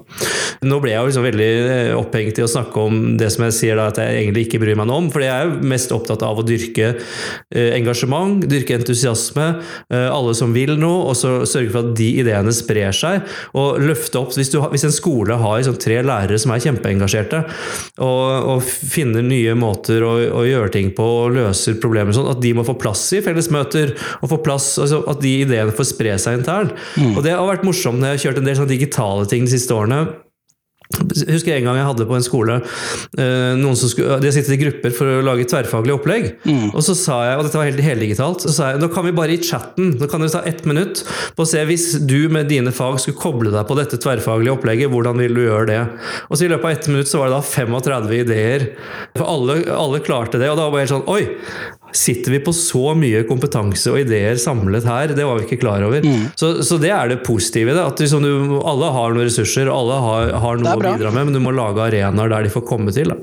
Nå 0.67 0.81
ble 0.83 0.95
jeg 0.95 1.03
jo 1.03 1.11
liksom 1.11 1.27
veldig 1.27 1.51
eh, 1.67 1.93
opphengt 1.97 2.41
i 2.41 2.45
å 2.45 2.51
snakke 2.51 2.87
om 2.89 3.03
det 3.21 3.31
som 3.35 3.47
jeg 3.47 3.57
sier 3.59 3.79
da, 3.79 3.89
at 3.93 4.01
jeg 4.01 4.23
egentlig 4.23 4.47
ikke 4.47 4.63
bryr 4.63 4.79
meg 4.79 4.89
noe 4.91 5.05
om. 5.05 5.11
For 5.13 5.25
jeg 5.25 5.35
er 5.35 5.67
mest 5.75 5.93
opptatt 5.95 6.25
av 6.27 6.41
å 6.41 6.47
dyrke 6.47 6.93
eh, 6.95 7.73
engasjement, 7.77 8.45
dyrke 8.49 8.79
entusiasme, 8.79 9.49
eh, 9.93 10.09
alle 10.11 10.35
som 10.39 10.55
vil 10.57 10.77
noe, 10.81 11.11
og 11.11 11.19
så 11.19 11.39
sørge 11.49 11.73
for 11.73 11.85
at 11.85 11.97
de 11.99 12.09
ideene 12.23 12.55
sprer 12.55 12.95
seg. 12.97 13.27
Og 13.59 13.81
løfte 13.83 14.21
opp 14.21 14.35
hvis, 14.37 14.51
du, 14.53 14.61
hvis 14.73 14.86
en 14.87 14.95
skole 14.95 15.39
har 15.41 15.59
liksom 15.59 15.79
tre 15.83 15.99
lærere 16.07 16.39
som 16.41 16.53
er 16.55 16.63
kjempeengasjerte, 16.65 17.43
og, 18.05 18.51
og 18.55 18.65
finner 18.67 19.25
nye 19.27 19.57
måter 19.59 20.05
å, 20.07 20.15
å, 20.41 20.45
gjøre 20.47 20.73
ting 20.75 20.93
på 20.97 21.07
og 21.25 21.37
løser 21.37 21.79
problemer 21.83 22.17
sånn, 22.17 22.31
at 22.33 22.43
de 22.43 22.53
må 22.57 22.67
få 22.67 22.77
plass 22.81 23.05
i 23.17 23.23
fellesmøter, 23.25 23.97
og 24.21 24.31
få 24.33 24.41
plass, 24.45 24.75
altså 24.83 25.03
at 25.11 25.23
de 25.23 25.35
ideene 25.45 25.75
får 25.77 25.91
spre 25.93 26.17
seg 26.23 26.41
internt. 26.41 26.77
Mm. 26.97 27.17
Og 27.17 27.25
Det 27.27 27.35
har 27.35 27.49
vært 27.49 27.67
morsomt 27.67 28.01
når 28.01 28.15
jeg 28.15 28.19
har 28.19 28.25
kjørt 28.27 28.43
en 28.43 28.49
del 28.51 28.61
sånn 28.61 28.73
digitale 28.73 29.29
ting 29.31 29.47
de 29.47 29.57
siste 29.57 29.77
årene. 29.77 30.05
Jeg 30.87 31.35
husker 31.35 31.57
en 31.57 31.67
gang 31.67 31.79
jeg 31.81 31.89
hadde 31.89 32.07
på 32.07 32.15
en 32.15 32.25
skole 32.25 32.57
eh, 33.19 33.55
noen 33.59 33.79
som 33.79 33.91
skulle, 33.91 34.19
De 34.23 34.31
sittet 34.35 34.55
i 34.55 34.61
grupper 34.61 34.95
for 34.95 35.19
å 35.19 35.25
lage 35.27 35.47
tverrfaglig 35.51 35.97
opplegg. 35.97 36.29
Mm. 36.47 36.71
Og 36.71 36.85
så 36.87 36.95
sa 36.99 37.19
jeg, 37.27 37.39
og 37.39 37.47
dette 37.47 37.59
var 37.59 37.69
helt 37.69 37.83
heldigitalt, 37.83 38.47
så 38.47 38.55
sa 38.55 38.71
jeg 38.73 38.83
nå 38.83 38.91
kan 38.95 39.07
vi 39.07 39.15
bare 39.17 39.35
i 39.35 39.41
chatten 39.43 39.97
nå 39.97 40.09
kan 40.11 40.23
dere 40.23 40.35
ta 40.37 40.45
ett 40.47 40.65
minutt 40.69 41.03
på 41.37 41.45
å 41.45 41.49
se 41.49 41.65
hvis 41.67 41.89
du 42.07 42.29
med 42.33 42.51
dine 42.53 42.75
fag 42.75 43.01
skulle 43.03 43.19
koble 43.21 43.53
deg 43.55 43.67
på 43.69 43.79
dette 43.79 43.99
tverrfaglige 44.03 44.55
opplegget, 44.55 44.93
hvordan 44.93 45.19
vil 45.23 45.37
du 45.37 45.43
gjøre 45.47 45.71
det? 45.73 45.81
Og 46.31 46.39
så 46.39 46.47
I 46.47 46.53
løpet 46.53 46.71
av 46.71 46.77
ett 46.77 46.91
minutt 46.93 47.11
så 47.11 47.23
var 47.23 47.33
det 47.33 47.41
da 47.41 47.43
35 47.51 48.13
ideer. 48.21 48.69
For 49.17 49.27
alle, 49.27 49.61
alle 49.75 50.03
klarte 50.05 50.41
det. 50.41 50.51
Og 50.53 50.61
da 50.61 50.69
var 50.69 50.79
det 50.79 50.87
helt 50.87 50.95
sånn 50.95 51.11
Oi! 51.11 51.25
Sitter 51.97 52.35
vi 52.35 52.43
på 52.45 52.53
så 52.57 52.93
mye 52.99 53.23
kompetanse 53.29 53.93
og 53.93 54.03
ideer 54.03 54.37
samlet 54.41 54.85
her? 54.89 55.15
Det 55.17 55.25
var 55.25 55.41
vi 55.41 55.47
ikke 55.47 55.63
klar 55.63 55.85
over. 55.87 56.05
Mm. 56.05 56.29
Så, 56.37 56.59
så, 56.67 56.81
det 56.83 56.93
er 56.93 57.13
det 57.13 57.23
positive 57.27 57.73
i 57.73 57.77
det. 57.77 57.85
At 57.85 58.03
liksom 58.03 58.27
du, 58.27 58.59
alle 58.61 58.93
har 58.93 59.17
noen 59.17 59.29
ressurser, 59.31 59.71
alle 59.73 59.97
har, 60.05 60.35
har 60.45 60.61
noe 60.61 60.77
å 60.77 60.85
bidra 60.85 61.15
med, 61.15 61.31
men 61.31 61.39
du 61.39 61.43
må 61.45 61.55
lage 61.57 61.85
arenaer 61.87 62.33
der 62.33 62.47
de 62.47 62.53
får 62.53 62.67
komme 62.69 62.95
til. 62.95 63.15
Da. 63.15 63.19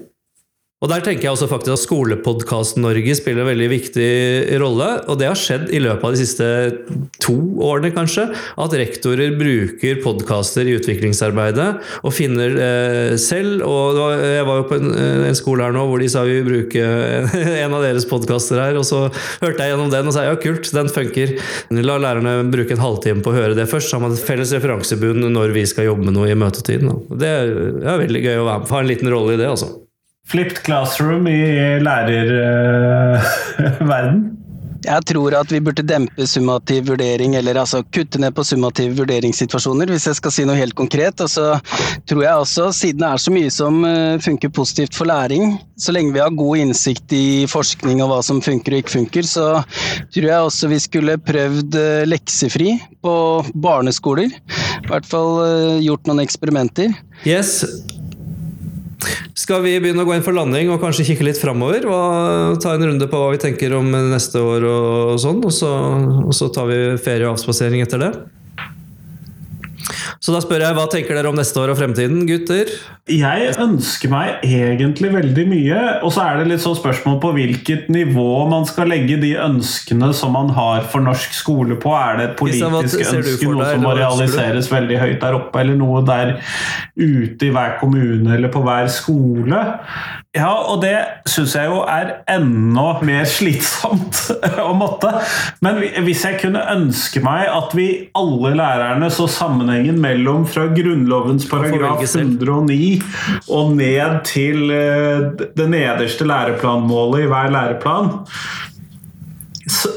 Og 0.83 0.89
Der 0.91 0.99
tenker 0.99 1.29
jeg 1.29 1.31
også 1.31 1.47
faktisk 1.47 1.77
at 1.77 1.81
Skolepodkast-Norge 1.85 3.13
spiller 3.15 3.45
en 3.45 3.49
veldig 3.53 3.67
viktig 3.71 4.07
rolle. 4.59 4.89
Og 5.07 5.15
det 5.21 5.29
har 5.29 5.39
skjedd 5.39 5.69
i 5.71 5.79
løpet 5.79 6.03
av 6.03 6.11
de 6.11 6.19
siste 6.19 6.47
to 7.23 7.35
årene, 7.63 7.93
kanskje. 7.95 8.25
At 8.59 8.75
rektorer 8.75 9.37
bruker 9.39 10.01
podkaster 10.03 10.67
i 10.67 10.75
utviklingsarbeidet 10.75 11.69
og 12.03 12.11
finner 12.15 12.57
eh, 12.65 13.13
selv. 13.15 13.63
Og 13.63 14.01
jeg 14.19 14.43
var 14.49 14.59
jo 14.59 14.65
på 14.67 14.79
en, 14.81 14.91
eh, 14.91 15.21
en, 15.29 15.37
skole 15.39 15.63
her 15.63 15.75
nå 15.75 15.85
hvor 15.87 16.03
de 16.03 16.09
sa 16.11 16.25
vi 16.27 16.41
bruke 16.43 16.83
en 17.63 17.77
av 17.77 17.85
deres 17.85 18.07
podkaster 18.09 18.59
her. 18.59 18.81
Og 18.81 18.83
så 18.89 19.05
hørte 19.39 19.63
jeg 19.63 19.71
gjennom 19.71 19.93
den 19.93 20.11
og 20.11 20.17
sa 20.17 20.27
ja, 20.27 20.35
kult, 20.35 20.67
den 20.75 20.91
funker. 20.91 21.37
La 21.79 21.95
lærerne 21.95 22.35
bruke 22.51 22.75
en 22.75 22.83
halvtime 22.83 23.23
på 23.23 23.31
å 23.31 23.37
høre 23.37 23.55
det 23.55 23.69
først. 23.71 23.95
Har 23.95 24.03
man 24.03 24.17
et 24.17 24.27
felles 24.27 24.51
referansebunn 24.51 25.31
når 25.31 25.55
vi 25.55 25.63
skal 25.69 25.87
jobbe 25.93 26.09
med 26.09 26.19
noe 26.19 26.27
i 26.27 26.35
møtetiden. 26.35 26.91
Det 27.15 27.33
er, 27.39 27.55
det 27.79 27.87
er 27.87 28.03
veldig 28.03 28.25
gøy 28.27 28.43
å 28.43 28.45
være 28.51 28.65
med, 28.65 28.75
ha 28.75 28.83
en 28.83 28.91
liten 28.91 29.15
rolle 29.15 29.37
i 29.37 29.39
det, 29.39 29.47
altså. 29.47 29.71
Flipped 30.27 30.63
classroom 30.63 31.27
i 31.27 31.39
lærerverden? 31.83 33.19
Uh, 34.33 34.43
jeg 34.83 35.05
tror 35.07 35.35
at 35.37 35.51
vi 35.51 35.61
burde 35.63 35.83
dempe 35.87 36.25
summativ 36.27 36.89
vurdering, 36.89 37.37
eller 37.39 37.59
altså 37.61 37.83
kutte 37.95 38.19
ned 38.19 38.33
på 38.35 38.43
summative 38.47 38.97
vurderingssituasjoner, 38.97 39.91
hvis 39.91 40.07
jeg 40.09 40.17
skal 40.19 40.33
si 40.35 40.45
noe 40.47 40.59
helt 40.59 40.75
konkret. 40.75 41.21
Og 41.23 41.31
så 41.31 41.45
tror 42.09 42.23
jeg 42.25 42.41
også, 42.43 42.67
siden 42.75 43.03
det 43.03 43.09
er 43.09 43.23
så 43.23 43.33
mye 43.33 43.53
som 43.53 43.79
eh, 43.87 44.19
funker 44.23 44.51
positivt 44.53 44.97
for 44.97 45.07
læring, 45.09 45.55
så 45.79 45.95
lenge 45.95 46.15
vi 46.15 46.23
har 46.23 46.35
god 46.35 46.65
innsikt 46.65 47.15
i 47.15 47.23
forskning 47.49 48.03
og 48.03 48.11
hva 48.11 48.19
som 48.25 48.43
funker 48.43 48.75
og 48.75 48.83
ikke 48.83 48.97
funker, 48.97 49.27
så 49.27 49.47
tror 50.13 50.29
jeg 50.29 50.49
også 50.49 50.71
vi 50.71 50.81
skulle 50.83 51.19
prøvd 51.31 51.79
eh, 51.79 52.03
leksefri 52.09 52.75
på 53.03 53.15
barneskoler. 53.63 54.35
I 54.83 54.87
hvert 54.89 55.07
fall 55.07 55.39
eh, 55.47 55.83
gjort 55.87 56.11
noen 56.11 56.23
eksperimenter. 56.25 56.91
Yes, 57.23 57.61
skal 59.37 59.63
vi 59.65 59.75
begynne 59.81 60.03
å 60.03 60.07
gå 60.07 60.15
inn 60.17 60.25
for 60.25 60.35
landing 60.35 60.71
og 60.73 60.81
kanskje 60.83 61.07
kikke 61.09 61.27
litt 61.27 61.41
framover? 61.41 61.87
Ta 62.63 62.75
en 62.75 62.85
runde 62.89 63.09
på 63.09 63.19
hva 63.19 63.33
vi 63.33 63.41
tenker 63.41 63.75
om 63.77 63.89
neste 64.11 64.41
år 64.43 64.67
og 64.69 65.17
sånn, 65.23 65.41
og 65.43 65.53
så, 65.55 65.73
og 66.23 66.33
så 66.37 66.49
tar 66.53 66.69
vi 66.71 66.79
ferie 67.01 67.27
og 67.27 67.35
avspasering 67.37 67.83
etter 67.85 68.01
det? 68.03 68.13
Så 70.23 70.31
da 70.31 70.39
spør 70.39 70.61
jeg, 70.63 70.75
hva 70.77 70.85
tenker 70.87 71.17
dere 71.17 71.27
om 71.27 71.35
neste 71.35 71.59
år 71.59 71.73
og 71.73 71.75
fremtiden, 71.81 72.21
gutter? 72.29 72.69
Jeg 73.11 73.49
ønsker 73.59 74.07
meg 74.07 74.45
egentlig 74.47 75.09
veldig 75.11 75.43
mye, 75.49 75.81
og 75.99 76.13
så 76.15 76.23
er 76.23 76.39
det 76.39 76.45
litt 76.53 76.63
sånn 76.63 76.77
spørsmål 76.79 77.17
på 77.25 77.33
hvilket 77.35 77.89
nivå 77.91 78.45
man 78.47 78.63
skal 78.69 78.87
legge 78.87 79.17
de 79.19 79.33
ønskene 79.43 80.13
som 80.15 80.31
man 80.37 80.53
har 80.55 80.87
for 80.93 81.03
norsk 81.03 81.35
skole 81.35 81.75
på. 81.75 81.91
Er 81.99 82.21
det 82.21 82.29
et 82.29 82.37
politisk 82.39 83.03
ønske, 83.03 83.51
noe 83.51 83.67
som 83.67 83.83
må 83.83 83.97
realiseres 83.99 84.71
veldig 84.71 85.01
høyt 85.03 85.19
der 85.25 85.39
oppe, 85.41 85.59
eller 85.59 85.75
noe 85.81 86.05
der 86.07 86.37
ute 86.95 87.49
i 87.49 87.51
hver 87.51 87.75
kommune 87.83 88.37
eller 88.37 88.53
på 88.53 88.63
hver 88.63 88.87
skole? 88.95 89.65
Ja, 90.33 90.49
og 90.65 90.79
det 90.81 90.95
syns 91.29 91.53
jeg 91.53 91.69
jo 91.69 91.83
er 91.85 92.07
enda 92.33 92.87
mer 93.05 93.27
slitsomt 93.29 94.17
å 94.65 94.71
måtte. 94.73 95.11
Men 95.61 95.77
hvis 96.07 96.23
jeg 96.25 96.39
kunne 96.41 96.63
ønske 96.73 97.21
meg 97.21 97.45
at 97.53 97.75
vi 97.77 97.87
alle 98.17 98.55
lærerne 98.57 99.11
så 99.13 99.27
sammenhengen 99.29 100.01
mellom 100.01 100.47
fra 100.49 100.65
Grunnlovens 100.73 101.45
paragraf 101.51 102.01
109 102.01 102.97
og 103.53 103.77
ned 103.77 104.19
til 104.25 104.73
eh, 104.73 105.29
det 105.53 105.69
nederste 105.69 106.25
læreplanmålet 106.25 107.27
i 107.27 107.29
hver 107.29 107.53
læreplan 107.53 108.13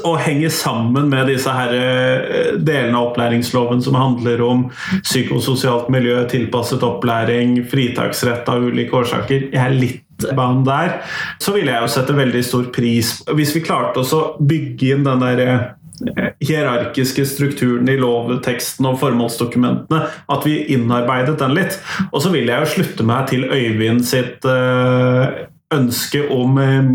og 0.07 0.21
henger 0.23 0.53
sammen 0.53 1.09
med 1.11 1.27
disse 1.31 1.51
her 1.51 1.73
eh, 1.75 2.53
delene 2.61 2.95
av 2.97 3.09
opplæringsloven 3.09 3.81
som 3.83 3.97
handler 3.97 4.41
om 4.45 4.67
psykososialt 5.01 5.89
miljø, 5.93 6.21
tilpasset 6.29 6.85
opplæring, 6.85 7.57
fritaksrett 7.67 8.47
av 8.53 8.69
ulike 8.69 9.01
årsaker. 9.01 9.49
Jeg 9.49 9.63
er 9.65 9.75
litt 9.75 10.03
banen 10.37 10.63
der, 10.67 11.01
så 11.43 11.53
ville 11.55 11.73
jeg 11.73 11.85
jo 11.85 11.91
sette 11.93 12.15
veldig 12.17 12.43
stor 12.45 12.69
pris 12.73 13.17
Hvis 13.37 13.53
vi 13.55 13.63
klarte 13.65 14.01
å 14.03 14.21
bygge 14.39 14.93
inn 14.95 15.05
den 15.07 15.23
der 15.23 15.43
eh, 15.43 15.65
hierarkiske 16.43 17.25
strukturen 17.25 17.89
i 17.89 17.97
lovteksten 17.99 18.85
og 18.85 18.99
formålsdokumentene, 19.01 20.01
at 20.29 20.45
vi 20.45 20.59
innarbeidet 20.75 21.37
den 21.41 21.55
litt. 21.57 21.79
Og 22.11 22.21
så 22.23 22.31
vil 22.33 22.49
jeg 22.51 22.61
jo 22.61 22.73
slutte 22.75 23.05
meg 23.07 23.29
til 23.31 23.47
Øyvind 23.49 24.03
sitt 24.05 24.45
uh, 24.45 25.47
ønske 25.73 26.21
om 26.33 26.59
uh, 26.61 26.91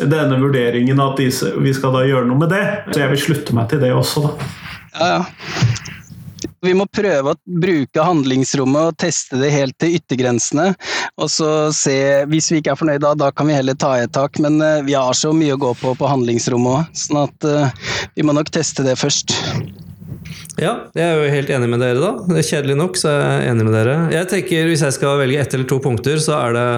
denne 0.00 0.40
vurderingen, 0.42 0.98
at 1.00 1.22
vi 1.22 1.74
skal 1.76 1.94
da 1.94 2.02
gjøre 2.08 2.26
noe 2.26 2.42
med 2.42 2.52
det. 2.54 2.64
Så 2.90 3.04
jeg 3.04 3.14
vil 3.14 3.24
slutte 3.28 3.54
meg 3.58 3.70
til 3.70 3.84
det 3.86 3.94
også, 3.94 4.26
da. 4.26 4.50
Ja, 4.98 5.12
ja. 5.14 5.22
Vi 6.64 6.74
må 6.74 6.88
prøve 6.90 7.34
å 7.34 7.38
bruke 7.62 8.04
handlingsrommet 8.04 8.90
og 8.90 8.98
teste 8.98 9.38
det 9.40 9.52
helt 9.54 9.76
til 9.78 9.98
yttergrensene. 9.98 10.72
Og 11.20 11.30
så 11.30 11.50
se, 11.74 11.96
hvis 12.30 12.50
vi 12.52 12.62
ikke 12.62 12.74
er 12.74 12.80
fornøyd 12.80 13.04
da, 13.04 13.14
da 13.18 13.30
kan 13.34 13.48
vi 13.50 13.56
heller 13.58 13.78
ta 13.78 13.94
et 13.98 14.14
tak. 14.16 14.40
Men 14.42 14.58
uh, 14.62 14.80
vi 14.86 14.96
har 14.98 15.14
så 15.16 15.32
mye 15.36 15.54
å 15.54 15.60
gå 15.60 15.74
på 15.78 15.94
på 15.98 16.10
handlingsrommet 16.10 16.80
òg, 16.80 16.96
sånn 16.98 17.22
at 17.24 17.46
uh, 17.48 17.92
vi 18.18 18.26
må 18.26 18.34
nok 18.36 18.50
teste 18.54 18.86
det 18.86 18.98
først. 18.98 19.34
Ja, 20.58 20.72
jeg 20.98 21.04
er 21.04 21.20
jo 21.20 21.30
helt 21.30 21.50
enig 21.54 21.68
med 21.70 21.82
dere, 21.82 22.02
da. 22.02 22.10
Det 22.26 22.40
er 22.40 22.48
Kjedelig 22.48 22.76
nok, 22.80 22.98
så 22.98 23.12
er 23.12 23.20
jeg 23.22 23.52
enig 23.52 23.68
med 23.68 23.76
dere. 23.78 23.96
Jeg 24.14 24.30
tenker, 24.32 24.66
Hvis 24.72 24.82
jeg 24.86 24.96
skal 24.98 25.20
velge 25.22 25.40
ett 25.40 25.54
eller 25.54 25.70
to 25.70 25.78
punkter, 25.82 26.18
så 26.22 26.34
er 26.40 26.58
det 26.58 26.68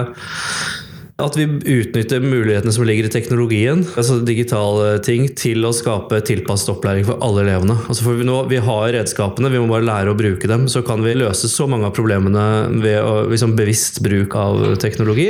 at 1.19 1.35
vi 1.37 1.45
utnytter 1.45 2.23
mulighetene 2.23 2.73
som 2.73 2.85
ligger 2.87 3.07
i 3.07 3.11
teknologien, 3.13 3.83
altså 3.99 4.19
digitale 4.25 4.95
ting, 5.05 5.27
til 5.37 5.65
å 5.67 5.73
skape 5.75 6.21
tilpasset 6.25 6.71
opplæring 6.73 7.05
for 7.07 7.21
alle 7.25 7.43
elevene. 7.45 7.75
Altså 7.87 8.05
for 8.05 8.19
vi, 8.19 8.25
nå, 8.27 8.37
vi 8.49 8.61
har 8.63 8.93
redskapene, 8.95 9.51
vi 9.51 9.59
må 9.61 9.69
bare 9.69 9.87
lære 9.87 10.13
å 10.13 10.17
bruke 10.17 10.49
dem. 10.49 10.67
Så 10.71 10.83
kan 10.85 11.03
vi 11.05 11.15
løse 11.17 11.49
så 11.51 11.67
mange 11.69 11.89
av 11.89 11.95
problemene 11.97 12.45
ved 12.81 12.99
å, 13.03 13.25
liksom, 13.31 13.55
bevisst 13.59 14.01
bruk 14.05 14.35
av 14.39 14.63
teknologi. 14.81 15.27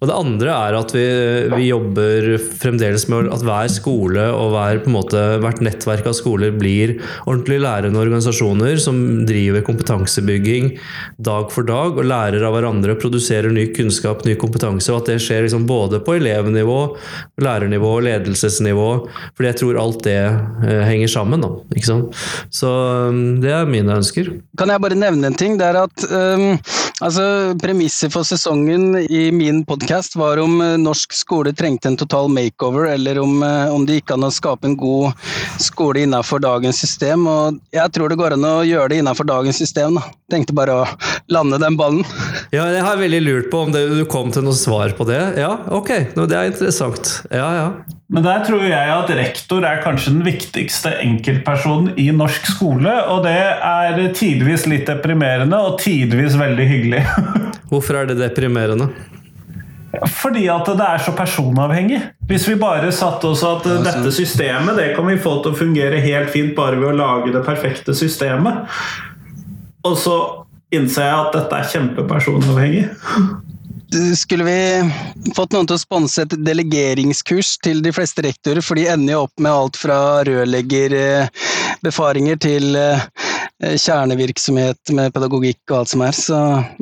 Og 0.00 0.10
det 0.10 0.18
andre 0.18 0.56
er 0.68 0.78
at 0.78 0.94
vi, 0.96 1.06
vi, 1.56 1.70
jobber 1.72 2.36
fremdeles 2.60 3.06
med 3.08 3.30
at 3.32 3.44
hver 3.46 3.70
skole 3.72 4.26
og 4.34 4.52
hver, 4.54 4.82
måte, 4.92 5.22
hvert 5.42 5.62
nettverk 5.64 6.10
av 6.10 6.16
skoler 6.18 6.52
blir 6.54 6.98
ordentlig 7.24 7.62
lærende 7.64 8.02
organisasjoner 8.02 8.76
som 8.82 9.24
driver 9.28 9.64
kompetansebygging 9.66 10.74
dag 11.22 11.50
for 11.54 11.66
dag 11.66 11.96
og 11.96 12.06
lærer 12.06 12.44
av 12.44 12.56
hverandre, 12.56 12.98
produserer 13.00 13.52
ny 13.54 13.68
kunnskap, 13.74 14.26
ny 14.26 14.36
kompetanse. 14.38 14.92
og 14.92 15.02
at 15.02 15.10
det 15.10 15.21
skjer 15.22 15.46
liksom 15.46 15.66
både 15.68 16.00
på 16.04 16.16
elevnivå, 16.18 16.78
lærernivå 17.42 17.92
og 17.98 18.04
ledelsesnivå. 18.06 18.88
Fordi 19.36 19.50
jeg 19.50 19.58
tror 19.60 19.80
alt 19.82 20.02
det 20.06 20.18
eh, 20.22 20.82
henger 20.88 21.10
sammen. 21.12 21.44
Da? 21.44 21.50
Så 22.52 22.70
um, 23.08 23.40
det 23.42 23.52
er 23.54 23.68
mine 23.70 23.98
ønsker. 24.00 24.32
Kan 24.58 24.72
jeg 24.72 24.82
bare 24.82 24.98
nevne 24.98 25.30
en 25.30 25.38
ting? 25.38 25.56
Det 25.60 25.68
er 25.68 25.80
at 25.82 26.06
um, 26.10 26.58
altså, 27.00 27.24
Premisset 27.62 28.12
for 28.14 28.26
sesongen 28.26 28.98
i 29.02 29.24
min 29.34 29.62
podkast 29.68 30.16
var 30.20 30.40
om 30.42 30.58
uh, 30.60 30.76
norsk 30.80 31.14
skole 31.16 31.54
trengte 31.56 31.90
en 31.90 31.98
total 32.00 32.30
makeover, 32.32 32.90
eller 32.92 33.22
om, 33.22 33.38
uh, 33.44 33.72
om 33.72 33.86
det 33.88 34.00
gikk 34.00 34.16
an 34.16 34.28
å 34.28 34.32
skape 34.34 34.70
en 34.70 34.78
god 34.80 35.16
skole 35.62 36.04
innenfor 36.06 36.42
dagens 36.42 36.82
system. 36.82 37.26
Og 37.30 37.60
jeg 37.74 37.94
tror 37.94 38.12
det 38.12 38.20
går 38.20 38.36
an 38.36 38.48
å 38.48 38.56
gjøre 38.66 38.92
det 38.92 39.02
innenfor 39.02 39.28
dagens 39.28 39.60
system. 39.62 39.98
Da. 39.98 40.06
Tenkte 40.32 40.56
bare 40.56 40.82
å 40.82 40.86
lande 41.32 41.58
den 41.60 41.76
ballen. 41.78 42.06
Ja, 42.54 42.64
jeg 42.72 42.84
har 42.84 43.00
veldig 43.00 43.20
lurt 43.24 43.50
på 43.52 43.64
om 43.66 43.72
det, 43.74 43.84
du 43.92 44.04
kom 44.08 44.32
til 44.32 44.46
noe 44.46 44.56
svar 44.56 44.94
på 44.96 45.06
det. 45.08 45.11
Ja, 45.38 45.50
ok, 45.74 45.90
det 46.16 46.36
er 46.36 46.50
interessant. 46.50 47.10
Ja, 47.30 47.48
ja. 47.56 47.66
Men 48.12 48.26
der 48.26 48.42
tror 48.44 48.64
jeg 48.66 48.92
at 48.92 49.10
rektor 49.16 49.64
er 49.64 49.80
kanskje 49.84 50.12
den 50.12 50.24
viktigste 50.26 50.92
enkeltpersonen 51.00 51.94
i 52.00 52.10
norsk 52.12 52.50
skole. 52.50 52.92
Og 53.08 53.22
det 53.24 53.32
er 53.32 54.02
tidvis 54.16 54.66
litt 54.68 54.84
deprimerende, 54.90 55.56
og 55.56 55.80
tidvis 55.80 56.36
veldig 56.40 56.66
hyggelig. 56.68 57.02
Hvorfor 57.72 58.02
er 58.02 58.10
det 58.10 58.18
deprimerende? 58.20 58.90
Fordi 60.08 60.46
at 60.48 60.68
det 60.68 60.84
er 60.88 61.02
så 61.04 61.12
personavhengig. 61.16 62.00
Hvis 62.28 62.46
vi 62.48 62.56
bare 62.60 62.92
satte 62.96 63.28
oss 63.28 63.42
at 63.44 63.66
dette 63.84 64.12
systemet 64.14 64.78
det 64.80 64.90
kan 64.96 65.08
vi 65.08 65.18
få 65.20 65.38
til 65.44 65.52
å 65.52 65.58
fungere 65.58 66.00
helt 66.04 66.32
fint 66.32 66.54
bare 66.56 66.80
ved 66.80 66.94
å 66.94 66.96
lage 66.96 67.32
det 67.34 67.44
perfekte 67.44 67.96
systemet. 67.96 68.64
Og 69.84 69.96
så 70.00 70.16
innser 70.72 71.08
jeg 71.08 71.16
at 71.16 71.36
dette 71.36 71.58
er 71.58 71.72
kjempepersonavhengig 71.74 72.86
skulle 74.16 74.44
vi 74.44 74.90
fått 75.36 75.52
noen 75.52 75.66
til 75.68 75.74
å 75.76 75.80
sponse 75.80 76.22
et 76.24 76.32
delegeringskurs 76.46 77.58
til 77.64 77.82
de 77.84 77.92
fleste 77.94 78.22
rektorer, 78.24 78.60
for 78.64 78.74
de 78.78 78.88
ender 78.92 79.12
jo 79.14 79.20
opp 79.26 79.40
med 79.42 79.52
alt 79.52 79.76
fra 79.80 79.98
rørleggerbefaringer 80.28 82.36
til 82.42 82.76
eh, 82.78 83.00
kjernevirksomhet 83.62 84.92
med 84.96 85.12
pedagogikk 85.14 85.60
og 85.70 85.82
alt 85.82 85.92
som 85.92 86.02
er. 86.04 86.16
Så 86.16 86.38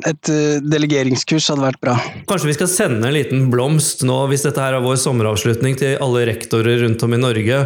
et 0.07 0.31
eh, 0.31 0.61
delegeringskurs 0.65 1.49
hadde 1.51 1.65
vært 1.65 1.81
bra. 1.83 1.95
Kanskje 2.29 2.49
vi 2.49 2.55
skal 2.57 2.71
sende 2.71 3.07
en 3.07 3.15
liten 3.15 3.47
blomst 3.53 4.05
nå, 4.07 4.17
hvis 4.31 4.45
dette 4.47 4.61
her 4.63 4.77
er 4.77 4.83
vår 4.83 4.97
sommeravslutning, 5.01 5.77
til 5.79 5.97
alle 6.03 6.25
rektorer 6.31 6.81
rundt 6.85 7.03
om 7.05 7.15
i 7.15 7.21
Norge. 7.21 7.61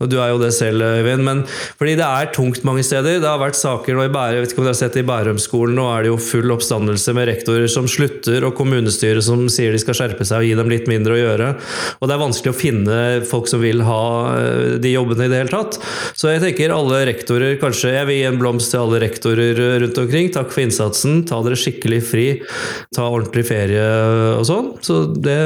Og 0.00 0.10
du 0.10 0.18
er 0.20 0.32
jo 0.32 0.40
det 0.42 0.52
selv, 0.56 0.84
Øyvind. 0.86 1.26
Men 1.26 1.42
fordi 1.78 1.96
det 1.98 2.06
er 2.06 2.30
tungt 2.34 2.62
mange 2.66 2.84
steder. 2.86 3.20
Det 3.20 3.28
har 3.28 3.40
vært 3.42 3.58
saker 3.58 3.96
nå 3.96 4.06
i 4.06 4.12
Bærum, 4.12 4.38
jeg 4.38 4.44
vet 4.44 4.54
ikke 4.54 4.62
om 4.62 4.68
dere 4.68 4.76
har 4.76 4.80
sett 4.80 5.00
i 5.00 5.06
Bærumsskolen, 5.06 5.76
nå 5.76 5.88
er 5.90 6.04
det 6.04 6.12
jo 6.12 6.20
full 6.22 6.54
oppstandelse 6.54 7.14
med 7.16 7.28
rektorer 7.30 7.70
som 7.70 7.88
slutter, 7.90 8.46
og 8.46 8.54
kommunestyret 8.58 9.26
som 9.26 9.46
sier 9.52 9.74
de 9.74 9.82
skal 9.82 9.98
skjerpe 9.98 10.26
seg 10.28 10.44
og 10.44 10.48
gi 10.48 10.54
dem 10.58 10.70
litt 10.72 10.88
mindre 10.90 11.16
å 11.16 11.20
gjøre. 11.20 11.50
Og 11.98 12.08
det 12.08 12.16
er 12.16 12.22
vanskelig 12.22 12.54
å 12.54 12.58
finne 12.58 12.98
folk 13.28 13.50
som 13.50 13.62
vil 13.64 13.82
ha 13.86 14.04
eh, 14.36 14.78
de 14.82 14.94
jobbene 14.94 15.26
i 15.26 15.32
det 15.32 15.42
hele 15.42 15.52
tatt. 15.52 15.80
Så 16.14 16.30
jeg 16.30 16.42
tenker 16.44 16.74
alle 16.74 17.02
rektorer, 17.08 17.58
kanskje 17.60 17.94
jeg 17.96 18.08
vil 18.08 18.20
gi 18.20 18.28
en 18.30 18.40
blomst 18.40 18.59
blomst 18.60 18.74
til 18.74 18.80
alle 18.80 19.00
rektorer 19.00 19.80
rundt 19.80 19.98
omkring. 19.98 20.30
Takk 20.32 20.52
for 20.52 20.62
innsatsen. 20.62 21.24
Ta 21.26 21.40
dere 21.42 21.56
skikkelig 21.56 22.02
fri. 22.04 22.42
Ta 22.94 23.08
ordentlig 23.08 23.46
ferie 23.48 24.36
og 24.36 24.44
sånn. 24.46 24.74
Så 24.84 25.06
det, 25.14 25.38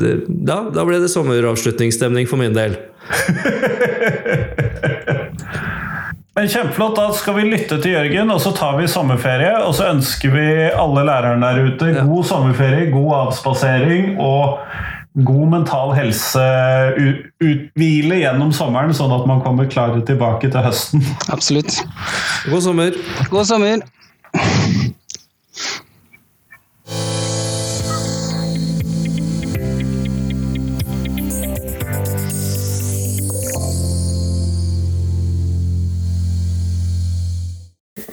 det 0.00 0.14
da, 0.28 0.70
da 0.70 0.84
ble 0.84 1.00
det 1.00 1.10
sommeravslutningsstemning 1.10 2.28
for 2.28 2.38
min 2.40 2.54
del. 2.54 2.76
Men 6.36 6.48
Kjempeflott. 6.48 6.96
Da 6.96 7.10
skal 7.12 7.34
vi 7.36 7.48
lytte 7.50 7.80
til 7.82 7.92
Jørgen, 7.96 8.30
og 8.32 8.40
så 8.40 8.52
tar 8.56 8.78
vi 8.78 8.86
sommerferie. 8.88 9.56
Og 9.66 9.74
så 9.76 9.90
ønsker 9.90 10.30
vi 10.32 10.46
alle 10.70 11.04
lærerne 11.08 11.42
der 11.42 11.72
ute 11.72 12.04
god 12.06 12.24
sommerferie, 12.28 12.90
god 12.92 13.16
avspasering 13.24 14.14
og 14.20 14.60
god 15.14 15.48
mental 15.50 15.90
helse-hvile 15.96 16.94
gjennom 18.20 18.52
sommeren, 18.54 18.94
sånn 18.94 19.12
at 19.14 19.26
man 19.26 19.42
kommer 19.42 19.66
klare 19.70 20.00
tilbake 20.06 20.50
til 20.52 20.62
høsten. 20.62 21.02
Absolutt. 21.34 21.72
God 22.46 22.62
sommer. 22.68 22.90
God 23.32 23.46
sommer. 23.50 23.78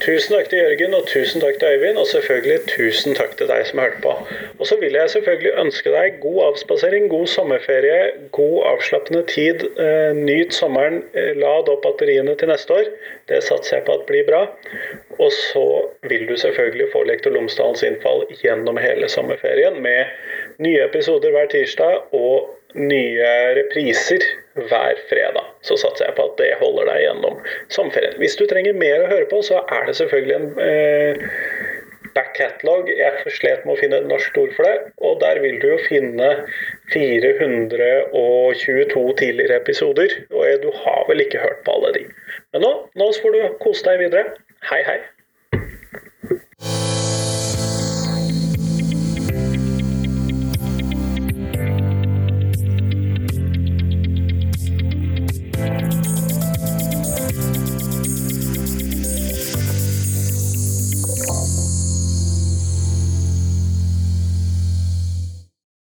Tusen 0.07 0.37
takk 0.37 0.47
til 0.47 0.61
Jørgen, 0.61 0.93
og 0.95 1.07
tusen 1.11 1.41
takk 1.43 1.57
til 1.59 1.73
Øyvind, 1.75 1.97
og 1.99 2.05
selvfølgelig 2.07 2.61
tusen 2.71 3.15
takk 3.17 3.33
til 3.35 3.49
deg 3.49 3.65
som 3.67 3.81
hørte 3.83 3.97
på. 4.05 4.13
Og 4.55 4.69
så 4.69 4.77
vil 4.79 4.95
jeg 4.95 5.09
selvfølgelig 5.11 5.51
ønske 5.63 5.91
deg 5.91 6.21
god 6.23 6.37
avspasering, 6.45 7.09
god 7.11 7.25
sommerferie, 7.27 7.97
god 8.37 8.61
avslappende 8.71 9.25
tid. 9.27 9.65
Eh, 9.85 10.13
nyt 10.15 10.55
sommeren. 10.55 11.01
Eh, 11.11 11.33
lad 11.35 11.67
opp 11.73 11.83
batteriene 11.83 12.37
til 12.39 12.47
neste 12.47 12.77
år. 12.77 12.87
Det 13.27 13.41
satser 13.43 13.77
jeg 13.77 13.85
på 13.89 13.97
at 13.99 14.07
blir 14.07 14.23
bra. 14.31 14.41
Og 15.19 15.31
så 15.35 15.67
vil 16.07 16.23
du 16.31 16.37
selvfølgelig 16.39 16.87
få 16.95 17.03
Lektor 17.03 17.35
Lomsdalens 17.35 17.83
innfall 17.83 18.23
gjennom 18.39 18.79
hele 18.79 19.11
sommerferien 19.11 19.81
med 19.83 20.07
nye 20.63 20.87
episoder 20.87 21.35
hver 21.35 21.51
tirsdag 21.51 22.15
og 22.15 22.47
nye 22.79 23.35
repriser 23.59 24.23
hver 24.57 24.95
fredag. 25.09 25.45
Så 25.65 25.73
satser 25.79 26.05
jeg 26.09 26.17
på 26.17 26.23
at 26.29 26.35
det 26.41 26.59
holder 26.61 26.85
deg 26.91 26.99
gjennom 27.05 27.35
sommerferien. 27.73 28.19
Hvis 28.21 28.37
du 28.39 28.43
trenger 28.49 28.73
mer 28.77 28.99
å 29.03 29.11
høre 29.11 29.27
på, 29.31 29.37
så 29.45 29.55
er 29.73 29.81
det 29.87 29.95
selvfølgelig 29.99 30.35
en 30.37 30.49
eh, 30.63 31.13
back 32.17 32.31
catalog. 32.37 32.83
Jeg 32.89 33.11
slet 33.37 33.61
med 33.65 33.73
å 33.75 33.79
finne 33.79 33.97
et 34.01 34.09
norsk 34.09 34.37
ord 34.41 34.53
for 34.57 34.63
det. 34.67 34.77
Og 35.05 35.13
der 35.23 35.35
vil 35.43 35.57
du 35.61 35.67
jo 35.73 35.79
finne 35.85 36.29
422 36.93 39.05
tidligere 39.21 39.55
episoder. 39.61 40.09
Og 40.33 40.41
du 40.63 40.69
har 40.83 41.01
vel 41.11 41.19
ikke 41.25 41.43
hørt 41.43 41.59
på 41.67 41.71
alle 41.77 41.89
de. 41.99 42.03
Men 42.55 42.59
nå, 42.65 42.71
nå 42.97 43.05
får 43.21 43.31
du 43.35 43.39
kose 43.63 43.81
deg 43.87 43.95
videre. 44.07 44.23
Hei, 44.71 44.81
hei. 44.87 44.99